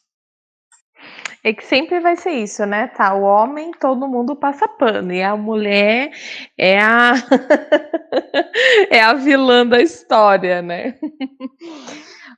É 1.47 1.53
que 1.53 1.63
sempre 1.65 2.01
vai 2.01 2.17
ser 2.17 2.31
isso, 2.31 2.65
né? 2.65 2.87
Tá, 2.87 3.13
o 3.13 3.21
homem 3.21 3.71
todo 3.79 4.05
mundo 4.05 4.35
passa 4.35 4.67
pano 4.67 5.13
e 5.13 5.23
a 5.23 5.33
mulher 5.37 6.11
é 6.57 6.77
a 6.77 7.13
é 8.91 8.99
a 8.99 9.13
vilã 9.13 9.65
da 9.65 9.81
história, 9.81 10.61
né? 10.61 10.95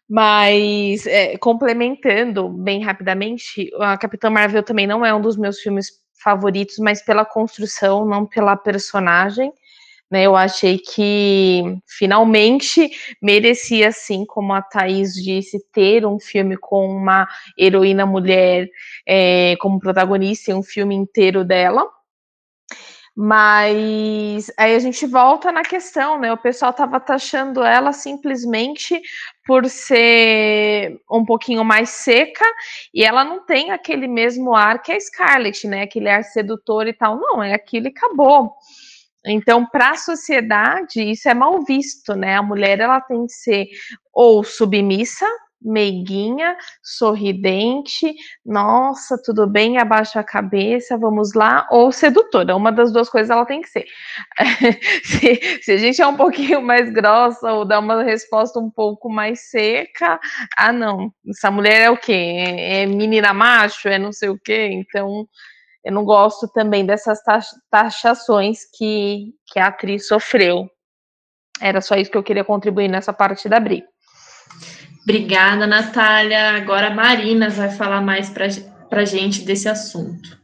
Mas 0.07 1.07
é, 1.07 1.35
complementando 1.39 2.49
bem 2.49 2.83
rapidamente, 2.83 3.71
a 3.79 3.97
Capitã 3.97 4.29
Marvel 4.29 4.61
também 4.61 4.85
não 4.85 5.03
é 5.03 5.11
um 5.11 5.21
dos 5.21 5.37
meus 5.37 5.59
filmes 5.59 5.87
favoritos, 6.23 6.77
mas 6.77 7.03
pela 7.03 7.25
construção, 7.25 8.05
não 8.05 8.27
pela 8.27 8.55
personagem. 8.55 9.51
Né, 10.11 10.23
eu 10.23 10.35
achei 10.35 10.79
que 10.79 11.61
finalmente 11.87 12.89
merecia, 13.21 13.89
assim 13.89 14.25
como 14.25 14.53
a 14.53 14.61
Thaís 14.61 15.13
disse, 15.13 15.59
ter 15.71 16.03
um 16.03 16.19
filme 16.19 16.57
com 16.57 16.87
uma 16.87 17.27
heroína 17.55 18.07
mulher 18.07 18.67
é, 19.07 19.55
como 19.59 19.79
protagonista, 19.79 20.55
um 20.55 20.63
filme 20.63 20.95
inteiro 20.95 21.45
dela. 21.45 21.87
Mas 23.15 24.49
aí 24.57 24.73
a 24.75 24.79
gente 24.79 25.05
volta 25.05 25.51
na 25.51 25.61
questão, 25.61 26.17
né? 26.17 26.31
O 26.31 26.37
pessoal 26.37 26.71
estava 26.71 26.99
taxando 27.01 27.61
ela 27.63 27.91
simplesmente 27.91 29.01
por 29.45 29.67
ser 29.69 31.01
um 31.11 31.25
pouquinho 31.25 31.65
mais 31.65 31.89
seca 31.89 32.45
e 32.93 33.03
ela 33.03 33.25
não 33.25 33.45
tem 33.45 33.71
aquele 33.71 34.07
mesmo 34.07 34.55
ar 34.55 34.81
que 34.81 34.91
a 34.93 34.99
Scarlett, 34.99 35.67
né? 35.67 35.81
Aquele 35.83 36.09
ar 36.09 36.23
sedutor 36.23 36.87
e 36.87 36.93
tal. 36.93 37.19
Não, 37.19 37.43
é 37.43 37.53
aquilo 37.53 37.87
e 37.87 37.89
acabou. 37.89 38.53
Então, 39.25 39.65
para 39.65 39.91
a 39.91 39.97
sociedade, 39.97 41.01
isso 41.01 41.27
é 41.27 41.33
mal 41.33 41.63
visto, 41.63 42.15
né? 42.15 42.35
A 42.37 42.43
mulher 42.43 42.79
ela 42.79 43.01
tem 43.01 43.25
que 43.25 43.33
ser 43.33 43.67
ou 44.13 44.43
submissa, 44.43 45.25
meiguinha, 45.61 46.55
sorridente, 46.81 48.13
nossa, 48.45 49.21
tudo 49.21 49.45
bem, 49.45 49.77
abaixa 49.77 50.19
a 50.19 50.23
cabeça, 50.23 50.97
vamos 50.97 51.33
lá, 51.33 51.67
ou 51.69 51.91
sedutora, 51.91 52.55
uma 52.55 52.71
das 52.71 52.91
duas 52.93 53.09
coisas 53.09 53.29
ela 53.29 53.45
tem 53.45 53.61
que 53.61 53.67
ser. 53.67 53.85
se, 55.03 55.61
se, 55.61 55.71
a 55.73 55.77
gente 55.77 56.01
é 56.01 56.07
um 56.07 56.15
pouquinho 56.15 56.61
mais 56.61 56.89
grossa 56.91 57.51
ou 57.51 57.65
dá 57.65 57.79
uma 57.79 58.03
resposta 58.03 58.59
um 58.59 58.69
pouco 58.69 59.09
mais 59.09 59.49
seca, 59.49 60.19
ah 60.57 60.71
não, 60.71 61.11
essa 61.29 61.51
mulher 61.51 61.81
é 61.81 61.89
o 61.89 61.97
quê? 61.97 62.13
É, 62.13 62.83
é 62.83 62.85
menina 62.85 63.33
macho, 63.33 63.89
é 63.89 63.99
não 63.99 64.13
sei 64.13 64.29
o 64.29 64.39
quê, 64.39 64.69
então 64.71 65.27
eu 65.83 65.93
não 65.93 66.03
gosto 66.03 66.47
também 66.47 66.85
dessas 66.85 67.19
taxações 67.71 68.59
que, 68.77 69.33
que 69.47 69.59
a 69.59 69.67
atriz 69.67 70.07
sofreu. 70.07 70.69
Era 71.61 71.81
só 71.81 71.95
isso 71.95 72.11
que 72.11 72.17
eu 72.17 72.23
queria 72.23 72.43
contribuir 72.43 72.87
nessa 72.87 73.13
parte 73.13 73.47
da 73.47 73.59
briga. 73.59 73.87
Obrigada, 75.03 75.65
Natália. 75.65 76.55
Agora 76.55 76.87
a 76.87 76.93
Marina 76.93 77.49
vai 77.49 77.69
falar 77.71 78.01
mais 78.01 78.29
para 78.29 79.01
a 79.01 79.05
gente 79.05 79.43
desse 79.43 79.67
assunto. 79.67 80.39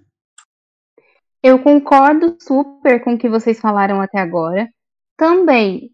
Eu 1.43 1.59
concordo 1.59 2.35
super 2.41 3.03
com 3.03 3.13
o 3.13 3.17
que 3.17 3.29
vocês 3.29 3.59
falaram 3.59 4.01
até 4.01 4.19
agora. 4.19 4.67
Também, 5.15 5.91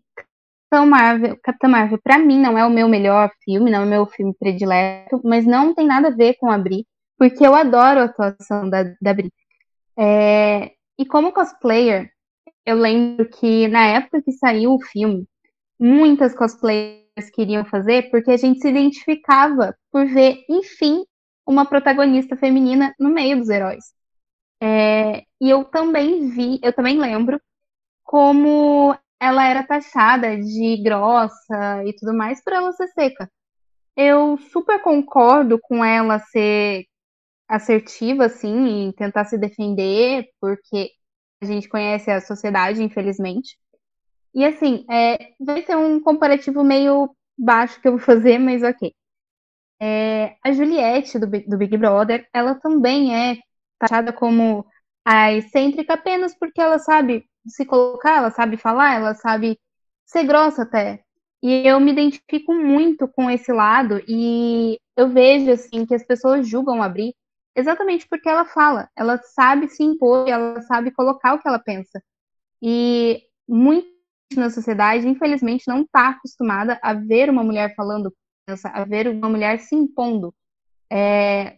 Capitão 0.72 0.86
Marvel, 0.86 1.38
Capitã 1.44 1.68
Marvel, 1.68 2.00
para 2.02 2.18
mim, 2.18 2.40
não 2.40 2.58
é 2.58 2.66
o 2.66 2.70
meu 2.70 2.88
melhor 2.88 3.30
filme, 3.44 3.70
não 3.70 3.82
é 3.82 3.84
o 3.84 3.90
meu 3.90 4.06
filme 4.06 4.34
predileto, 4.34 5.20
mas 5.24 5.46
não 5.46 5.76
tem 5.76 5.86
nada 5.86 6.08
a 6.08 6.16
ver 6.16 6.36
com 6.40 6.50
a 6.50 6.58
Bri, 6.58 6.86
porque 7.22 7.46
eu 7.46 7.54
adoro 7.54 8.00
a 8.00 8.04
atuação 8.06 8.68
da, 8.68 8.82
da 9.00 9.14
Bri. 9.14 9.32
É, 9.96 10.72
e 10.98 11.06
como 11.06 11.32
cosplayer, 11.32 12.12
eu 12.66 12.76
lembro 12.76 13.30
que 13.30 13.68
na 13.68 13.86
época 13.86 14.24
que 14.24 14.32
saiu 14.32 14.74
o 14.74 14.82
filme, 14.82 15.28
muitas 15.80 16.34
cosplayers 16.34 17.30
queriam 17.32 17.64
fazer 17.64 18.10
porque 18.10 18.32
a 18.32 18.38
gente 18.38 18.60
se 18.60 18.68
identificava 18.68 19.78
por 19.92 20.04
ver, 20.08 20.44
enfim, 20.50 21.06
uma 21.46 21.64
protagonista 21.64 22.36
feminina 22.36 22.92
no 23.00 23.12
meio 23.12 23.38
dos 23.38 23.50
heróis. 23.50 23.94
É, 24.60 25.20
e 25.40 25.48
eu 25.48 25.64
também 25.66 26.28
vi, 26.28 26.60
eu 26.64 26.74
também 26.74 26.98
lembro 26.98 27.40
como 28.04 28.98
ela 29.20 29.46
era 29.46 29.62
taxada 29.62 30.36
de 30.38 30.82
grossa 30.84 31.84
e 31.86 31.94
tudo 31.94 32.16
mais 32.16 32.44
por 32.44 32.52
ela 32.52 32.72
ser 32.72 32.88
seca. 32.88 33.30
Eu 33.96 34.40
super 34.52 34.82
concordo 34.82 35.60
com 35.60 35.86
ela 35.86 36.18
ser 36.18 36.88
assertiva, 37.52 38.26
assim, 38.26 38.90
e 38.90 38.94
tentar 38.94 39.26
se 39.26 39.38
defender, 39.38 40.30
porque 40.40 40.92
a 41.42 41.46
gente 41.46 41.68
conhece 41.68 42.10
a 42.10 42.22
sociedade, 42.22 42.82
infelizmente. 42.82 43.58
E 44.34 44.46
assim, 44.46 44.86
é, 44.90 45.34
vai 45.40 45.64
ser 45.64 45.76
um 45.76 46.00
comparativo 46.02 46.64
meio 46.64 47.14
baixo 47.38 47.82
que 47.82 47.88
eu 47.88 47.94
vou 47.94 48.02
fazer, 48.02 48.40
mas 48.40 48.64
ok. 48.64 48.94
É, 49.82 50.38
a 50.44 50.52
Juliette, 50.54 51.20
do, 51.20 51.28
do 51.28 51.58
Big 51.58 51.76
Brother, 51.78 52.28
ela 52.34 52.56
também 52.56 53.16
é 53.16 53.38
taxada 53.80 54.14
como 54.14 54.66
a 55.04 55.34
excêntrica 55.34 55.96
apenas 55.96 56.36
porque 56.38 56.62
ela 56.62 56.80
sabe 56.80 57.26
se 57.48 57.66
colocar, 57.66 58.18
ela 58.18 58.32
sabe 58.32 58.58
falar, 58.58 58.96
ela 58.96 59.16
sabe 59.16 59.60
ser 60.06 60.24
grossa 60.26 60.64
até. 60.64 61.04
E 61.44 61.68
eu 61.68 61.80
me 61.80 61.92
identifico 61.92 62.54
muito 62.54 63.08
com 63.08 63.30
esse 63.30 63.52
lado 63.52 64.02
e 64.08 64.80
eu 64.96 65.10
vejo 65.10 65.52
assim 65.52 65.86
que 65.86 65.96
as 65.96 66.06
pessoas 66.06 66.48
julgam 66.48 66.82
a 66.84 66.88
exatamente 67.56 68.08
porque 68.08 68.30
ela 68.30 68.46
fala, 68.46 68.90
ela 68.96 69.18
sabe 69.18 69.68
se 69.68 69.84
impor, 69.84 70.28
ela 70.28 70.62
sabe 70.62 70.92
colocar 70.92 71.34
o 71.34 71.40
que 71.40 71.48
ela 71.48 71.60
pensa. 71.60 72.02
E 72.62 73.22
muito 73.48 73.88
na 74.36 74.50
sociedade, 74.50 75.08
infelizmente, 75.08 75.68
não 75.68 75.82
está 75.82 76.10
acostumada 76.10 76.80
a 76.82 76.94
ver 76.94 77.30
uma 77.30 77.44
mulher 77.44 77.74
falando, 77.76 78.14
a 78.66 78.86
ver 78.86 79.08
uma 79.08 79.30
mulher 79.30 79.60
se 79.60 79.76
impondo. 79.76 80.34
É, 80.92 81.58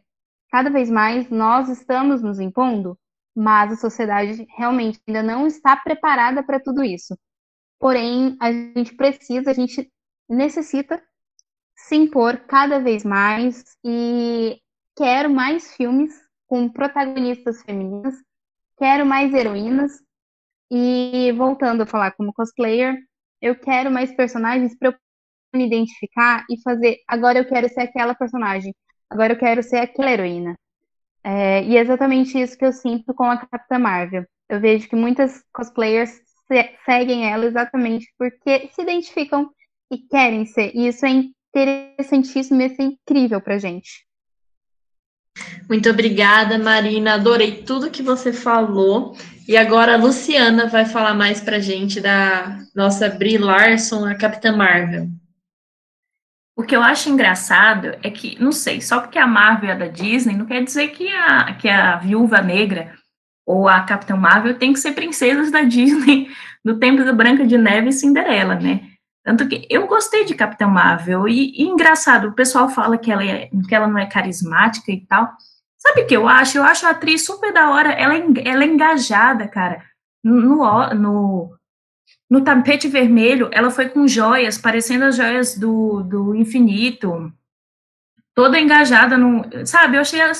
cada 0.49 0.69
vez 0.69 0.89
mais 0.89 1.29
nós 1.29 1.69
estamos 1.69 2.21
nos 2.21 2.39
impondo, 2.39 2.97
mas 3.35 3.71
a 3.71 3.75
sociedade 3.75 4.45
realmente 4.55 4.99
ainda 5.07 5.23
não 5.23 5.47
está 5.47 5.75
preparada 5.75 6.43
para 6.43 6.59
tudo 6.59 6.83
isso. 6.83 7.17
Porém, 7.79 8.37
a 8.39 8.51
gente 8.51 8.95
precisa, 8.95 9.51
a 9.51 9.53
gente 9.53 9.91
necessita 10.29 11.01
se 11.75 11.95
impor 11.95 12.37
cada 12.47 12.79
vez 12.79 13.03
mais 13.03 13.75
e 13.83 14.59
quero 14.95 15.29
mais 15.29 15.75
filmes 15.75 16.13
com 16.47 16.69
protagonistas 16.69 17.61
femininas, 17.63 18.15
quero 18.77 19.05
mais 19.05 19.33
heroínas. 19.33 19.91
E 20.71 21.31
voltando 21.33 21.83
a 21.83 21.85
falar 21.85 22.11
como 22.13 22.33
cosplayer, 22.33 22.97
eu 23.41 23.55
quero 23.55 23.91
mais 23.91 24.15
personagens 24.15 24.75
para 24.77 24.89
eu 24.89 24.95
me 25.53 25.67
identificar 25.67 26.45
e 26.49 26.61
fazer. 26.61 26.97
Agora 27.07 27.37
eu 27.39 27.47
quero 27.47 27.69
ser 27.69 27.81
aquela 27.81 28.15
personagem. 28.15 28.73
Agora 29.09 29.33
eu 29.33 29.37
quero 29.37 29.61
ser 29.61 29.77
aquela 29.77 30.11
heroína. 30.11 30.55
É, 31.23 31.63
e 31.63 31.77
é 31.77 31.81
exatamente 31.81 32.39
isso 32.39 32.57
que 32.57 32.65
eu 32.65 32.73
sinto 32.73 33.13
com 33.13 33.25
a 33.25 33.37
Capitã 33.37 33.79
Marvel. 33.79 34.25
Eu 34.49 34.59
vejo 34.59 34.89
que 34.89 34.95
muitas 34.95 35.43
cosplayers 35.53 36.19
seguem 36.85 37.31
ela 37.31 37.45
exatamente 37.45 38.07
porque 38.17 38.69
se 38.73 38.81
identificam 38.81 39.49
e 39.91 39.99
querem 39.99 40.45
ser. 40.45 40.71
E 40.75 40.87
isso 40.87 41.05
é 41.05 41.09
interessantíssimo 41.09 42.61
e 42.61 42.65
isso 42.65 42.81
é 42.81 42.85
incrível 42.85 43.41
pra 43.41 43.57
gente. 43.57 44.05
Muito 45.69 45.89
obrigada, 45.89 46.59
Marina. 46.59 47.15
Adorei 47.15 47.63
tudo 47.63 47.89
que 47.89 48.03
você 48.03 48.31
falou. 48.33 49.15
E 49.47 49.57
agora 49.57 49.95
a 49.95 49.97
Luciana 49.97 50.67
vai 50.67 50.85
falar 50.85 51.13
mais 51.13 51.41
pra 51.41 51.59
gente 51.59 51.99
da 51.99 52.59
nossa 52.73 53.09
Brie 53.09 53.37
Larson, 53.37 54.05
a 54.05 54.15
Capitã 54.15 54.55
Marvel. 54.55 55.09
O 56.55 56.63
que 56.63 56.75
eu 56.75 56.81
acho 56.81 57.09
engraçado 57.09 57.97
é 58.03 58.09
que, 58.11 58.39
não 58.39 58.51
sei, 58.51 58.79
só 58.79 59.01
porque 59.01 59.17
a 59.17 59.25
Marvel 59.25 59.71
é 59.71 59.75
da 59.75 59.87
Disney, 59.87 60.37
não 60.37 60.45
quer 60.45 60.63
dizer 60.63 60.89
que 60.89 61.09
a, 61.09 61.53
que 61.55 61.67
a 61.67 61.97
Viúva 61.97 62.41
Negra 62.41 62.93
ou 63.45 63.67
a 63.67 63.81
Capitã 63.81 64.15
Marvel 64.15 64.57
tem 64.57 64.71
que 64.71 64.79
ser 64.79 64.93
princesas 64.93 65.51
da 65.51 65.63
Disney 65.63 66.29
do 66.63 66.79
tempo 66.79 67.03
da 67.03 67.11
Branca 67.11 67.45
de 67.45 67.57
Neve 67.57 67.89
e 67.89 67.93
Cinderela, 67.93 68.55
né? 68.55 68.92
Tanto 69.23 69.47
que 69.47 69.65
eu 69.69 69.87
gostei 69.87 70.25
de 70.25 70.35
Capitã 70.35 70.67
Marvel, 70.67 71.27
e, 71.27 71.51
e, 71.55 71.63
engraçado, 71.63 72.27
o 72.27 72.33
pessoal 72.33 72.69
fala 72.69 72.97
que 72.97 73.11
ela, 73.11 73.23
é, 73.23 73.49
que 73.67 73.73
ela 73.73 73.87
não 73.87 73.97
é 73.97 74.05
carismática 74.05 74.91
e 74.91 75.05
tal. 75.05 75.31
Sabe 75.77 76.01
o 76.01 76.07
que 76.07 76.15
eu 76.15 76.27
acho? 76.27 76.57
Eu 76.57 76.63
acho 76.63 76.85
a 76.85 76.89
atriz 76.89 77.25
super 77.25 77.53
da 77.53 77.69
hora, 77.71 77.91
ela 77.91 78.15
é, 78.15 78.23
ela 78.45 78.63
é 78.63 78.67
engajada, 78.67 79.47
cara. 79.47 79.81
No, 80.23 80.93
no, 80.93 81.57
no 82.29 82.43
tapete 82.43 82.87
vermelho, 82.87 83.49
ela 83.51 83.71
foi 83.71 83.89
com 83.89 84.07
joias, 84.07 84.57
parecendo 84.57 85.05
as 85.05 85.15
joias 85.15 85.57
do, 85.57 86.03
do 86.03 86.35
infinito, 86.35 87.31
toda 88.35 88.59
engajada 88.59 89.17
no. 89.17 89.43
Sabe, 89.65 89.97
eu 89.97 90.01
achei 90.01 90.19
ela 90.19 90.33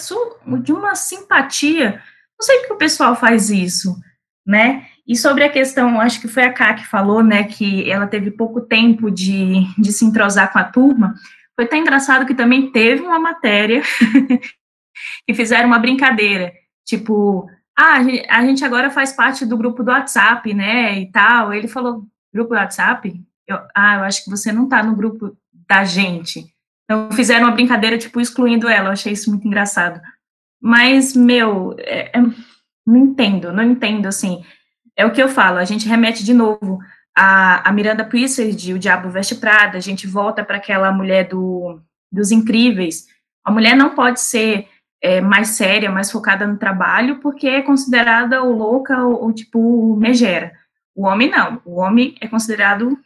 de 0.61 0.73
uma 0.73 0.95
simpatia. 0.95 2.01
Não 2.37 2.45
sei 2.45 2.59
porque 2.59 2.73
o 2.73 2.77
pessoal 2.77 3.15
faz 3.15 3.49
isso, 3.49 3.95
né? 4.45 4.87
E 5.05 5.17
sobre 5.17 5.43
a 5.43 5.49
questão, 5.49 5.99
acho 5.99 6.21
que 6.21 6.27
foi 6.29 6.43
a 6.43 6.53
Ká 6.53 6.73
que 6.73 6.87
falou, 6.87 7.21
né, 7.21 7.43
que 7.43 7.89
ela 7.89 8.07
teve 8.07 8.31
pouco 8.31 8.61
tempo 8.61 9.11
de, 9.11 9.65
de 9.77 9.91
se 9.91 10.05
entrosar 10.05 10.51
com 10.51 10.59
a 10.59 10.63
turma. 10.63 11.13
Foi 11.55 11.67
tão 11.67 11.77
engraçado 11.77 12.25
que 12.25 12.33
também 12.33 12.71
teve 12.71 13.01
uma 13.01 13.19
matéria 13.19 13.81
que 15.27 15.33
fizeram 15.33 15.67
uma 15.67 15.77
brincadeira, 15.77 16.53
tipo, 16.85 17.49
ah, 17.77 17.97
a 18.29 18.45
gente 18.45 18.63
agora 18.63 18.89
faz 18.89 19.11
parte 19.11 19.45
do 19.45 19.57
grupo 19.57 19.83
do 19.83 19.91
WhatsApp, 19.91 20.53
né, 20.53 20.99
e 20.99 21.11
tal. 21.11 21.53
Ele 21.53 21.67
falou, 21.67 22.05
grupo 22.33 22.51
do 22.51 22.55
WhatsApp? 22.55 23.13
Eu, 23.45 23.57
ah, 23.75 23.95
eu 23.95 24.03
acho 24.03 24.23
que 24.23 24.29
você 24.29 24.53
não 24.53 24.69
tá 24.69 24.81
no 24.81 24.95
grupo 24.95 25.35
da 25.67 25.83
gente. 25.83 26.45
Então, 26.85 27.11
fizeram 27.11 27.47
uma 27.47 27.53
brincadeira, 27.53 27.97
tipo, 27.97 28.21
excluindo 28.21 28.69
ela. 28.69 28.89
Eu 28.89 28.93
achei 28.93 29.11
isso 29.11 29.29
muito 29.29 29.45
engraçado. 29.45 29.99
Mas, 30.61 31.13
meu, 31.13 31.75
é, 31.79 32.17
é, 32.17 32.21
não 32.85 32.97
entendo, 32.97 33.51
não 33.51 33.63
entendo, 33.63 34.05
assim 34.05 34.43
é 34.95 35.05
o 35.05 35.11
que 35.11 35.21
eu 35.21 35.27
falo, 35.27 35.57
a 35.57 35.65
gente 35.65 35.87
remete 35.87 36.23
de 36.23 36.33
novo 36.33 36.79
a, 37.15 37.69
a 37.69 37.71
Miranda 37.71 38.03
Priestard, 38.03 38.73
O 38.73 38.79
Diabo 38.79 39.09
Veste 39.09 39.35
Prada, 39.35 39.77
a 39.77 39.81
gente 39.81 40.07
volta 40.07 40.43
para 40.43 40.57
aquela 40.57 40.91
mulher 40.91 41.27
do, 41.27 41.79
dos 42.11 42.31
incríveis. 42.31 43.07
A 43.43 43.51
mulher 43.51 43.75
não 43.75 43.93
pode 43.93 44.19
ser 44.19 44.67
é, 45.01 45.21
mais 45.21 45.49
séria, 45.49 45.91
mais 45.91 46.11
focada 46.11 46.47
no 46.47 46.57
trabalho, 46.57 47.19
porque 47.19 47.47
é 47.47 47.61
considerada 47.61 48.41
ou 48.41 48.55
louca 48.55 49.03
ou, 49.03 49.25
ou 49.25 49.33
tipo 49.33 49.95
megera. 49.97 50.53
O 50.95 51.05
homem 51.05 51.29
não, 51.29 51.61
o 51.65 51.79
homem 51.79 52.15
é 52.21 52.27
considerado 52.27 52.97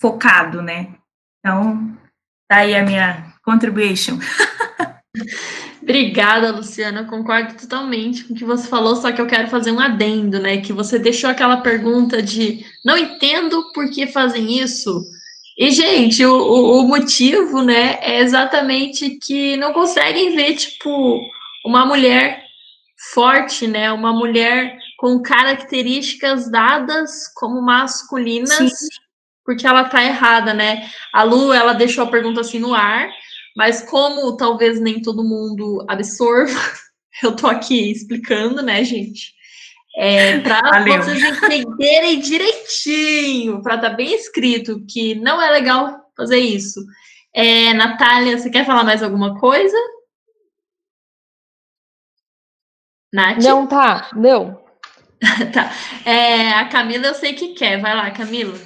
focado, 0.00 0.62
né? 0.62 0.94
Então, 1.38 1.96
tá 2.48 2.58
aí 2.58 2.74
a 2.74 2.84
minha 2.84 3.34
contribution. 3.42 4.18
Obrigada, 5.82 6.52
Luciana. 6.52 7.04
concordo 7.04 7.54
totalmente 7.54 8.24
com 8.24 8.34
o 8.34 8.36
que 8.36 8.44
você 8.44 8.68
falou, 8.68 8.94
só 8.96 9.10
que 9.10 9.20
eu 9.20 9.26
quero 9.26 9.48
fazer 9.48 9.72
um 9.72 9.80
adendo, 9.80 10.38
né? 10.38 10.60
Que 10.60 10.72
você 10.72 10.98
deixou 10.98 11.28
aquela 11.28 11.58
pergunta 11.58 12.22
de 12.22 12.64
não 12.84 12.96
entendo 12.96 13.72
por 13.72 13.90
que 13.90 14.06
fazem 14.06 14.60
isso. 14.60 15.02
E, 15.58 15.70
gente, 15.70 16.24
o, 16.24 16.32
o, 16.32 16.80
o 16.80 16.88
motivo, 16.88 17.60
né, 17.62 17.98
é 18.00 18.20
exatamente 18.20 19.18
que 19.22 19.56
não 19.56 19.72
conseguem 19.72 20.34
ver, 20.34 20.54
tipo, 20.54 21.20
uma 21.64 21.84
mulher 21.84 22.42
forte, 23.12 23.66
né? 23.66 23.90
Uma 23.92 24.12
mulher 24.12 24.78
com 24.96 25.20
características 25.20 26.50
dadas 26.50 27.28
como 27.34 27.60
masculinas, 27.60 28.78
Sim. 28.78 28.88
porque 29.44 29.66
ela 29.66 29.84
tá 29.84 30.04
errada, 30.04 30.54
né? 30.54 30.88
A 31.12 31.22
Lu, 31.22 31.52
ela 31.52 31.72
deixou 31.72 32.04
a 32.04 32.10
pergunta 32.10 32.40
assim 32.40 32.58
no 32.58 32.74
ar, 32.74 33.10
mas 33.56 33.82
como 33.82 34.36
talvez 34.36 34.80
nem 34.80 35.02
todo 35.02 35.24
mundo 35.24 35.84
absorva, 35.88 36.58
eu 37.22 37.34
tô 37.34 37.46
aqui 37.46 37.90
explicando, 37.90 38.62
né, 38.62 38.84
gente? 38.84 39.34
É, 39.96 40.38
para 40.40 40.84
vocês 41.02 41.22
entenderem 41.22 42.20
direitinho, 42.20 43.62
para 43.62 43.76
estar 43.76 43.90
tá 43.90 43.96
bem 43.96 44.14
escrito 44.14 44.84
que 44.86 45.14
não 45.14 45.40
é 45.40 45.50
legal 45.50 46.10
fazer 46.16 46.38
isso. 46.38 46.80
É, 47.34 47.72
Natália, 47.74 48.38
você 48.38 48.50
quer 48.50 48.66
falar 48.66 48.84
mais 48.84 49.02
alguma 49.02 49.38
coisa? 49.38 49.76
Nath? 53.12 53.42
Não, 53.42 53.66
tá, 53.66 54.10
não. 54.14 54.62
tá. 55.52 55.70
É, 56.08 56.52
a 56.52 56.68
Camila 56.68 57.08
eu 57.08 57.14
sei 57.14 57.34
que 57.34 57.54
quer. 57.54 57.80
Vai 57.80 57.94
lá, 57.94 58.10
Camila. 58.10 58.56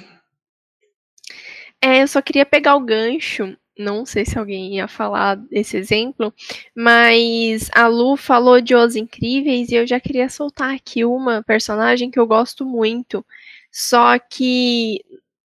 É, 1.81 2.01
eu 2.01 2.07
só 2.07 2.21
queria 2.21 2.45
pegar 2.45 2.75
o 2.75 2.81
gancho 2.81 3.57
não 3.77 4.05
sei 4.05 4.25
se 4.25 4.37
alguém 4.37 4.75
ia 4.75 4.87
falar 4.87 5.35
desse 5.35 5.77
exemplo, 5.77 6.33
mas 6.75 7.69
a 7.73 7.87
Lu 7.87 8.15
falou 8.17 8.61
de 8.61 8.75
Os 8.75 8.95
Incríveis 8.95 9.69
e 9.69 9.75
eu 9.75 9.87
já 9.87 9.99
queria 9.99 10.29
soltar 10.29 10.73
aqui 10.73 11.03
uma 11.05 11.43
personagem 11.43 12.09
que 12.09 12.19
eu 12.19 12.27
gosto 12.27 12.65
muito. 12.65 13.25
Só 13.71 14.17
que 14.19 15.03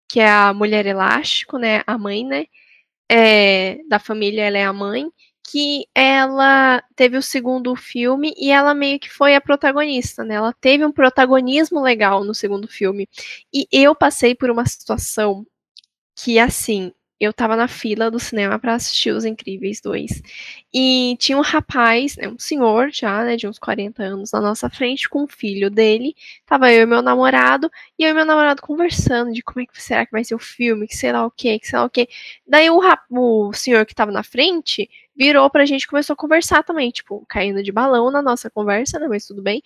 que 0.10 0.20
é 0.20 0.30
a 0.30 0.54
mulher 0.54 0.86
elástico, 0.86 1.58
né? 1.58 1.82
A 1.86 1.98
mãe, 1.98 2.26
né? 2.26 2.46
É, 3.10 3.80
da 3.90 4.00
família, 4.00 4.44
ela 4.46 4.58
é 4.58 4.66
a 4.66 4.74
mãe, 4.74 5.10
que 5.50 5.88
ela 5.96 6.84
teve 6.96 7.18
o 7.18 7.22
segundo 7.22 7.76
filme 7.76 8.34
e 8.38 8.52
ela 8.52 8.74
meio 8.74 9.00
que 9.00 9.10
foi 9.12 9.36
a 9.36 9.42
protagonista, 9.42 10.24
né? 10.24 10.36
Ela 10.36 10.54
teve 10.54 10.86
um 10.86 10.92
protagonismo 10.92 11.82
legal 11.82 12.24
no 12.24 12.36
segundo 12.36 12.68
filme. 12.68 13.08
E 13.54 13.68
eu 13.72 13.96
passei 13.96 14.36
por 14.36 14.50
uma 14.50 14.66
situação 14.66 15.46
que, 16.16 16.40
assim, 16.40 16.94
eu 17.20 17.34
tava 17.34 17.56
na 17.56 17.68
fila 17.68 18.12
do 18.12 18.20
cinema 18.20 18.60
para 18.60 18.76
assistir 18.76 19.12
Os 19.12 19.26
Incríveis 19.26 19.82
2. 19.82 20.22
E 20.74 21.16
tinha 21.20 21.38
um 21.38 21.42
rapaz, 21.42 22.16
né, 22.16 22.28
um 22.28 22.38
senhor 22.38 22.90
já, 22.92 23.24
né, 23.24 23.36
de 23.36 23.48
uns 23.48 23.58
40 23.58 24.04
anos 24.04 24.32
na 24.32 24.40
nossa 24.42 24.70
frente, 24.70 25.10
com 25.10 25.24
o 25.24 25.28
filho 25.28 25.70
dele. 25.70 26.16
Tava 26.46 26.72
eu 26.72 26.84
e 26.84 26.86
meu 26.86 27.02
namorado, 27.02 27.72
e 27.98 28.04
eu 28.04 28.10
e 28.12 28.14
meu 28.14 28.26
namorado 28.26 28.62
conversando 28.62 29.34
de 29.34 29.42
como 29.42 29.62
é 29.62 29.66
que 29.66 29.82
será 29.82 30.06
que 30.06 30.12
vai 30.12 30.24
ser 30.24 30.36
o 30.36 30.40
filme, 30.40 30.88
que 30.88 30.96
sei 30.96 31.12
lá 31.12 31.26
o 31.26 31.32
que, 31.32 31.58
que 31.60 31.68
sei 31.68 31.80
lá 31.80 31.86
o 31.86 31.90
que. 31.90 32.08
Daí 32.48 32.70
o, 32.70 32.80
o 33.10 33.54
senhor 33.54 33.86
que 33.86 33.96
tava 33.96 34.12
na 34.12 34.24
frente 34.24 34.90
virou 35.18 35.50
pra 35.50 35.66
gente 35.66 35.88
começou 35.88 36.14
a 36.14 36.18
conversar 36.18 36.64
também, 36.64 36.92
tipo, 36.92 37.26
caindo 37.28 37.64
de 37.64 37.72
balão 37.72 38.12
na 38.12 38.22
nossa 38.22 38.50
conversa, 38.52 39.00
né, 39.00 39.08
mas 39.08 39.26
tudo 39.26 39.42
bem. 39.42 39.64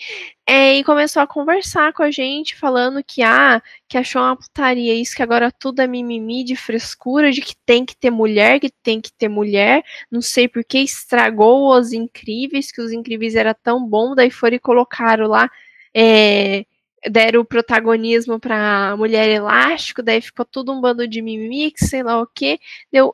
É, 0.47 0.75
e 0.77 0.83
começou 0.83 1.21
a 1.21 1.27
conversar 1.27 1.91
com 1.93 2.03
a 2.03 2.09
gente, 2.09 2.55
falando 2.55 3.03
que, 3.03 3.21
ah, 3.21 3.61
que 3.87 3.97
achou 3.97 4.21
uma 4.21 4.35
putaria 4.37 4.93
isso, 4.95 5.15
que 5.15 5.21
agora 5.21 5.51
tudo 5.51 5.81
é 5.81 5.87
mimimi 5.87 6.43
de 6.45 6.55
frescura, 6.55 7.31
de 7.31 7.41
que 7.41 7.55
tem 7.65 7.85
que 7.85 7.95
ter 7.95 8.09
mulher, 8.09 8.59
que 8.59 8.69
tem 8.69 9.01
que 9.01 9.11
ter 9.11 9.27
mulher, 9.27 9.83
não 10.09 10.21
sei 10.21 10.47
por 10.47 10.63
que 10.63 10.79
estragou 10.79 11.77
Os 11.77 11.91
Incríveis, 11.91 12.71
que 12.71 12.81
Os 12.81 12.91
Incríveis 12.91 13.35
era 13.35 13.53
tão 13.53 13.85
bom, 13.85 14.15
daí 14.15 14.31
foram 14.31 14.55
e 14.55 14.59
colocaram 14.59 15.27
lá, 15.27 15.49
é, 15.93 16.65
deram 17.09 17.41
o 17.41 17.45
protagonismo 17.45 18.39
pra 18.39 18.95
Mulher 18.97 19.27
Elástico, 19.29 20.01
daí 20.01 20.21
ficou 20.21 20.45
tudo 20.45 20.71
um 20.71 20.79
bando 20.79 21.07
de 21.07 21.21
mimimi, 21.21 21.71
que 21.71 21.83
sei 21.85 22.03
lá 22.03 22.21
o 22.21 22.27
que, 22.27 22.59
eu, 22.91 23.13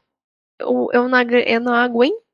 eu, 0.60 0.90
eu, 0.94 1.10
não, 1.10 1.20
eu 1.22 1.60
não 1.62 1.74
aguentei, 1.74 2.27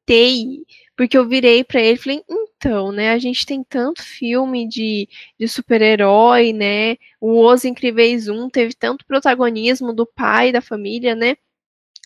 porque 0.95 1.17
eu 1.17 1.27
virei 1.27 1.63
para 1.63 1.81
ele 1.81 1.95
e 1.95 2.01
falei, 2.01 2.23
então, 2.29 2.91
né, 2.91 3.11
a 3.11 3.17
gente 3.19 3.45
tem 3.45 3.63
tanto 3.63 4.03
filme 4.03 4.67
de, 4.67 5.07
de 5.39 5.47
super-herói, 5.47 6.53
né, 6.53 6.97
o 7.19 7.45
Os 7.45 7.65
Incríveis 7.65 8.27
1 8.27 8.49
teve 8.49 8.73
tanto 8.75 9.05
protagonismo 9.05 9.93
do 9.93 10.05
pai 10.05 10.51
da 10.51 10.61
família, 10.61 11.15
né, 11.15 11.35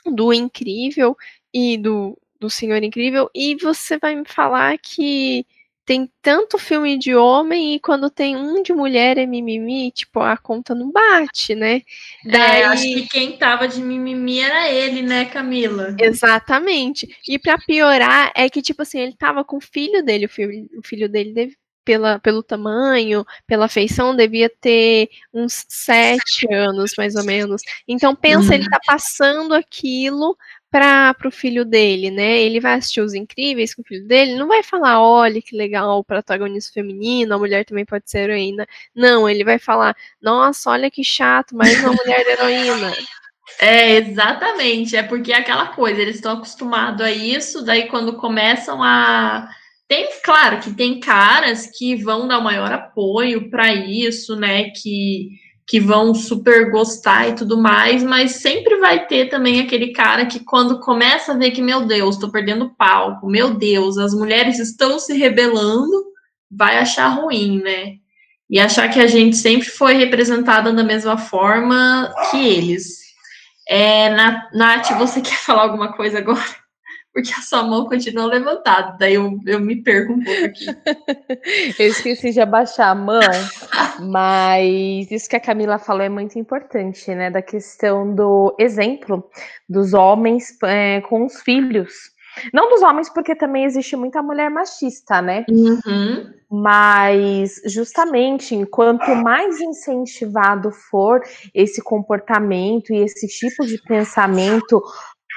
do 0.06 0.34
Incrível 0.34 1.16
e 1.54 1.78
do, 1.78 2.18
do 2.40 2.50
Senhor 2.50 2.82
Incrível, 2.84 3.30
e 3.36 3.56
você 3.56 3.98
vai 3.98 4.16
me 4.16 4.26
falar 4.28 4.78
que 4.78 5.46
tem 5.88 6.12
tanto 6.22 6.58
filme 6.58 7.00
de 7.00 7.16
homem 7.16 7.74
e 7.74 7.80
quando 7.80 8.10
tem 8.10 8.36
um 8.36 8.62
de 8.62 8.74
mulher 8.74 9.18
é 9.18 9.26
mimimi, 9.26 9.90
tipo, 9.90 10.20
a 10.20 10.36
conta 10.36 10.76
não 10.76 10.92
bate, 10.92 11.56
né? 11.56 11.82
Daí... 12.26 12.62
É, 12.62 12.66
acho 12.66 12.84
que 12.84 13.08
quem 13.08 13.38
tava 13.38 13.70
de 13.70 13.82
mimimi 13.82 14.42
era 14.42 14.70
ele, 14.70 15.02
né, 15.02 15.24
Camila? 15.24 15.96
Exatamente. 15.98 17.08
E 17.26 17.40
para 17.40 17.58
piorar, 17.58 18.34
é 18.36 18.50
que, 18.50 18.62
tipo 18.62 18.82
assim, 18.82 19.00
ele 19.00 19.16
tava 19.16 19.46
com 19.46 19.56
o 19.56 19.62
filho 19.62 20.04
dele, 20.04 20.26
o 20.26 20.30
filho, 20.30 20.70
o 20.78 20.86
filho 20.86 21.08
dele 21.08 21.32
deve, 21.32 21.58
pela, 21.86 22.20
pelo 22.20 22.44
tamanho, 22.44 23.26
pela 23.48 23.70
feição, 23.70 24.14
devia 24.14 24.50
ter 24.50 25.10
uns 25.34 25.64
sete 25.70 26.54
anos, 26.54 26.92
mais 26.98 27.16
ou 27.16 27.24
menos. 27.24 27.62
Então, 27.88 28.14
pensa, 28.14 28.54
ele 28.54 28.70
tá 28.70 28.82
passando 28.86 29.54
aquilo 29.54 30.38
para 30.78 31.28
o 31.28 31.32
filho 31.32 31.66
dele, 31.66 32.12
né? 32.12 32.40
Ele 32.40 32.60
vai 32.60 32.76
assistir 32.76 33.02
Os 33.02 33.14
Incríveis 33.14 33.74
com 33.74 33.82
o 33.82 33.86
filho 33.86 34.06
dele, 34.08 34.36
não 34.36 34.48
vai 34.48 34.62
falar, 34.62 35.02
olha 35.02 35.42
que 35.42 35.56
legal, 35.56 36.00
o 36.00 36.04
protagonista 36.04 36.74
feminino, 36.74 37.34
a 37.34 37.38
mulher 37.40 37.66
também 37.66 37.86
pode 37.86 38.10
ser 38.10 38.30
heroína. 38.30 38.68
Não, 38.96 39.28
ele 39.28 39.44
vai 39.44 39.58
falar, 39.58 39.96
nossa, 40.22 40.70
olha 40.70 40.92
que 40.92 41.04
chato, 41.04 41.56
mais 41.56 41.80
uma 41.84 41.94
mulher 41.94 42.26
heroína. 42.28 42.94
É, 43.60 43.96
exatamente. 43.96 44.96
É 44.98 45.02
porque 45.02 45.32
é 45.32 45.38
aquela 45.38 45.68
coisa, 45.68 46.02
eles 46.02 46.18
estão 46.18 46.34
acostumados 46.34 47.02
a 47.02 47.10
isso, 47.10 47.64
daí 47.64 47.88
quando 47.88 48.18
começam 48.18 48.84
a. 48.84 49.50
Tem, 49.88 50.10
claro 50.22 50.60
que 50.60 50.74
tem 50.74 51.00
caras 51.00 51.66
que 51.66 51.96
vão 51.96 52.28
dar 52.28 52.40
o 52.40 52.44
maior 52.44 52.72
apoio 52.74 53.50
para 53.50 53.74
isso, 53.74 54.36
né? 54.36 54.70
Que 54.72 55.30
que 55.68 55.82
vão 55.82 56.16
super 56.16 56.72
gostar 56.72 57.28
e 57.28 57.36
tudo 57.36 57.62
mais, 57.62 58.02
mas 58.02 58.38
sempre 58.38 58.78
vai 58.78 59.06
ter 59.06 59.30
também 59.30 59.60
aquele 59.60 59.92
cara 59.92 60.26
que 60.26 60.40
quando 60.40 60.80
começa 60.80 61.34
a 61.34 61.38
ver 61.38 61.52
que, 61.52 61.62
meu 61.62 61.86
Deus, 61.86 62.16
estou 62.16 62.32
perdendo 62.32 62.74
palco, 62.78 63.30
meu 63.30 63.54
Deus, 63.54 63.98
as 63.98 64.14
mulheres 64.14 64.60
estão 64.60 64.98
se 64.98 65.18
rebelando, 65.18 65.92
vai 66.50 66.78
achar 66.78 67.10
ruim, 67.10 67.62
né? 67.62 67.96
E 68.50 68.58
achar 68.62 68.88
que 68.88 69.00
a 69.00 69.08
gente 69.08 69.36
sempre 69.36 69.68
foi 69.68 69.94
representada 69.96 70.72
da 70.72 70.86
mesma 70.86 71.18
forma 71.18 72.14
que 72.32 72.38
eles. 72.38 73.00
É, 73.68 74.10
Nath, 74.54 74.98
você 74.98 75.20
quer 75.22 75.38
falar 75.38 75.64
alguma 75.64 75.92
coisa 75.92 76.20
agora? 76.20 76.67
Porque 77.18 77.34
a 77.34 77.42
sua 77.42 77.64
mão 77.64 77.86
continua 77.86 78.28
levantada. 78.28 78.96
Daí 79.00 79.16
eu, 79.16 79.40
eu 79.48 79.60
me 79.60 79.82
perco 79.82 80.14
um 80.14 80.24
pouco 80.24 80.46
aqui. 80.46 80.68
eu 81.82 81.88
esqueci 81.88 82.32
de 82.32 82.40
abaixar 82.40 82.90
a 82.90 82.96
mão, 82.96 83.20
mas 84.02 85.10
isso 85.10 85.28
que 85.28 85.36
a 85.36 85.40
Camila 85.40 85.80
falou 85.80 86.04
é 86.04 86.10
muito 86.10 86.38
importante, 86.38 87.16
né? 87.16 87.32
Da 87.32 87.42
questão 87.42 88.14
do 88.14 88.56
exemplo 88.60 89.28
dos 89.68 89.96
homens 89.96 90.56
é, 90.62 91.02
com 91.02 91.26
os 91.26 91.42
filhos. 91.42 91.92
Não 92.54 92.70
dos 92.70 92.84
homens, 92.84 93.10
porque 93.10 93.34
também 93.34 93.66
existe 93.66 93.96
muita 93.96 94.22
mulher 94.22 94.52
machista, 94.52 95.20
né? 95.20 95.44
Uhum. 95.50 96.32
Mas, 96.52 97.60
justamente, 97.66 98.64
quanto 98.68 99.10
mais 99.16 99.60
incentivado 99.60 100.72
for 100.72 101.20
esse 101.52 101.82
comportamento 101.82 102.94
e 102.94 103.00
esse 103.00 103.28
tipo 103.28 103.66
de 103.66 103.82
pensamento 103.82 104.80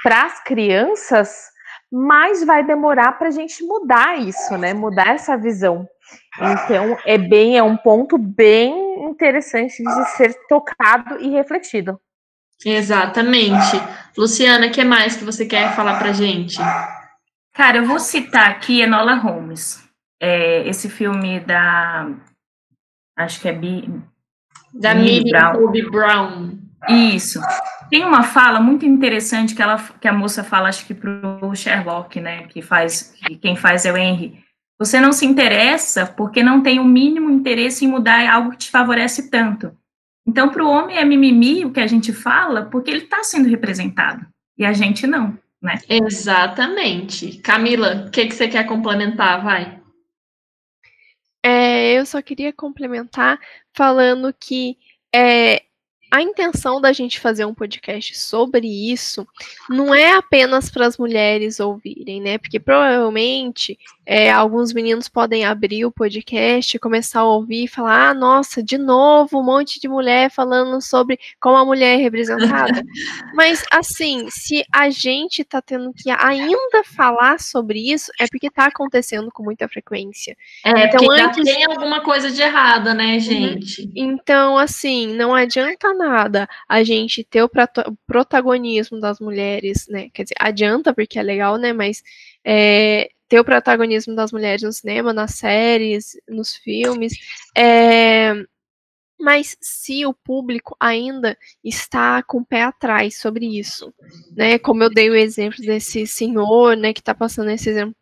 para 0.03 0.25
as 0.25 0.43
crianças, 0.43 1.50
mais 1.91 2.43
vai 2.45 2.63
demorar 2.63 3.13
para 3.13 3.27
a 3.27 3.31
gente 3.31 3.63
mudar 3.63 4.17
isso, 4.17 4.57
né? 4.57 4.73
Mudar 4.73 5.09
essa 5.09 5.35
visão. 5.35 5.87
Então, 6.39 6.97
é 7.05 7.17
bem, 7.17 7.57
é 7.57 7.63
um 7.63 7.75
ponto 7.75 8.17
bem 8.17 9.03
interessante 9.05 9.83
de 9.83 10.05
ser 10.11 10.33
tocado 10.47 11.19
e 11.19 11.29
refletido. 11.29 11.99
Exatamente. 12.65 13.77
Luciana, 14.17 14.67
o 14.67 14.71
que 14.71 14.83
mais 14.83 15.15
que 15.15 15.23
você 15.23 15.45
quer 15.45 15.75
falar 15.75 15.97
para 15.99 16.13
gente? 16.13 16.57
Cara, 17.53 17.77
eu 17.77 17.85
vou 17.85 17.99
citar 17.99 18.49
aqui 18.49 18.81
Enola 18.81 19.15
Holmes. 19.15 19.83
É, 20.19 20.67
esse 20.67 20.89
filme 20.89 21.39
da. 21.39 22.09
Acho 23.17 23.41
que 23.41 23.49
é 23.49 23.53
Bi, 23.53 23.89
da 24.73 24.93
Millie 24.93 25.31
Brown. 25.31 25.71
Brown. 25.91 26.59
Isso. 26.87 27.39
Tem 27.91 28.05
uma 28.05 28.23
fala 28.23 28.61
muito 28.61 28.85
interessante 28.85 29.53
que, 29.53 29.61
ela, 29.61 29.77
que 29.99 30.07
a 30.07 30.13
moça 30.13 30.45
fala, 30.45 30.69
acho 30.69 30.87
que 30.87 30.93
para 30.93 31.45
o 31.45 31.53
Sherlock, 31.53 32.21
né? 32.21 32.47
Que 32.47 32.61
faz, 32.61 33.13
que 33.27 33.35
quem 33.35 33.57
faz 33.57 33.85
é 33.85 33.91
o 33.91 33.97
Henry. 33.97 34.41
Você 34.79 34.97
não 35.01 35.11
se 35.11 35.25
interessa 35.25 36.05
porque 36.05 36.41
não 36.41 36.63
tem 36.63 36.79
o 36.79 36.85
mínimo 36.85 37.29
interesse 37.29 37.83
em 37.83 37.89
mudar 37.89 38.27
algo 38.33 38.51
que 38.51 38.59
te 38.59 38.71
favorece 38.71 39.29
tanto. 39.29 39.77
Então, 40.25 40.47
para 40.47 40.63
o 40.63 40.69
homem 40.69 40.97
é 40.97 41.03
mimimi 41.03 41.65
o 41.65 41.73
que 41.73 41.81
a 41.81 41.87
gente 41.87 42.13
fala, 42.13 42.63
porque 42.65 42.89
ele 42.89 43.03
está 43.03 43.23
sendo 43.23 43.49
representado 43.49 44.25
e 44.57 44.63
a 44.63 44.71
gente 44.71 45.05
não, 45.05 45.37
né? 45.61 45.77
Exatamente. 45.89 47.39
Camila, 47.39 48.05
o 48.07 48.11
que, 48.11 48.25
que 48.25 48.33
você 48.33 48.47
quer 48.47 48.65
complementar? 48.65 49.43
Vai. 49.43 49.81
É, 51.43 51.99
eu 51.99 52.05
só 52.05 52.21
queria 52.21 52.53
complementar 52.53 53.37
falando 53.73 54.33
que 54.33 54.77
é, 55.13 55.63
a 56.11 56.21
intenção 56.21 56.81
da 56.81 56.91
gente 56.91 57.21
fazer 57.21 57.45
um 57.45 57.53
podcast 57.53 58.19
sobre 58.19 58.67
isso 58.67 59.25
não 59.69 59.95
é 59.95 60.11
apenas 60.13 60.69
para 60.69 60.85
as 60.85 60.97
mulheres 60.97 61.61
ouvirem, 61.61 62.21
né? 62.21 62.37
Porque 62.37 62.59
provavelmente 62.59 63.79
é, 64.05 64.31
alguns 64.31 64.73
meninos 64.73 65.07
podem 65.07 65.45
abrir 65.45 65.85
o 65.85 65.91
podcast, 65.91 66.79
começar 66.79 67.19
a 67.19 67.25
ouvir 67.25 67.65
e 67.65 67.67
falar: 67.67 68.09
ah, 68.09 68.13
nossa, 68.13 68.63
de 68.63 68.77
novo 68.77 69.39
um 69.39 69.43
monte 69.43 69.79
de 69.79 69.87
mulher 69.87 70.31
falando 70.31 70.81
sobre 70.81 71.19
como 71.39 71.55
a 71.55 71.63
mulher 71.63 71.99
é 71.99 72.01
representada. 72.01 72.83
Mas, 73.35 73.63
assim, 73.71 74.27
se 74.29 74.63
a 74.71 74.89
gente 74.89 75.43
tá 75.43 75.61
tendo 75.61 75.93
que 75.93 76.09
ainda 76.09 76.83
falar 76.83 77.39
sobre 77.39 77.91
isso, 77.91 78.11
é 78.19 78.25
porque 78.27 78.49
tá 78.49 78.65
acontecendo 78.65 79.29
com 79.31 79.43
muita 79.43 79.67
frequência. 79.67 80.35
É, 80.65 80.87
então, 80.87 81.09
antes... 81.11 81.43
tem 81.43 81.63
alguma 81.65 82.01
coisa 82.01 82.31
de 82.31 82.41
errada, 82.41 82.93
né, 82.93 83.13
uhum. 83.13 83.19
gente? 83.19 83.91
Então, 83.95 84.57
assim, 84.57 85.13
não 85.15 85.33
adianta 85.33 85.93
nada 85.93 86.49
a 86.67 86.83
gente 86.83 87.23
ter 87.23 87.43
o 87.43 87.49
protagonismo 88.07 88.99
das 88.99 89.19
mulheres, 89.19 89.87
né? 89.87 90.09
Quer 90.11 90.23
dizer, 90.23 90.35
adianta 90.39 90.93
porque 90.93 91.19
é 91.19 91.23
legal, 91.23 91.57
né? 91.57 91.71
Mas. 91.71 92.01
É, 92.43 93.11
ter 93.31 93.39
o 93.39 93.45
protagonismo 93.45 94.13
das 94.13 94.29
mulheres 94.33 94.61
no 94.61 94.73
cinema, 94.73 95.13
nas 95.13 95.35
séries, 95.35 96.19
nos 96.27 96.53
filmes. 96.53 97.13
É, 97.57 98.33
mas 99.17 99.55
se 99.61 100.05
o 100.05 100.13
público 100.13 100.75
ainda 100.77 101.37
está 101.63 102.21
com 102.23 102.39
o 102.39 102.45
pé 102.45 102.63
atrás 102.63 103.21
sobre 103.21 103.57
isso, 103.57 103.93
né? 104.35 104.59
Como 104.59 104.83
eu 104.83 104.89
dei 104.89 105.09
o 105.09 105.15
exemplo 105.15 105.63
desse 105.63 106.05
senhor, 106.05 106.75
né, 106.75 106.91
que 106.91 106.99
está 106.99 107.15
passando 107.15 107.51
esse 107.51 107.69
exemplo 107.69 107.95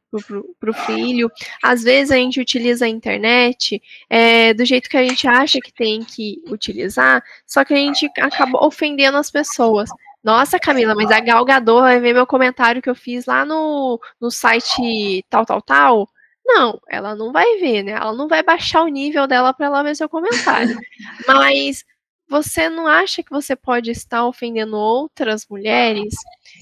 para 0.60 0.72
o 0.72 0.74
filho. 0.74 1.30
Às 1.62 1.84
vezes 1.84 2.10
a 2.10 2.16
gente 2.16 2.42
utiliza 2.42 2.86
a 2.86 2.90
internet 2.90 3.80
é, 4.10 4.52
do 4.56 4.66
jeito 4.66 4.90
que 4.90 4.98
a 4.98 5.08
gente 5.08 5.28
acha 5.28 5.60
que 5.62 5.72
tem 5.72 6.04
que 6.04 6.42
utilizar, 6.48 7.24
só 7.46 7.64
que 7.64 7.76
a 7.76 7.78
gente 7.78 8.10
acaba 8.18 8.66
ofendendo 8.66 9.18
as 9.18 9.30
pessoas. 9.30 9.92
Nossa, 10.30 10.60
Camila, 10.60 10.94
mas 10.94 11.10
a 11.10 11.20
Gal 11.20 11.44
Gadot 11.44 11.82
vai 11.82 12.00
ver 12.00 12.14
meu 12.14 12.28
comentário 12.28 12.84
que 12.84 12.90
eu 12.90 12.94
fiz 12.94 13.26
lá 13.26 13.44
no, 13.44 14.00
no 14.22 14.30
site 14.30 15.26
tal, 15.28 15.44
tal, 15.44 15.60
tal. 15.60 16.10
Não, 16.46 16.80
ela 16.88 17.16
não 17.16 17.32
vai 17.32 17.58
ver, 17.58 17.82
né? 17.82 17.94
Ela 17.94 18.14
não 18.14 18.28
vai 18.28 18.44
baixar 18.44 18.84
o 18.84 18.88
nível 18.88 19.26
dela 19.26 19.52
para 19.56 19.66
ela 19.66 19.82
ver 19.82 19.96
seu 19.96 20.08
comentário. 20.08 20.78
Mas 21.28 21.84
você 22.30 22.70
não 22.70 22.86
acha 22.86 23.24
que 23.24 23.32
você 23.32 23.56
pode 23.56 23.90
estar 23.90 24.24
ofendendo 24.24 24.78
outras 24.78 25.48
mulheres? 25.50 26.14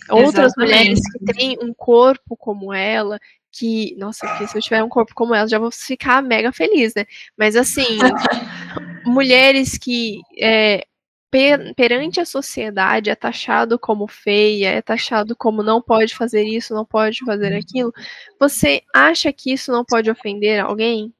Outras 0.09 0.53
Exatamente. 0.53 0.57
mulheres 0.57 0.99
que 1.11 1.33
têm 1.33 1.57
um 1.61 1.73
corpo 1.73 2.37
como 2.37 2.73
ela, 2.73 3.19
que, 3.51 3.93
nossa, 3.97 4.25
que 4.37 4.47
se 4.47 4.57
eu 4.57 4.61
tiver 4.61 4.81
um 4.81 4.89
corpo 4.89 5.13
como 5.13 5.35
ela, 5.35 5.45
já 5.45 5.59
vou 5.59 5.71
ficar 5.71 6.23
mega 6.23 6.53
feliz, 6.53 6.95
né? 6.95 7.05
Mas 7.35 7.57
assim, 7.57 7.97
mulheres 9.05 9.77
que 9.77 10.21
é, 10.39 10.85
per, 11.29 11.73
perante 11.75 12.19
a 12.19 12.25
sociedade 12.25 13.09
é 13.09 13.15
taxado 13.15 13.77
como 13.79 14.07
feia, 14.07 14.69
é 14.69 14.81
taxado 14.81 15.35
como 15.35 15.63
não 15.63 15.81
pode 15.81 16.15
fazer 16.15 16.43
isso, 16.43 16.73
não 16.73 16.85
pode 16.85 17.23
fazer 17.25 17.53
aquilo, 17.53 17.93
você 18.39 18.81
acha 18.93 19.31
que 19.33 19.51
isso 19.51 19.71
não 19.71 19.83
pode 19.85 20.09
ofender 20.09 20.59
alguém? 20.59 21.13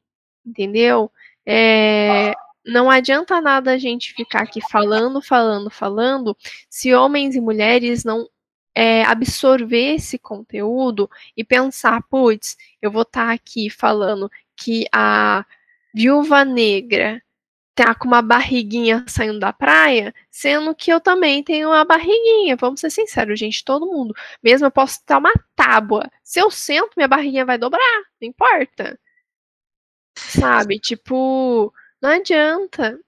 Entendeu? 0.45 1.11
É, 1.45 2.33
não 2.65 2.89
adianta 2.89 3.41
nada 3.41 3.71
a 3.71 3.77
gente 3.77 4.13
ficar 4.13 4.43
aqui 4.43 4.59
falando, 4.69 5.21
falando, 5.21 5.69
falando, 5.69 6.37
se 6.69 6.93
homens 6.93 7.35
e 7.35 7.41
mulheres 7.41 8.03
não 8.03 8.27
é, 8.75 9.03
absorver 9.03 9.95
esse 9.95 10.19
conteúdo 10.19 11.09
e 11.35 11.43
pensar, 11.43 12.01
putz, 12.09 12.55
eu 12.81 12.91
vou 12.91 13.01
estar 13.03 13.27
tá 13.27 13.33
aqui 13.33 13.69
falando 13.69 14.29
que 14.55 14.85
a 14.93 15.45
viúva 15.93 16.45
negra 16.45 17.21
tá 17.83 17.93
com 17.93 18.07
uma 18.07 18.21
barriguinha 18.21 19.05
saindo 19.07 19.39
da 19.39 19.53
praia, 19.53 20.13
sendo 20.31 20.73
que 20.73 20.91
eu 20.91 20.99
também 20.99 21.43
tenho 21.43 21.69
uma 21.69 21.85
barriguinha. 21.85 22.55
Vamos 22.55 22.79
ser 22.79 22.89
sinceros, 22.89 23.39
gente, 23.39 23.63
todo 23.63 23.85
mundo. 23.85 24.15
Mesmo 24.41 24.65
eu 24.65 24.71
posso 24.71 24.95
estar 24.95 25.19
uma 25.19 25.31
tábua. 25.55 26.09
Se 26.23 26.39
eu 26.39 26.49
sento, 26.49 26.91
minha 26.97 27.07
barriguinha 27.07 27.45
vai 27.45 27.57
dobrar, 27.57 28.03
não 28.19 28.27
importa. 28.27 28.99
Sabe? 30.17 30.79
Tipo, 30.79 31.71
não 32.01 32.09
adianta 32.09 32.99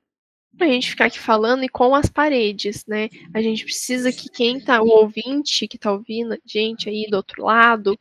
a 0.59 0.65
gente 0.65 0.89
ficar 0.89 1.05
aqui 1.05 1.20
falando 1.20 1.63
e 1.63 1.70
com 1.70 1.95
as 1.95 2.09
paredes, 2.09 2.86
né? 2.86 3.09
A 3.34 3.41
gente 3.41 3.63
precisa 3.63 4.11
que 4.11 4.30
quem 4.30 4.59
tá, 4.59 4.82
o 4.82 4.88
ouvinte 4.88 5.67
que 5.67 5.78
tá 5.78 5.91
ouvindo, 5.91 6.38
gente 6.45 6.89
aí 6.89 7.07
do 7.09 7.17
outro 7.17 7.43
lado, 7.43 7.97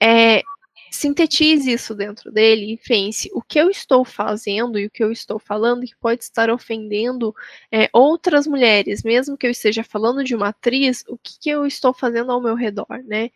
é, 0.00 0.42
sintetize 0.90 1.70
isso 1.70 1.94
dentro 1.94 2.30
dele 2.30 2.72
e 2.72 2.76
pense 2.76 3.30
o 3.34 3.42
que 3.42 3.58
eu 3.58 3.70
estou 3.70 4.04
fazendo 4.04 4.78
e 4.78 4.86
o 4.86 4.90
que 4.90 5.02
eu 5.02 5.12
estou 5.12 5.38
falando 5.38 5.86
que 5.86 5.96
pode 5.96 6.22
estar 6.22 6.50
ofendendo 6.50 7.34
é, 7.70 7.88
outras 7.92 8.46
mulheres, 8.46 9.02
mesmo 9.02 9.36
que 9.36 9.46
eu 9.46 9.50
esteja 9.50 9.84
falando 9.84 10.24
de 10.24 10.34
uma 10.34 10.48
atriz, 10.48 11.04
o 11.08 11.18
que, 11.18 11.38
que 11.40 11.50
eu 11.50 11.66
estou 11.66 11.92
fazendo 11.92 12.32
ao 12.32 12.40
meu 12.40 12.54
redor, 12.54 13.02
né? 13.04 13.30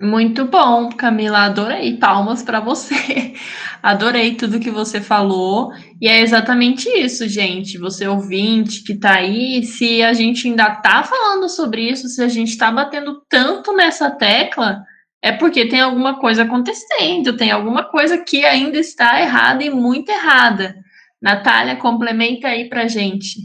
Muito 0.00 0.44
bom, 0.44 0.90
Camila, 0.90 1.46
adorei. 1.46 1.96
Palmas 1.96 2.42
para 2.42 2.60
você. 2.60 3.32
Adorei 3.82 4.34
tudo 4.34 4.60
que 4.60 4.70
você 4.70 5.00
falou. 5.00 5.72
E 6.00 6.06
é 6.06 6.20
exatamente 6.20 6.86
isso, 6.88 7.26
gente. 7.26 7.78
Você 7.78 8.06
ouvinte 8.06 8.82
que 8.82 8.94
tá 8.94 9.14
aí, 9.14 9.64
se 9.64 10.02
a 10.02 10.12
gente 10.12 10.48
ainda 10.48 10.74
tá 10.76 11.02
falando 11.02 11.48
sobre 11.48 11.88
isso, 11.90 12.08
se 12.08 12.22
a 12.22 12.28
gente 12.28 12.58
tá 12.58 12.70
batendo 12.70 13.22
tanto 13.26 13.72
nessa 13.72 14.10
tecla, 14.10 14.84
é 15.26 15.32
porque 15.32 15.68
tem 15.68 15.80
alguma 15.80 16.20
coisa 16.20 16.44
acontecendo, 16.44 17.36
tem 17.36 17.50
alguma 17.50 17.82
coisa 17.82 18.16
que 18.16 18.44
ainda 18.44 18.78
está 18.78 19.20
errada 19.20 19.64
e 19.64 19.68
muito 19.68 20.08
errada. 20.08 20.76
Natália, 21.20 21.74
complementa 21.74 22.46
aí 22.46 22.68
para 22.68 22.86
gente. 22.86 23.40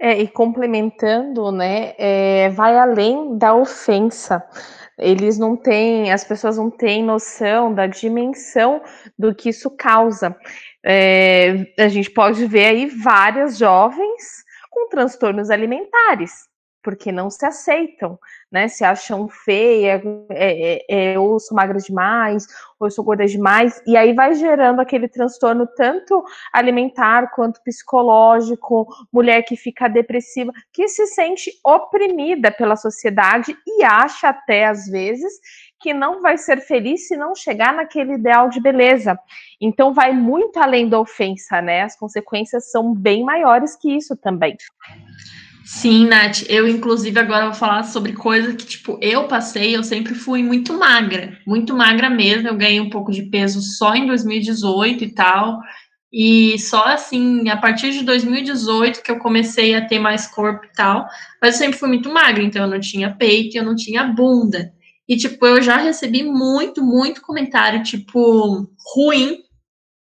É, 0.00 0.20
e 0.20 0.26
complementando, 0.26 1.52
né, 1.52 1.94
é, 1.96 2.48
vai 2.48 2.76
além 2.76 3.38
da 3.38 3.54
ofensa. 3.54 4.42
Eles 4.98 5.38
não 5.38 5.56
têm, 5.56 6.10
as 6.10 6.24
pessoas 6.24 6.56
não 6.56 6.72
têm 6.72 7.04
noção 7.04 7.72
da 7.72 7.86
dimensão 7.86 8.82
do 9.16 9.32
que 9.32 9.50
isso 9.50 9.70
causa. 9.70 10.36
É, 10.84 11.72
a 11.78 11.86
gente 11.86 12.10
pode 12.10 12.44
ver 12.46 12.64
aí 12.64 12.86
várias 12.86 13.56
jovens 13.56 14.42
com 14.68 14.88
transtornos 14.88 15.50
alimentares 15.50 16.50
porque 16.82 17.12
não 17.12 17.30
se 17.30 17.46
aceitam, 17.46 18.18
né? 18.50 18.68
Se 18.68 18.84
acham 18.84 19.28
feia, 19.28 20.02
é, 20.30 20.74
é, 20.74 20.84
é, 20.88 21.16
eu 21.16 21.38
sou 21.38 21.56
magra 21.56 21.78
demais, 21.78 22.46
ou 22.78 22.90
sou 22.90 23.04
gorda 23.04 23.24
demais, 23.24 23.80
e 23.86 23.96
aí 23.96 24.12
vai 24.12 24.34
gerando 24.34 24.80
aquele 24.80 25.08
transtorno 25.08 25.66
tanto 25.76 26.22
alimentar 26.52 27.30
quanto 27.34 27.62
psicológico, 27.62 28.86
mulher 29.12 29.42
que 29.42 29.56
fica 29.56 29.88
depressiva, 29.88 30.52
que 30.72 30.88
se 30.88 31.06
sente 31.06 31.50
oprimida 31.64 32.50
pela 32.50 32.76
sociedade 32.76 33.56
e 33.66 33.84
acha 33.84 34.28
até 34.28 34.66
às 34.66 34.86
vezes 34.86 35.32
que 35.82 35.92
não 35.92 36.22
vai 36.22 36.38
ser 36.38 36.60
feliz 36.60 37.08
se 37.08 37.16
não 37.16 37.34
chegar 37.34 37.74
naquele 37.74 38.14
ideal 38.14 38.48
de 38.48 38.60
beleza. 38.60 39.18
Então 39.60 39.92
vai 39.92 40.12
muito 40.12 40.58
além 40.58 40.88
da 40.88 41.00
ofensa, 41.00 41.60
né? 41.60 41.82
As 41.82 41.96
consequências 41.96 42.70
são 42.70 42.94
bem 42.94 43.24
maiores 43.24 43.74
que 43.76 43.90
isso 43.96 44.16
também. 44.16 44.56
Sim, 45.64 46.06
Nath, 46.06 46.42
eu 46.48 46.66
inclusive 46.66 47.18
agora 47.20 47.46
vou 47.46 47.54
falar 47.54 47.84
sobre 47.84 48.12
coisa 48.14 48.54
que, 48.54 48.66
tipo, 48.66 48.98
eu 49.00 49.28
passei, 49.28 49.76
eu 49.76 49.84
sempre 49.84 50.14
fui 50.14 50.42
muito 50.42 50.74
magra, 50.76 51.38
muito 51.46 51.74
magra 51.76 52.10
mesmo, 52.10 52.48
eu 52.48 52.56
ganhei 52.56 52.80
um 52.80 52.90
pouco 52.90 53.12
de 53.12 53.22
peso 53.24 53.60
só 53.60 53.94
em 53.94 54.06
2018 54.06 55.04
e 55.04 55.14
tal, 55.14 55.60
e 56.12 56.58
só 56.58 56.84
assim, 56.86 57.48
a 57.48 57.56
partir 57.56 57.92
de 57.92 58.02
2018 58.04 59.02
que 59.02 59.10
eu 59.10 59.18
comecei 59.18 59.74
a 59.74 59.86
ter 59.86 59.98
mais 60.00 60.26
corpo 60.26 60.66
e 60.66 60.72
tal, 60.72 61.06
mas 61.40 61.54
eu 61.54 61.58
sempre 61.58 61.78
fui 61.78 61.88
muito 61.88 62.12
magra, 62.12 62.42
então 62.42 62.62
eu 62.64 62.70
não 62.70 62.80
tinha 62.80 63.14
peito, 63.14 63.56
eu 63.56 63.64
não 63.64 63.76
tinha 63.76 64.04
bunda, 64.04 64.72
e, 65.08 65.16
tipo, 65.16 65.46
eu 65.46 65.62
já 65.62 65.76
recebi 65.76 66.22
muito, 66.24 66.82
muito 66.82 67.22
comentário, 67.22 67.82
tipo, 67.82 68.68
ruim 68.94 69.38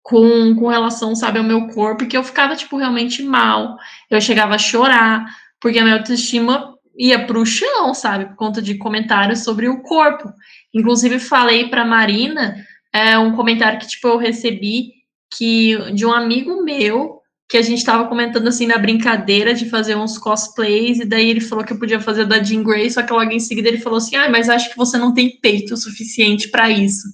com, 0.03 0.55
com 0.55 0.67
relação, 0.67 1.15
sabe, 1.15 1.39
ao 1.39 1.43
meu 1.43 1.67
corpo, 1.69 2.07
que 2.07 2.17
eu 2.17 2.23
ficava, 2.23 2.55
tipo, 2.55 2.77
realmente 2.77 3.23
mal, 3.23 3.77
eu 4.09 4.21
chegava 4.21 4.55
a 4.55 4.59
chorar, 4.59 5.25
porque 5.59 5.79
a 5.79 5.83
minha 5.83 5.97
autoestima 5.97 6.75
ia 6.97 7.25
para 7.25 7.39
o 7.39 7.45
chão, 7.45 7.93
sabe, 7.93 8.25
por 8.25 8.35
conta 8.35 8.61
de 8.61 8.75
comentários 8.75 9.43
sobre 9.43 9.67
o 9.67 9.81
corpo. 9.81 10.31
Inclusive, 10.73 11.19
falei 11.19 11.67
para 11.67 11.85
Marina 11.85 12.55
é, 12.93 13.17
um 13.17 13.35
comentário 13.35 13.79
que, 13.79 13.87
tipo, 13.87 14.07
eu 14.07 14.17
recebi 14.17 14.93
que 15.37 15.77
de 15.91 16.05
um 16.05 16.13
amigo 16.13 16.63
meu, 16.63 17.19
que 17.49 17.57
a 17.57 17.61
gente 17.61 17.79
estava 17.79 18.07
comentando 18.07 18.47
assim 18.47 18.65
na 18.65 18.77
brincadeira 18.77 19.53
de 19.53 19.69
fazer 19.69 19.95
uns 19.95 20.17
cosplays, 20.17 20.99
e 20.99 21.05
daí 21.05 21.29
ele 21.29 21.41
falou 21.41 21.63
que 21.63 21.73
eu 21.73 21.79
podia 21.79 21.99
fazer 21.99 22.25
da 22.25 22.41
Jean 22.41 22.63
Grey, 22.63 22.89
só 22.89 23.03
que 23.03 23.11
logo 23.13 23.31
em 23.31 23.39
seguida 23.39 23.67
ele 23.67 23.79
falou 23.79 23.97
assim: 23.97 24.15
ah, 24.15 24.29
mas 24.29 24.49
acho 24.49 24.69
que 24.69 24.77
você 24.77 24.97
não 24.97 25.13
tem 25.13 25.37
peito 25.41 25.75
suficiente 25.75 26.47
para 26.49 26.69
isso. 26.69 27.07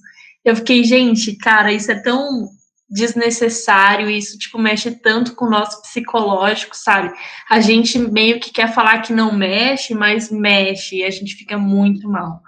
Eu 0.44 0.56
fiquei, 0.56 0.84
gente, 0.84 1.36
cara, 1.36 1.72
isso 1.72 1.90
é 1.90 2.00
tão 2.00 2.48
desnecessário, 2.92 4.10
isso, 4.10 4.38
tipo, 4.38 4.58
mexe 4.58 4.90
tanto 4.90 5.34
com 5.34 5.46
o 5.46 5.50
nosso 5.50 5.80
psicológico, 5.80 6.76
sabe? 6.76 7.10
A 7.48 7.58
gente 7.58 7.98
meio 7.98 8.38
que 8.38 8.52
quer 8.52 8.72
falar 8.72 9.00
que 9.00 9.14
não 9.14 9.32
mexe, 9.32 9.94
mas 9.94 10.30
mexe, 10.30 10.96
e 10.96 11.04
a 11.04 11.10
gente 11.10 11.34
fica 11.34 11.56
muito 11.56 12.06
mal. 12.06 12.42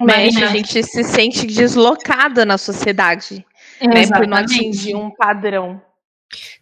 Mexe, 0.00 0.42
a 0.42 0.48
gente 0.48 0.82
se 0.82 1.04
sente 1.04 1.46
deslocada 1.46 2.46
na 2.46 2.56
sociedade, 2.56 3.44
né, 3.78 4.06
por 4.06 4.26
não 4.26 4.38
atingir 4.38 4.94
um 4.94 5.10
padrão. 5.10 5.82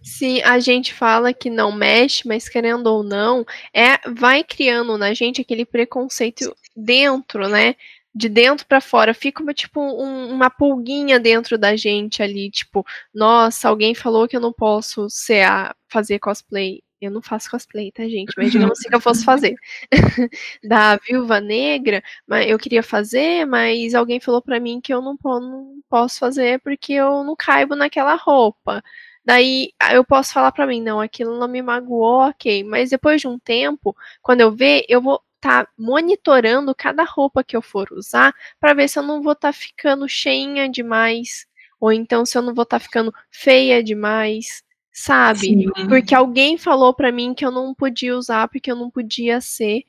Sim, 0.03 0.43
a 0.43 0.59
gente 0.59 0.93
fala 0.93 1.33
que 1.33 1.49
não 1.49 1.71
mexe, 1.71 2.27
mas 2.27 2.49
querendo 2.49 2.89
ou 2.89 3.05
não, 3.05 3.47
é 3.73 3.99
vai 4.11 4.43
criando 4.43 4.99
na 4.99 5.15
gente 5.15 5.41
aquele 5.41 5.65
preconceito 5.65 6.57
dentro, 6.75 7.49
né? 7.49 7.77
De 8.19 8.29
dentro 8.29 8.67
para 8.67 8.81
fora, 8.81 9.15
fica 9.15 9.41
uma, 9.41 9.55
tipo 9.55 9.81
um, 9.81 10.33
uma 10.33 10.51
pulguinha 10.51 11.21
dentro 11.21 11.57
da 11.57 11.77
gente 11.77 12.21
ali, 12.21 12.51
tipo, 12.51 12.85
nossa, 13.15 13.69
alguém 13.69 13.95
falou 13.95 14.27
que 14.27 14.37
eu 14.37 14.41
não 14.41 14.53
posso 14.53 15.09
ser 15.09 15.43
a, 15.47 15.75
fazer 15.89 16.19
cosplay. 16.19 16.83
Eu 17.01 17.13
não 17.13 17.23
faço 17.23 17.49
cosplay, 17.49 17.93
tá, 17.93 18.03
gente? 18.09 18.35
Mas 18.37 18.51
digamos 18.51 18.77
assim 18.77 18.89
que 18.89 18.95
eu 18.97 19.01
fosse 19.01 19.25
fazer. 19.25 19.55
da 20.65 20.97
Viúva 20.97 21.41
Negra, 21.41 22.03
mas 22.27 22.51
eu 22.51 22.59
queria 22.59 22.83
fazer, 22.83 23.47
mas 23.47 23.95
alguém 23.95 24.19
falou 24.19 24.43
para 24.43 24.59
mim 24.59 24.81
que 24.81 24.93
eu 24.93 25.01
não, 25.01 25.17
não 25.25 25.81
posso 25.89 26.19
fazer 26.19 26.59
porque 26.61 26.95
eu 26.95 27.23
não 27.23 27.37
caibo 27.37 27.77
naquela 27.77 28.17
roupa. 28.17 28.83
Daí 29.25 29.71
eu 29.93 30.05
posso 30.05 30.33
falar 30.33 30.51
para 30.51 30.67
mim, 30.67 30.83
não, 30.83 31.01
aquilo 31.01 31.39
não 31.39 31.47
me 31.47 31.63
magoou, 31.63 32.29
ok. 32.29 32.65
Mas 32.65 32.91
depois 32.91 33.21
de 33.21 33.29
um 33.29 33.39
tempo, 33.39 33.97
quando 34.21 34.41
eu 34.41 34.51
ver, 34.51 34.85
eu 34.89 35.01
vou 35.01 35.23
tá 35.41 35.69
monitorando 35.79 36.75
cada 36.75 37.05
roupa 37.05 37.45
que 37.45 37.57
eu 37.57 37.63
for 37.63 37.89
usar 37.93 38.35
para 38.61 38.75
ver 38.75 38.89
se 38.89 38.99
eu 38.99 39.03
não 39.03 39.23
vou 39.23 39.33
estar 39.33 39.49
tá 39.49 39.53
ficando 39.53 40.09
cheinha 40.09 40.69
demais 40.69 41.47
ou 41.81 41.93
então 41.93 42.27
se 42.27 42.37
eu 42.37 42.43
não 42.43 42.55
vou 42.55 42.65
estar 42.65 42.79
tá 42.79 42.85
ficando 42.85 43.13
feia 43.31 43.83
demais, 43.83 44.63
sabe? 44.93 45.41
Sim. 45.41 45.65
Porque 45.89 46.15
alguém 46.15 46.59
falou 46.59 46.93
para 46.93 47.13
mim 47.13 47.35
que 47.35 47.45
eu 47.45 47.51
não 47.51 47.75
podia 47.75 48.17
usar 48.17 48.49
porque 48.49 48.71
eu 48.71 48.77
não 48.77 48.91
podia 48.91 49.41
ser 49.41 49.85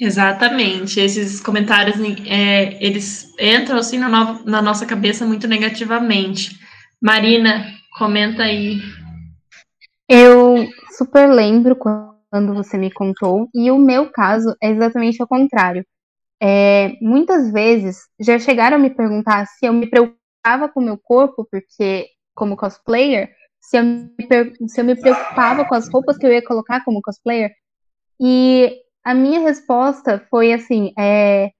Exatamente. 0.00 1.00
Esses 1.00 1.40
comentários, 1.40 1.96
é, 2.26 2.84
eles 2.84 3.32
entram 3.38 3.78
assim 3.78 3.98
na, 3.98 4.08
no, 4.08 4.44
na 4.44 4.60
nossa 4.60 4.84
cabeça 4.84 5.24
muito 5.24 5.46
negativamente. 5.46 6.58
Marina, 7.00 7.72
comenta 7.96 8.42
aí. 8.42 8.80
Eu 10.08 10.68
super 10.96 11.30
lembro 11.30 11.76
quando 11.76 12.13
você 12.54 12.76
me 12.78 12.90
contou, 12.90 13.48
e 13.54 13.70
o 13.70 13.78
meu 13.78 14.10
caso 14.10 14.54
é 14.62 14.70
exatamente 14.70 15.22
o 15.22 15.26
contrário. 15.26 15.84
É, 16.42 16.96
muitas 17.00 17.50
vezes 17.52 18.02
já 18.20 18.38
chegaram 18.38 18.76
a 18.76 18.80
me 18.80 18.90
perguntar 18.90 19.46
se 19.46 19.66
eu 19.66 19.72
me 19.72 19.88
preocupava 19.88 20.68
com 20.68 20.80
o 20.80 20.84
meu 20.84 20.98
corpo, 20.98 21.46
porque, 21.50 22.08
como 22.34 22.56
cosplayer, 22.56 23.30
se 23.60 23.78
eu, 23.78 23.84
me, 23.84 24.68
se 24.68 24.80
eu 24.80 24.84
me 24.84 24.94
preocupava 24.94 25.64
com 25.64 25.74
as 25.74 25.88
roupas 25.88 26.18
que 26.18 26.26
eu 26.26 26.32
ia 26.32 26.44
colocar 26.44 26.84
como 26.84 27.00
cosplayer. 27.00 27.50
E 28.20 28.80
a 29.04 29.14
minha 29.14 29.40
resposta 29.40 30.26
foi 30.30 30.52
assim: 30.52 30.92
é, 30.98 31.50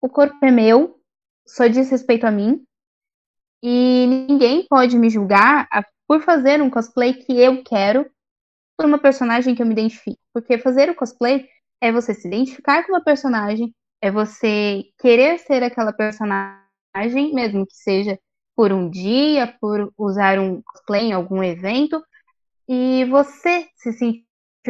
o 0.00 0.08
corpo 0.08 0.36
é 0.44 0.50
meu, 0.50 0.96
só 1.46 1.66
diz 1.66 1.90
respeito 1.90 2.26
a 2.26 2.30
mim, 2.30 2.62
e 3.62 4.06
ninguém 4.28 4.66
pode 4.68 4.98
me 4.98 5.08
julgar 5.08 5.66
por 6.06 6.20
fazer 6.20 6.60
um 6.60 6.68
cosplay 6.68 7.14
que 7.14 7.40
eu 7.40 7.62
quero 7.64 8.06
por 8.76 8.86
uma 8.86 8.98
personagem 8.98 9.54
que 9.54 9.62
eu 9.62 9.66
me 9.66 9.72
identifico. 9.72 10.18
Porque 10.32 10.58
fazer 10.58 10.90
o 10.90 10.94
cosplay 10.94 11.46
é 11.80 11.92
você 11.92 12.14
se 12.14 12.26
identificar 12.26 12.84
com 12.84 12.92
uma 12.92 13.02
personagem, 13.02 13.74
é 14.00 14.10
você 14.10 14.84
querer 14.98 15.38
ser 15.38 15.62
aquela 15.62 15.92
personagem, 15.92 17.32
mesmo 17.32 17.66
que 17.66 17.74
seja 17.74 18.18
por 18.56 18.72
um 18.72 18.88
dia, 18.88 19.56
por 19.60 19.92
usar 19.98 20.38
um 20.38 20.62
cosplay 20.62 21.06
em 21.06 21.12
algum 21.12 21.42
evento, 21.42 22.02
e 22.68 23.04
você 23.06 23.66
se 23.76 23.92
sentir 23.92 24.24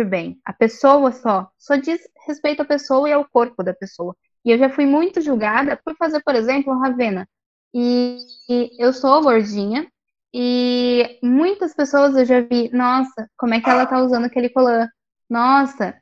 bem. 0.09 0.40
A 0.44 0.52
pessoa 0.52 1.12
só, 1.12 1.50
só 1.59 1.76
diz 1.76 2.00
respeito 2.26 2.62
à 2.62 2.64
pessoa 2.64 3.09
e 3.09 3.12
ao 3.12 3.28
corpo 3.28 3.62
da 3.62 3.74
pessoa. 3.74 4.16
E 4.44 4.50
eu 4.50 4.59
já 4.59 4.68
fui 4.68 4.86
muito 4.86 5.20
julgada 5.20 5.80
por 5.84 5.96
fazer, 5.96 6.22
por 6.22 6.34
exemplo, 6.34 6.78
Ravena. 6.78 7.28
E, 7.72 8.18
e 8.48 8.70
eu 8.78 8.92
sou 8.92 9.22
gordinha, 9.22 9.90
e 10.37 11.16
muitas 11.22 11.72
pessoas 11.72 12.16
eu 12.16 12.24
já 12.24 12.41
vi, 12.41 12.68
nossa, 12.72 13.30
como 13.39 13.55
é 13.55 13.61
que 13.61 13.70
ela 13.70 13.87
tá 13.87 14.03
usando 14.03 14.24
aquele 14.24 14.49
colã? 14.49 14.89
Nossa, 15.30 15.95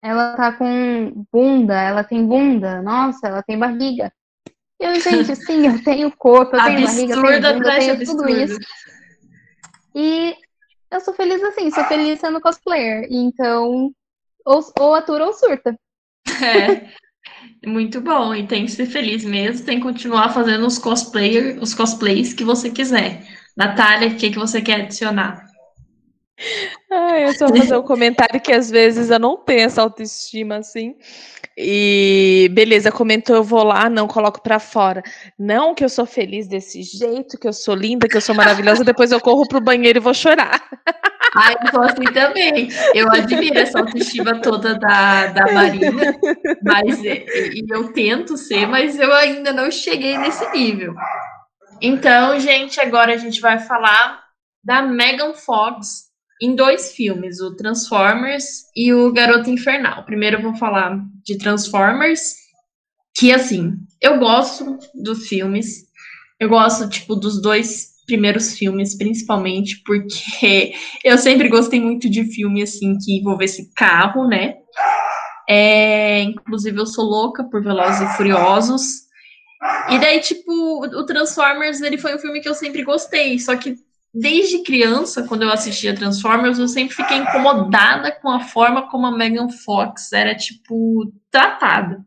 ela 0.00 0.36
tá 0.36 0.52
com 0.52 1.26
bunda, 1.32 1.74
ela 1.74 2.04
tem 2.04 2.24
bunda, 2.24 2.80
nossa, 2.80 3.26
ela 3.26 3.42
tem 3.42 3.58
barriga. 3.58 4.12
Eu, 4.78 4.94
gente, 5.00 5.34
sim, 5.44 5.66
eu 5.66 5.82
tenho 5.82 6.16
corpo, 6.16 6.54
eu 6.54 6.62
tenho 6.62 6.86
barriga, 6.86 7.14
eu 7.14 7.22
tenho 7.22 7.42
bunda, 7.42 7.68
eu 7.68 7.78
tenho 7.80 8.04
tudo 8.04 8.28
isso. 8.28 8.60
E 9.92 10.36
eu 10.92 11.00
sou 11.00 11.12
feliz 11.12 11.42
assim, 11.42 11.68
sou 11.72 11.82
feliz 11.86 12.20
sendo 12.20 12.40
cosplayer. 12.40 13.08
Então, 13.10 13.90
ou, 14.46 14.64
ou 14.78 14.94
atura 14.94 15.26
ou 15.26 15.32
surta. 15.32 15.76
É. 16.44 16.94
Muito 17.66 18.00
bom, 18.00 18.34
e 18.34 18.46
tem 18.46 18.66
que 18.66 18.70
ser 18.70 18.86
feliz 18.86 19.24
mesmo, 19.24 19.64
tem 19.64 19.78
que 19.78 19.82
continuar 19.82 20.32
fazendo 20.32 20.66
os 20.66 20.78
cosplayer, 20.78 21.58
os 21.60 21.74
cosplays 21.74 22.34
que 22.34 22.44
você 22.44 22.70
quiser. 22.70 23.33
Natália, 23.56 24.08
o 24.08 24.16
que, 24.16 24.30
que 24.30 24.38
você 24.38 24.60
quer 24.60 24.82
adicionar? 24.82 25.44
Ah, 26.90 27.18
eu 27.20 27.32
só 27.32 27.46
vou 27.46 27.56
fazer 27.58 27.76
um 27.76 27.82
comentário 27.86 28.40
que 28.40 28.52
às 28.52 28.70
vezes 28.70 29.10
eu 29.10 29.18
não 29.18 29.36
tenho 29.36 29.60
essa 29.60 29.82
autoestima 29.82 30.56
assim. 30.56 30.96
E 31.56 32.50
beleza, 32.52 32.90
comentou, 32.90 33.36
eu 33.36 33.44
vou 33.44 33.62
lá, 33.62 33.88
não 33.88 34.08
coloco 34.08 34.42
para 34.42 34.58
fora. 34.58 35.02
Não 35.38 35.74
que 35.74 35.84
eu 35.84 35.88
sou 35.88 36.04
feliz 36.04 36.48
desse 36.48 36.82
jeito, 36.82 37.38
que 37.38 37.46
eu 37.46 37.52
sou 37.52 37.76
linda, 37.76 38.08
que 38.08 38.16
eu 38.16 38.20
sou 38.20 38.34
maravilhosa, 38.34 38.82
depois 38.84 39.12
eu 39.12 39.20
corro 39.20 39.46
pro 39.46 39.60
banheiro 39.60 39.98
e 39.98 40.00
vou 40.00 40.14
chorar. 40.14 40.68
Ai, 41.36 41.54
eu 41.64 41.70
sou 41.70 41.82
assim 41.82 42.12
também. 42.12 42.68
Eu 42.92 43.08
admiro 43.10 43.58
essa 43.58 43.78
autoestima 43.78 44.40
toda 44.40 44.76
da, 44.76 45.28
da 45.28 45.52
Marina, 45.52 46.16
mas 46.62 47.02
e 47.02 47.64
eu 47.68 47.92
tento 47.92 48.36
ser, 48.36 48.66
mas 48.66 48.98
eu 48.98 49.12
ainda 49.12 49.52
não 49.52 49.70
cheguei 49.70 50.18
nesse 50.18 50.48
nível. 50.52 50.94
Então, 51.86 52.40
gente, 52.40 52.80
agora 52.80 53.12
a 53.12 53.16
gente 53.18 53.42
vai 53.42 53.58
falar 53.58 54.24
da 54.64 54.80
Megan 54.80 55.34
Fox, 55.34 56.04
em 56.40 56.54
dois 56.54 56.92
filmes, 56.92 57.42
o 57.42 57.54
Transformers 57.56 58.62
e 58.74 58.90
o 58.94 59.12
Garoto 59.12 59.50
Infernal. 59.50 60.02
Primeiro 60.02 60.38
eu 60.38 60.42
vou 60.42 60.54
falar 60.56 60.98
de 61.22 61.36
Transformers, 61.36 62.36
que 63.14 63.30
assim, 63.30 63.74
eu 64.00 64.18
gosto 64.18 64.78
dos 64.94 65.28
filmes. 65.28 65.84
Eu 66.40 66.48
gosto, 66.48 66.88
tipo, 66.88 67.14
dos 67.14 67.42
dois 67.42 67.90
primeiros 68.06 68.56
filmes, 68.56 68.96
principalmente, 68.96 69.82
porque 69.84 70.72
eu 71.04 71.18
sempre 71.18 71.50
gostei 71.50 71.82
muito 71.82 72.08
de 72.08 72.24
filme, 72.32 72.62
assim, 72.62 72.96
que 72.96 73.18
envolvesse 73.18 73.70
carro, 73.74 74.26
né? 74.26 74.54
É, 75.46 76.22
inclusive, 76.22 76.80
eu 76.80 76.86
sou 76.86 77.04
louca 77.04 77.44
por 77.44 77.62
Velozes 77.62 78.00
e 78.00 78.16
Furiosos. 78.16 79.03
E 79.90 79.98
daí, 79.98 80.20
tipo, 80.20 80.84
o 80.84 81.06
Transformers, 81.06 81.80
ele 81.80 81.98
foi 81.98 82.14
um 82.14 82.18
filme 82.18 82.40
que 82.40 82.48
eu 82.48 82.54
sempre 82.54 82.82
gostei, 82.82 83.38
só 83.38 83.56
que 83.56 83.76
desde 84.12 84.62
criança, 84.62 85.24
quando 85.24 85.42
eu 85.42 85.50
assistia 85.50 85.94
Transformers, 85.94 86.58
eu 86.58 86.68
sempre 86.68 86.94
fiquei 86.94 87.16
incomodada 87.16 88.12
com 88.12 88.30
a 88.30 88.40
forma 88.40 88.88
como 88.88 89.06
a 89.06 89.16
Megan 89.16 89.48
Fox 89.48 90.12
era, 90.12 90.34
tipo, 90.36 91.12
tratada. 91.30 92.04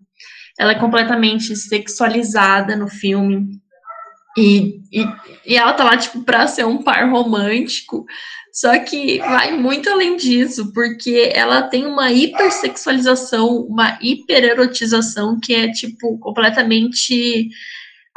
Ela 0.57 0.71
é 0.71 0.79
completamente 0.79 1.55
sexualizada 1.55 2.75
no 2.75 2.87
filme. 2.87 3.59
E, 4.37 4.79
e, 4.91 5.05
e 5.45 5.57
ela 5.57 5.73
tá 5.73 5.83
lá, 5.83 5.97
tipo, 5.97 6.23
pra 6.23 6.47
ser 6.47 6.65
um 6.65 6.81
par 6.81 7.09
romântico. 7.09 8.05
Só 8.57 8.79
que 8.79 9.19
vai 9.19 9.55
muito 9.55 9.87
além 9.87 10.17
disso, 10.17 10.73
porque 10.73 11.31
ela 11.31 11.61
tem 11.61 11.85
uma 11.85 12.11
hipersexualização, 12.11 13.55
uma 13.69 13.99
hipererotização 14.01 15.39
que 15.39 15.53
é, 15.53 15.71
tipo, 15.71 16.17
completamente 16.17 17.49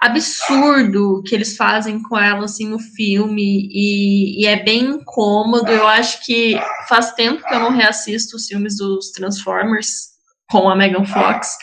absurdo 0.00 1.22
que 1.26 1.34
eles 1.34 1.58
fazem 1.58 2.02
com 2.02 2.18
ela 2.18 2.46
assim 2.46 2.66
no 2.66 2.78
filme 2.78 3.68
e, 3.70 4.42
e, 4.42 4.46
é 4.46 4.64
bem 4.64 4.80
incômodo. 4.80 5.70
Eu 5.70 5.86
acho 5.86 6.24
que 6.24 6.58
faz 6.88 7.12
tempo 7.12 7.46
que 7.46 7.54
eu 7.54 7.60
não 7.60 7.72
reassisto 7.72 8.36
os 8.36 8.46
filmes 8.46 8.78
dos 8.78 9.10
Transformers 9.10 10.06
com 10.50 10.70
a 10.70 10.74
Megan 10.74 11.04
Fox. 11.04 11.54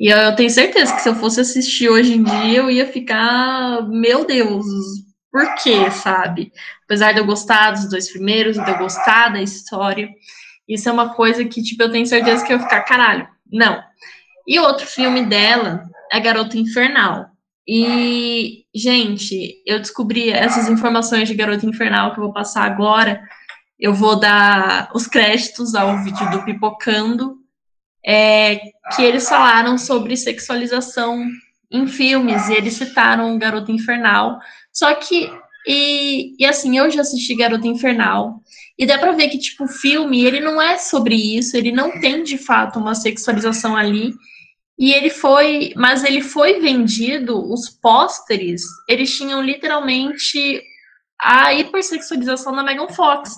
E 0.00 0.08
eu, 0.12 0.18
eu 0.18 0.34
tenho 0.34 0.50
certeza 0.50 0.92
que 0.96 1.00
se 1.00 1.08
eu 1.08 1.14
fosse 1.14 1.40
assistir 1.40 1.88
hoje 1.88 2.14
em 2.14 2.24
dia, 2.24 2.58
eu 2.58 2.68
ia 2.68 2.88
ficar, 2.88 3.88
meu 3.88 4.24
Deus, 4.24 4.66
por 5.36 5.54
quê, 5.56 5.90
sabe? 5.90 6.50
Apesar 6.84 7.12
de 7.12 7.18
eu 7.18 7.26
gostar 7.26 7.72
dos 7.72 7.90
dois 7.90 8.10
primeiros, 8.10 8.56
de 8.56 8.70
eu 8.70 8.78
gostar 8.78 9.28
da 9.28 9.42
história, 9.42 10.08
isso 10.66 10.88
é 10.88 10.92
uma 10.92 11.12
coisa 11.12 11.44
que, 11.44 11.62
tipo, 11.62 11.82
eu 11.82 11.92
tenho 11.92 12.06
certeza 12.06 12.42
que 12.42 12.54
eu 12.54 12.56
ia 12.56 12.62
ficar, 12.62 12.80
caralho, 12.84 13.28
não. 13.52 13.82
E 14.48 14.58
outro 14.58 14.86
filme 14.86 15.26
dela 15.26 15.84
é 16.10 16.18
Garota 16.18 16.56
Infernal. 16.56 17.26
E, 17.68 18.64
gente, 18.74 19.62
eu 19.66 19.78
descobri 19.78 20.30
essas 20.30 20.70
informações 20.70 21.28
de 21.28 21.34
Garota 21.34 21.66
Infernal 21.66 22.14
que 22.14 22.18
eu 22.18 22.24
vou 22.24 22.32
passar 22.32 22.64
agora. 22.64 23.20
Eu 23.78 23.92
vou 23.92 24.18
dar 24.18 24.90
os 24.94 25.06
créditos 25.06 25.74
ao 25.74 26.02
vídeo 26.02 26.30
do 26.30 26.44
Pipocando, 26.46 27.36
é, 28.02 28.56
que 28.94 29.02
eles 29.02 29.28
falaram 29.28 29.76
sobre 29.76 30.16
sexualização 30.16 31.26
em 31.70 31.86
filmes, 31.86 32.48
e 32.48 32.54
eles 32.54 32.72
citaram 32.74 33.38
Garota 33.38 33.70
Infernal. 33.70 34.38
Só 34.76 34.94
que, 34.94 35.32
e, 35.66 36.36
e 36.38 36.44
assim, 36.44 36.76
eu 36.76 36.90
já 36.90 37.00
assisti 37.00 37.34
Garota 37.34 37.66
Infernal, 37.66 38.42
e 38.78 38.84
dá 38.84 38.98
pra 38.98 39.12
ver 39.12 39.30
que, 39.30 39.38
tipo, 39.38 39.64
o 39.64 39.68
filme, 39.68 40.22
ele 40.22 40.38
não 40.38 40.60
é 40.60 40.76
sobre 40.76 41.14
isso, 41.14 41.56
ele 41.56 41.72
não 41.72 41.98
tem, 41.98 42.22
de 42.22 42.36
fato, 42.36 42.78
uma 42.78 42.94
sexualização 42.94 43.74
ali, 43.74 44.12
e 44.78 44.92
ele 44.92 45.08
foi, 45.08 45.72
mas 45.76 46.04
ele 46.04 46.20
foi 46.20 46.60
vendido, 46.60 47.50
os 47.50 47.70
pôsteres, 47.70 48.64
eles 48.86 49.16
tinham 49.16 49.40
literalmente 49.40 50.62
a 51.18 51.54
hipersexualização 51.54 52.54
da 52.54 52.62
Megan 52.62 52.88
Fox. 52.88 53.34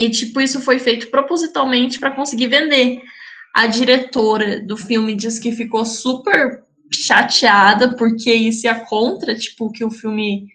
E 0.00 0.08
tipo, 0.08 0.40
isso 0.40 0.62
foi 0.62 0.78
feito 0.78 1.10
propositalmente 1.10 2.00
para 2.00 2.12
conseguir 2.12 2.46
vender. 2.46 3.02
A 3.54 3.66
diretora 3.66 4.60
do 4.60 4.78
filme 4.78 5.14
diz 5.14 5.38
que 5.38 5.52
ficou 5.52 5.84
super 5.84 6.64
chateada 6.90 7.94
porque 7.96 8.32
isso 8.32 8.66
ia 8.66 8.74
contra, 8.86 9.34
tipo, 9.34 9.70
que 9.70 9.84
o 9.84 9.90
filme 9.90 10.53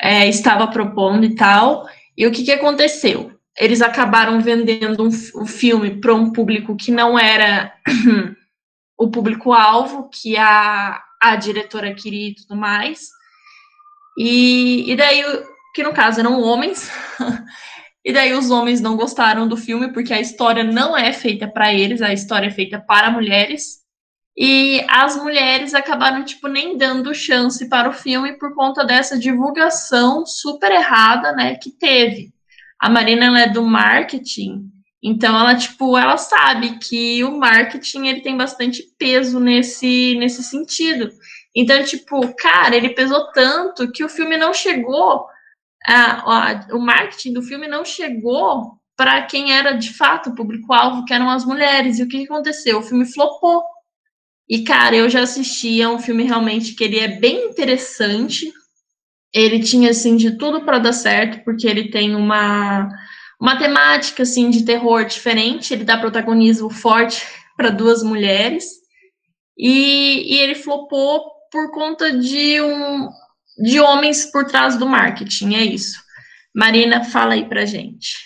é, 0.00 0.28
estava 0.28 0.66
propondo 0.66 1.24
e 1.24 1.34
tal. 1.34 1.88
E 2.16 2.26
o 2.26 2.32
que, 2.32 2.44
que 2.44 2.52
aconteceu? 2.52 3.32
Eles 3.58 3.80
acabaram 3.80 4.40
vendendo 4.40 5.02
um, 5.02 5.08
um 5.08 5.46
filme 5.46 6.00
para 6.00 6.14
um 6.14 6.32
público 6.32 6.76
que 6.76 6.90
não 6.90 7.18
era 7.18 7.72
o 8.98 9.10
público-alvo, 9.10 10.08
que 10.10 10.36
a, 10.36 11.00
a 11.20 11.36
diretora 11.36 11.94
queria 11.94 12.30
e 12.30 12.34
tudo 12.34 12.56
mais. 12.56 13.08
E, 14.18 14.90
e 14.90 14.96
daí, 14.96 15.22
que 15.74 15.82
no 15.82 15.92
caso 15.92 16.20
eram 16.20 16.40
homens, 16.40 16.90
e 18.04 18.12
daí 18.12 18.32
os 18.32 18.50
homens 18.50 18.80
não 18.80 18.96
gostaram 18.96 19.48
do 19.48 19.56
filme, 19.56 19.92
porque 19.92 20.12
a 20.12 20.20
história 20.20 20.62
não 20.62 20.96
é 20.96 21.12
feita 21.12 21.48
para 21.48 21.72
eles, 21.72 22.02
a 22.02 22.12
história 22.12 22.46
é 22.46 22.50
feita 22.50 22.80
para 22.80 23.10
mulheres. 23.10 23.83
E 24.36 24.84
as 24.88 25.16
mulheres 25.16 25.74
acabaram, 25.74 26.24
tipo, 26.24 26.48
nem 26.48 26.76
dando 26.76 27.14
chance 27.14 27.68
para 27.68 27.88
o 27.88 27.92
filme 27.92 28.36
por 28.38 28.54
conta 28.54 28.84
dessa 28.84 29.18
divulgação 29.18 30.26
super 30.26 30.72
errada, 30.72 31.32
né, 31.32 31.54
que 31.56 31.70
teve. 31.70 32.32
A 32.80 32.90
Marina, 32.90 33.26
ela 33.26 33.40
é 33.42 33.48
do 33.48 33.62
marketing, 33.62 34.70
Então 35.02 35.38
ela 35.38 35.54
tipo, 35.54 35.96
ela 35.98 36.16
sabe 36.16 36.78
que 36.78 37.22
o 37.24 37.38
marketing 37.38 38.06
ele 38.08 38.20
tem 38.22 38.36
bastante 38.36 38.82
peso 38.98 39.38
nesse 39.40 40.16
nesse 40.18 40.42
sentido. 40.42 41.10
Então, 41.54 41.84
tipo, 41.84 42.34
cara, 42.36 42.76
ele 42.76 42.90
pesou 42.90 43.30
tanto 43.32 43.90
que 43.92 44.04
o 44.04 44.08
filme 44.08 44.36
não 44.36 44.52
chegou 44.52 45.26
a, 45.86 46.52
a, 46.52 46.66
o 46.72 46.80
marketing 46.80 47.32
do 47.34 47.42
filme 47.42 47.68
não 47.68 47.84
chegou 47.84 48.78
para 48.96 49.22
quem 49.22 49.52
era 49.52 49.72
de 49.72 49.92
fato 49.92 50.30
o 50.30 50.34
público-alvo, 50.34 51.04
que 51.04 51.12
eram 51.12 51.28
as 51.28 51.44
mulheres. 51.44 51.98
E 51.98 52.02
o 52.02 52.08
que 52.08 52.24
aconteceu? 52.24 52.78
O 52.78 52.82
filme 52.82 53.04
flopou. 53.06 53.62
E, 54.48 54.62
cara, 54.62 54.94
eu 54.94 55.08
já 55.08 55.22
assisti, 55.22 55.80
é 55.80 55.88
um 55.88 55.98
filme 55.98 56.22
realmente 56.22 56.74
que 56.74 56.84
ele 56.84 56.98
é 56.98 57.08
bem 57.08 57.46
interessante. 57.46 58.52
Ele 59.32 59.60
tinha, 59.60 59.90
assim, 59.90 60.16
de 60.16 60.36
tudo 60.36 60.64
para 60.64 60.78
dar 60.78 60.92
certo, 60.92 61.42
porque 61.44 61.66
ele 61.66 61.90
tem 61.90 62.14
uma, 62.14 62.88
uma 63.40 63.58
temática, 63.58 64.22
assim, 64.22 64.50
de 64.50 64.64
terror 64.64 65.04
diferente. 65.04 65.72
Ele 65.72 65.84
dá 65.84 65.98
protagonismo 65.98 66.70
forte 66.70 67.26
para 67.56 67.70
duas 67.70 68.02
mulheres. 68.02 68.64
E, 69.56 70.34
e 70.34 70.38
ele 70.38 70.54
flopou 70.54 71.22
por 71.50 71.70
conta 71.70 72.16
de 72.18 72.60
um 72.60 73.08
de 73.56 73.80
homens 73.80 74.26
por 74.30 74.46
trás 74.46 74.76
do 74.76 74.86
marketing, 74.86 75.54
é 75.54 75.62
isso. 75.62 76.02
Marina, 76.54 77.04
fala 77.04 77.34
aí 77.34 77.48
pra 77.48 77.64
gente. 77.64 78.16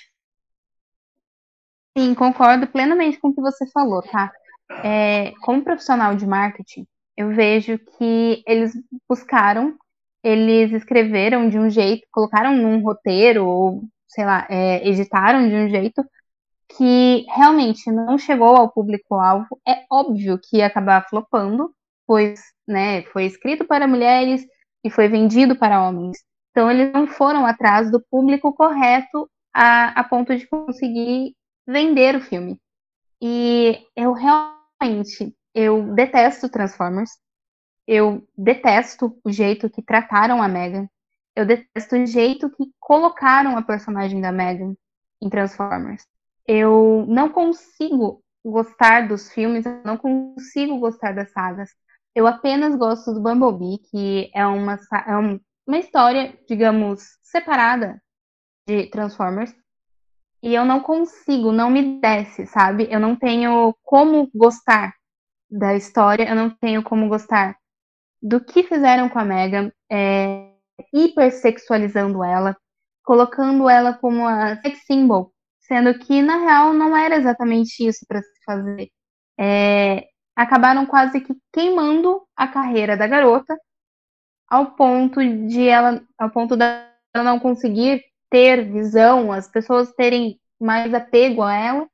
Sim, 1.96 2.14
concordo 2.14 2.66
plenamente 2.66 3.18
com 3.18 3.28
o 3.28 3.34
que 3.34 3.40
você 3.40 3.66
falou, 3.70 4.02
tá? 4.02 4.32
É, 4.84 5.32
como 5.40 5.64
profissional 5.64 6.14
de 6.14 6.26
marketing, 6.26 6.86
eu 7.16 7.30
vejo 7.30 7.78
que 7.78 8.42
eles 8.46 8.72
buscaram, 9.08 9.76
eles 10.22 10.72
escreveram 10.72 11.48
de 11.48 11.58
um 11.58 11.68
jeito, 11.68 12.06
colocaram 12.12 12.56
num 12.56 12.82
roteiro, 12.82 13.46
ou 13.46 13.82
sei 14.06 14.24
lá, 14.24 14.46
é, 14.48 14.86
editaram 14.88 15.48
de 15.48 15.54
um 15.54 15.68
jeito 15.68 16.04
que 16.76 17.24
realmente 17.28 17.90
não 17.90 18.18
chegou 18.18 18.56
ao 18.56 18.70
público-alvo. 18.70 19.58
É 19.66 19.84
óbvio 19.90 20.38
que 20.38 20.58
ia 20.58 20.66
acabar 20.66 21.08
flopando, 21.08 21.74
pois 22.06 22.40
né, 22.66 23.02
foi 23.04 23.24
escrito 23.24 23.64
para 23.64 23.88
mulheres 23.88 24.46
e 24.84 24.90
foi 24.90 25.08
vendido 25.08 25.56
para 25.56 25.82
homens. 25.82 26.18
Então, 26.50 26.70
eles 26.70 26.92
não 26.92 27.06
foram 27.06 27.46
atrás 27.46 27.90
do 27.90 28.00
público 28.10 28.52
correto 28.52 29.28
a, 29.52 30.00
a 30.00 30.04
ponto 30.04 30.36
de 30.36 30.46
conseguir 30.46 31.34
vender 31.66 32.16
o 32.16 32.20
filme. 32.20 32.60
E 33.20 33.84
eu 33.96 34.12
realmente, 34.12 34.57
eu 35.54 35.94
detesto 35.94 36.48
Transformers. 36.48 37.10
Eu 37.86 38.26
detesto 38.36 39.18
o 39.24 39.32
jeito 39.32 39.70
que 39.70 39.82
trataram 39.82 40.42
a 40.42 40.48
Megan. 40.48 40.88
Eu 41.34 41.46
detesto 41.46 41.96
o 41.96 42.06
jeito 42.06 42.50
que 42.50 42.70
colocaram 42.78 43.56
a 43.56 43.62
personagem 43.62 44.20
da 44.20 44.30
Megan 44.30 44.74
em 45.22 45.28
Transformers. 45.28 46.06
Eu 46.46 47.04
não 47.08 47.28
consigo 47.28 48.22
gostar 48.44 49.08
dos 49.08 49.30
filmes, 49.30 49.66
eu 49.66 49.82
não 49.84 49.96
consigo 49.96 50.78
gostar 50.78 51.12
das 51.12 51.30
sagas. 51.32 51.70
Eu 52.14 52.26
apenas 52.26 52.74
gosto 52.76 53.12
do 53.12 53.20
Bumblebee, 53.20 53.78
que 53.90 54.30
é 54.34 54.46
uma, 54.46 54.74
é 54.74 55.40
uma 55.66 55.78
história, 55.78 56.38
digamos, 56.48 57.18
separada 57.22 58.02
de 58.66 58.86
Transformers. 58.90 59.54
E 60.42 60.54
eu 60.54 60.64
não 60.64 60.80
consigo, 60.80 61.52
não 61.52 61.70
me 61.70 62.00
desce, 62.00 62.46
sabe? 62.46 62.86
Eu 62.90 63.00
não 63.00 63.16
tenho 63.16 63.74
como 63.82 64.30
gostar 64.34 64.94
da 65.50 65.74
história, 65.74 66.28
eu 66.28 66.36
não 66.36 66.50
tenho 66.50 66.82
como 66.82 67.08
gostar 67.08 67.56
do 68.22 68.44
que 68.44 68.62
fizeram 68.62 69.08
com 69.08 69.18
a 69.18 69.24
Megan, 69.24 69.72
é, 69.90 70.52
hipersexualizando 70.92 72.22
ela, 72.22 72.56
colocando 73.04 73.68
ela 73.68 73.94
como 73.94 74.26
a 74.26 74.56
sex 74.60 74.84
symbol, 74.86 75.32
sendo 75.60 75.98
que 75.98 76.22
na 76.22 76.36
real 76.38 76.72
não 76.72 76.96
era 76.96 77.16
exatamente 77.16 77.86
isso 77.86 78.04
para 78.06 78.20
se 78.22 78.44
fazer. 78.44 78.88
É, 79.38 80.08
acabaram 80.36 80.86
quase 80.86 81.20
que 81.20 81.34
queimando 81.52 82.22
a 82.36 82.48
carreira 82.48 82.96
da 82.96 83.06
garota 83.06 83.56
ao 84.48 84.74
ponto 84.76 85.20
de 85.46 85.68
ela, 85.68 86.02
ao 86.18 86.30
ponto 86.30 86.56
dela 86.56 86.88
não 87.14 87.38
conseguir 87.38 88.02
ter 88.30 88.70
visão, 88.70 89.32
as 89.32 89.48
pessoas 89.48 89.92
terem 89.92 90.38
mais 90.60 90.92
apego 90.92 91.42
a 91.42 91.54
ela, 91.54 91.88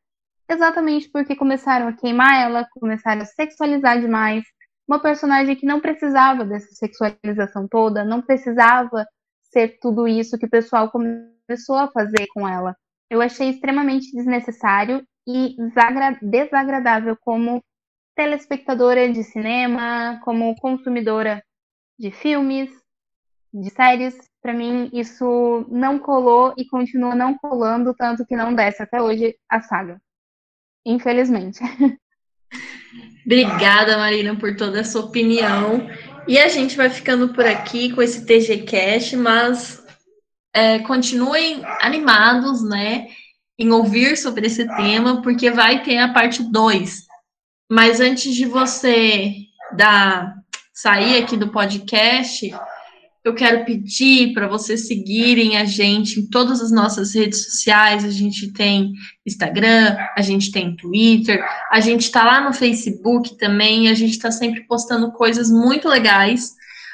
exatamente 0.48 1.08
porque 1.10 1.36
começaram 1.36 1.88
a 1.88 1.92
queimar 1.92 2.34
ela, 2.42 2.66
começaram 2.72 3.22
a 3.22 3.26
sexualizar 3.26 4.00
demais, 4.00 4.44
uma 4.86 5.00
personagem 5.00 5.56
que 5.56 5.66
não 5.66 5.80
precisava 5.80 6.44
dessa 6.44 6.74
sexualização 6.74 7.66
toda, 7.68 8.04
não 8.04 8.20
precisava 8.20 9.06
ser 9.44 9.78
tudo 9.80 10.06
isso 10.06 10.38
que 10.38 10.46
o 10.46 10.50
pessoal 10.50 10.90
começou 10.90 11.76
a 11.76 11.90
fazer 11.90 12.26
com 12.34 12.46
ela. 12.48 12.76
Eu 13.08 13.20
achei 13.20 13.50
extremamente 13.50 14.12
desnecessário 14.12 15.06
e 15.26 15.56
desagradável 16.22 17.16
como 17.20 17.62
telespectadora 18.14 19.10
de 19.10 19.22
cinema, 19.22 20.20
como 20.24 20.54
consumidora 20.56 21.42
de 21.98 22.10
filmes, 22.10 22.70
de 23.52 23.70
séries, 23.70 24.18
para 24.44 24.52
mim 24.52 24.90
isso 24.92 25.64
não 25.70 25.98
colou 25.98 26.52
e 26.58 26.66
continua 26.66 27.14
não 27.14 27.34
colando, 27.34 27.94
tanto 27.94 28.26
que 28.26 28.36
não 28.36 28.54
desce 28.54 28.82
até 28.82 29.00
hoje 29.00 29.34
a 29.48 29.62
saga. 29.62 29.98
Infelizmente. 30.84 31.60
Obrigada, 33.24 33.96
Marina, 33.96 34.36
por 34.36 34.54
toda 34.54 34.80
essa 34.80 35.00
opinião. 35.00 35.88
E 36.28 36.38
a 36.38 36.48
gente 36.48 36.76
vai 36.76 36.90
ficando 36.90 37.32
por 37.32 37.46
aqui 37.46 37.90
com 37.94 38.02
esse 38.02 38.26
TG 38.26 38.64
Cash, 38.64 39.14
mas 39.14 39.82
é, 40.52 40.80
continuem 40.80 41.62
animados, 41.80 42.62
né, 42.62 43.08
em 43.58 43.72
ouvir 43.72 44.18
sobre 44.18 44.46
esse 44.46 44.66
tema, 44.76 45.22
porque 45.22 45.50
vai 45.50 45.82
ter 45.82 45.96
a 45.96 46.12
parte 46.12 46.42
2 46.42 47.04
mas 47.70 48.00
antes 48.00 48.34
de 48.34 48.44
você 48.44 49.34
dar, 49.72 50.34
sair 50.72 51.22
aqui 51.22 51.36
do 51.36 51.50
podcast, 51.50 52.54
eu 53.24 53.34
quero 53.34 53.64
pedir 53.64 54.34
para 54.34 54.46
vocês 54.46 54.86
seguirem 54.86 55.56
a 55.56 55.64
gente 55.64 56.20
em 56.20 56.26
todas 56.26 56.60
as 56.60 56.70
nossas 56.70 57.14
redes 57.14 57.42
sociais. 57.44 58.04
A 58.04 58.10
gente 58.10 58.52
tem 58.52 58.92
Instagram, 59.26 59.96
a 60.14 60.20
gente 60.20 60.52
tem 60.52 60.76
Twitter, 60.76 61.42
a 61.70 61.80
gente 61.80 62.02
está 62.02 62.22
lá 62.22 62.42
no 62.42 62.52
Facebook 62.52 63.38
também. 63.38 63.88
A 63.88 63.94
gente 63.94 64.10
está 64.10 64.30
sempre 64.30 64.66
postando 64.66 65.10
coisas 65.12 65.50
muito 65.50 65.88
legais. 65.88 66.52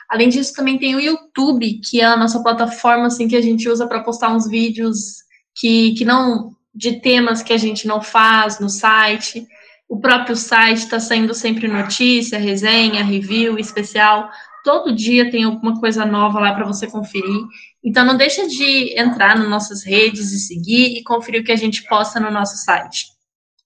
Além 0.08 0.28
disso, 0.28 0.54
também 0.54 0.78
tem 0.78 0.94
o 0.94 1.00
YouTube, 1.00 1.80
que 1.84 2.00
é 2.00 2.04
a 2.04 2.16
nossa 2.16 2.40
plataforma 2.40 3.08
assim 3.08 3.26
que 3.26 3.36
a 3.36 3.42
gente 3.42 3.68
usa 3.68 3.88
para 3.88 4.04
postar 4.04 4.32
uns 4.32 4.48
vídeos 4.48 5.24
que, 5.56 5.94
que 5.94 6.04
não 6.04 6.54
de 6.72 7.00
temas 7.00 7.42
que 7.42 7.52
a 7.52 7.58
gente 7.58 7.88
não 7.88 8.00
faz 8.00 8.60
no 8.60 8.68
site. 8.68 9.44
O 9.88 9.98
próprio 9.98 10.36
site 10.36 10.78
está 10.78 11.00
saindo 11.00 11.34
sempre 11.34 11.66
notícia, 11.66 12.38
resenha, 12.38 13.02
review, 13.02 13.58
especial. 13.58 14.30
Todo 14.64 14.94
dia 14.94 15.30
tem 15.30 15.44
alguma 15.44 15.78
coisa 15.80 16.04
nova 16.04 16.38
lá 16.38 16.54
para 16.54 16.66
você 16.66 16.86
conferir. 16.86 17.42
Então 17.82 18.04
não 18.04 18.16
deixa 18.16 18.46
de 18.46 18.98
entrar 18.98 19.38
nas 19.38 19.48
nossas 19.48 19.84
redes 19.84 20.32
e 20.32 20.38
seguir 20.38 20.98
e 20.98 21.02
conferir 21.02 21.40
o 21.40 21.44
que 21.44 21.52
a 21.52 21.56
gente 21.56 21.84
posta 21.88 22.20
no 22.20 22.30
nosso 22.30 22.56
site. 22.58 23.06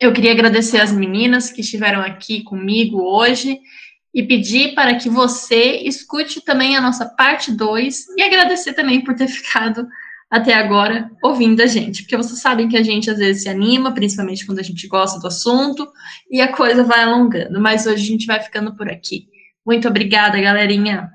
Eu 0.00 0.12
queria 0.12 0.32
agradecer 0.32 0.80
as 0.80 0.92
meninas 0.92 1.50
que 1.50 1.60
estiveram 1.60 2.00
aqui 2.00 2.42
comigo 2.42 3.00
hoje 3.02 3.58
e 4.12 4.22
pedir 4.22 4.74
para 4.74 4.94
que 4.94 5.08
você 5.08 5.78
escute 5.78 6.40
também 6.40 6.76
a 6.76 6.80
nossa 6.80 7.06
parte 7.06 7.50
2 7.50 8.08
e 8.16 8.22
agradecer 8.22 8.74
também 8.74 9.02
por 9.02 9.14
ter 9.14 9.26
ficado 9.28 9.86
até 10.30 10.54
agora 10.54 11.10
ouvindo 11.22 11.60
a 11.62 11.66
gente, 11.66 12.02
porque 12.02 12.16
vocês 12.16 12.40
sabem 12.40 12.68
que 12.68 12.76
a 12.76 12.82
gente 12.82 13.08
às 13.08 13.18
vezes 13.18 13.42
se 13.42 13.48
anima, 13.48 13.92
principalmente 13.92 14.44
quando 14.44 14.58
a 14.58 14.64
gente 14.64 14.86
gosta 14.88 15.20
do 15.20 15.28
assunto, 15.28 15.88
e 16.30 16.40
a 16.40 16.52
coisa 16.52 16.82
vai 16.82 17.02
alongando. 17.02 17.60
Mas 17.60 17.86
hoje 17.86 18.02
a 18.02 18.06
gente 18.06 18.26
vai 18.26 18.40
ficando 18.40 18.74
por 18.74 18.88
aqui. 18.88 19.28
Muito 19.64 19.88
obrigada, 19.88 20.40
galerinha. 20.40 21.10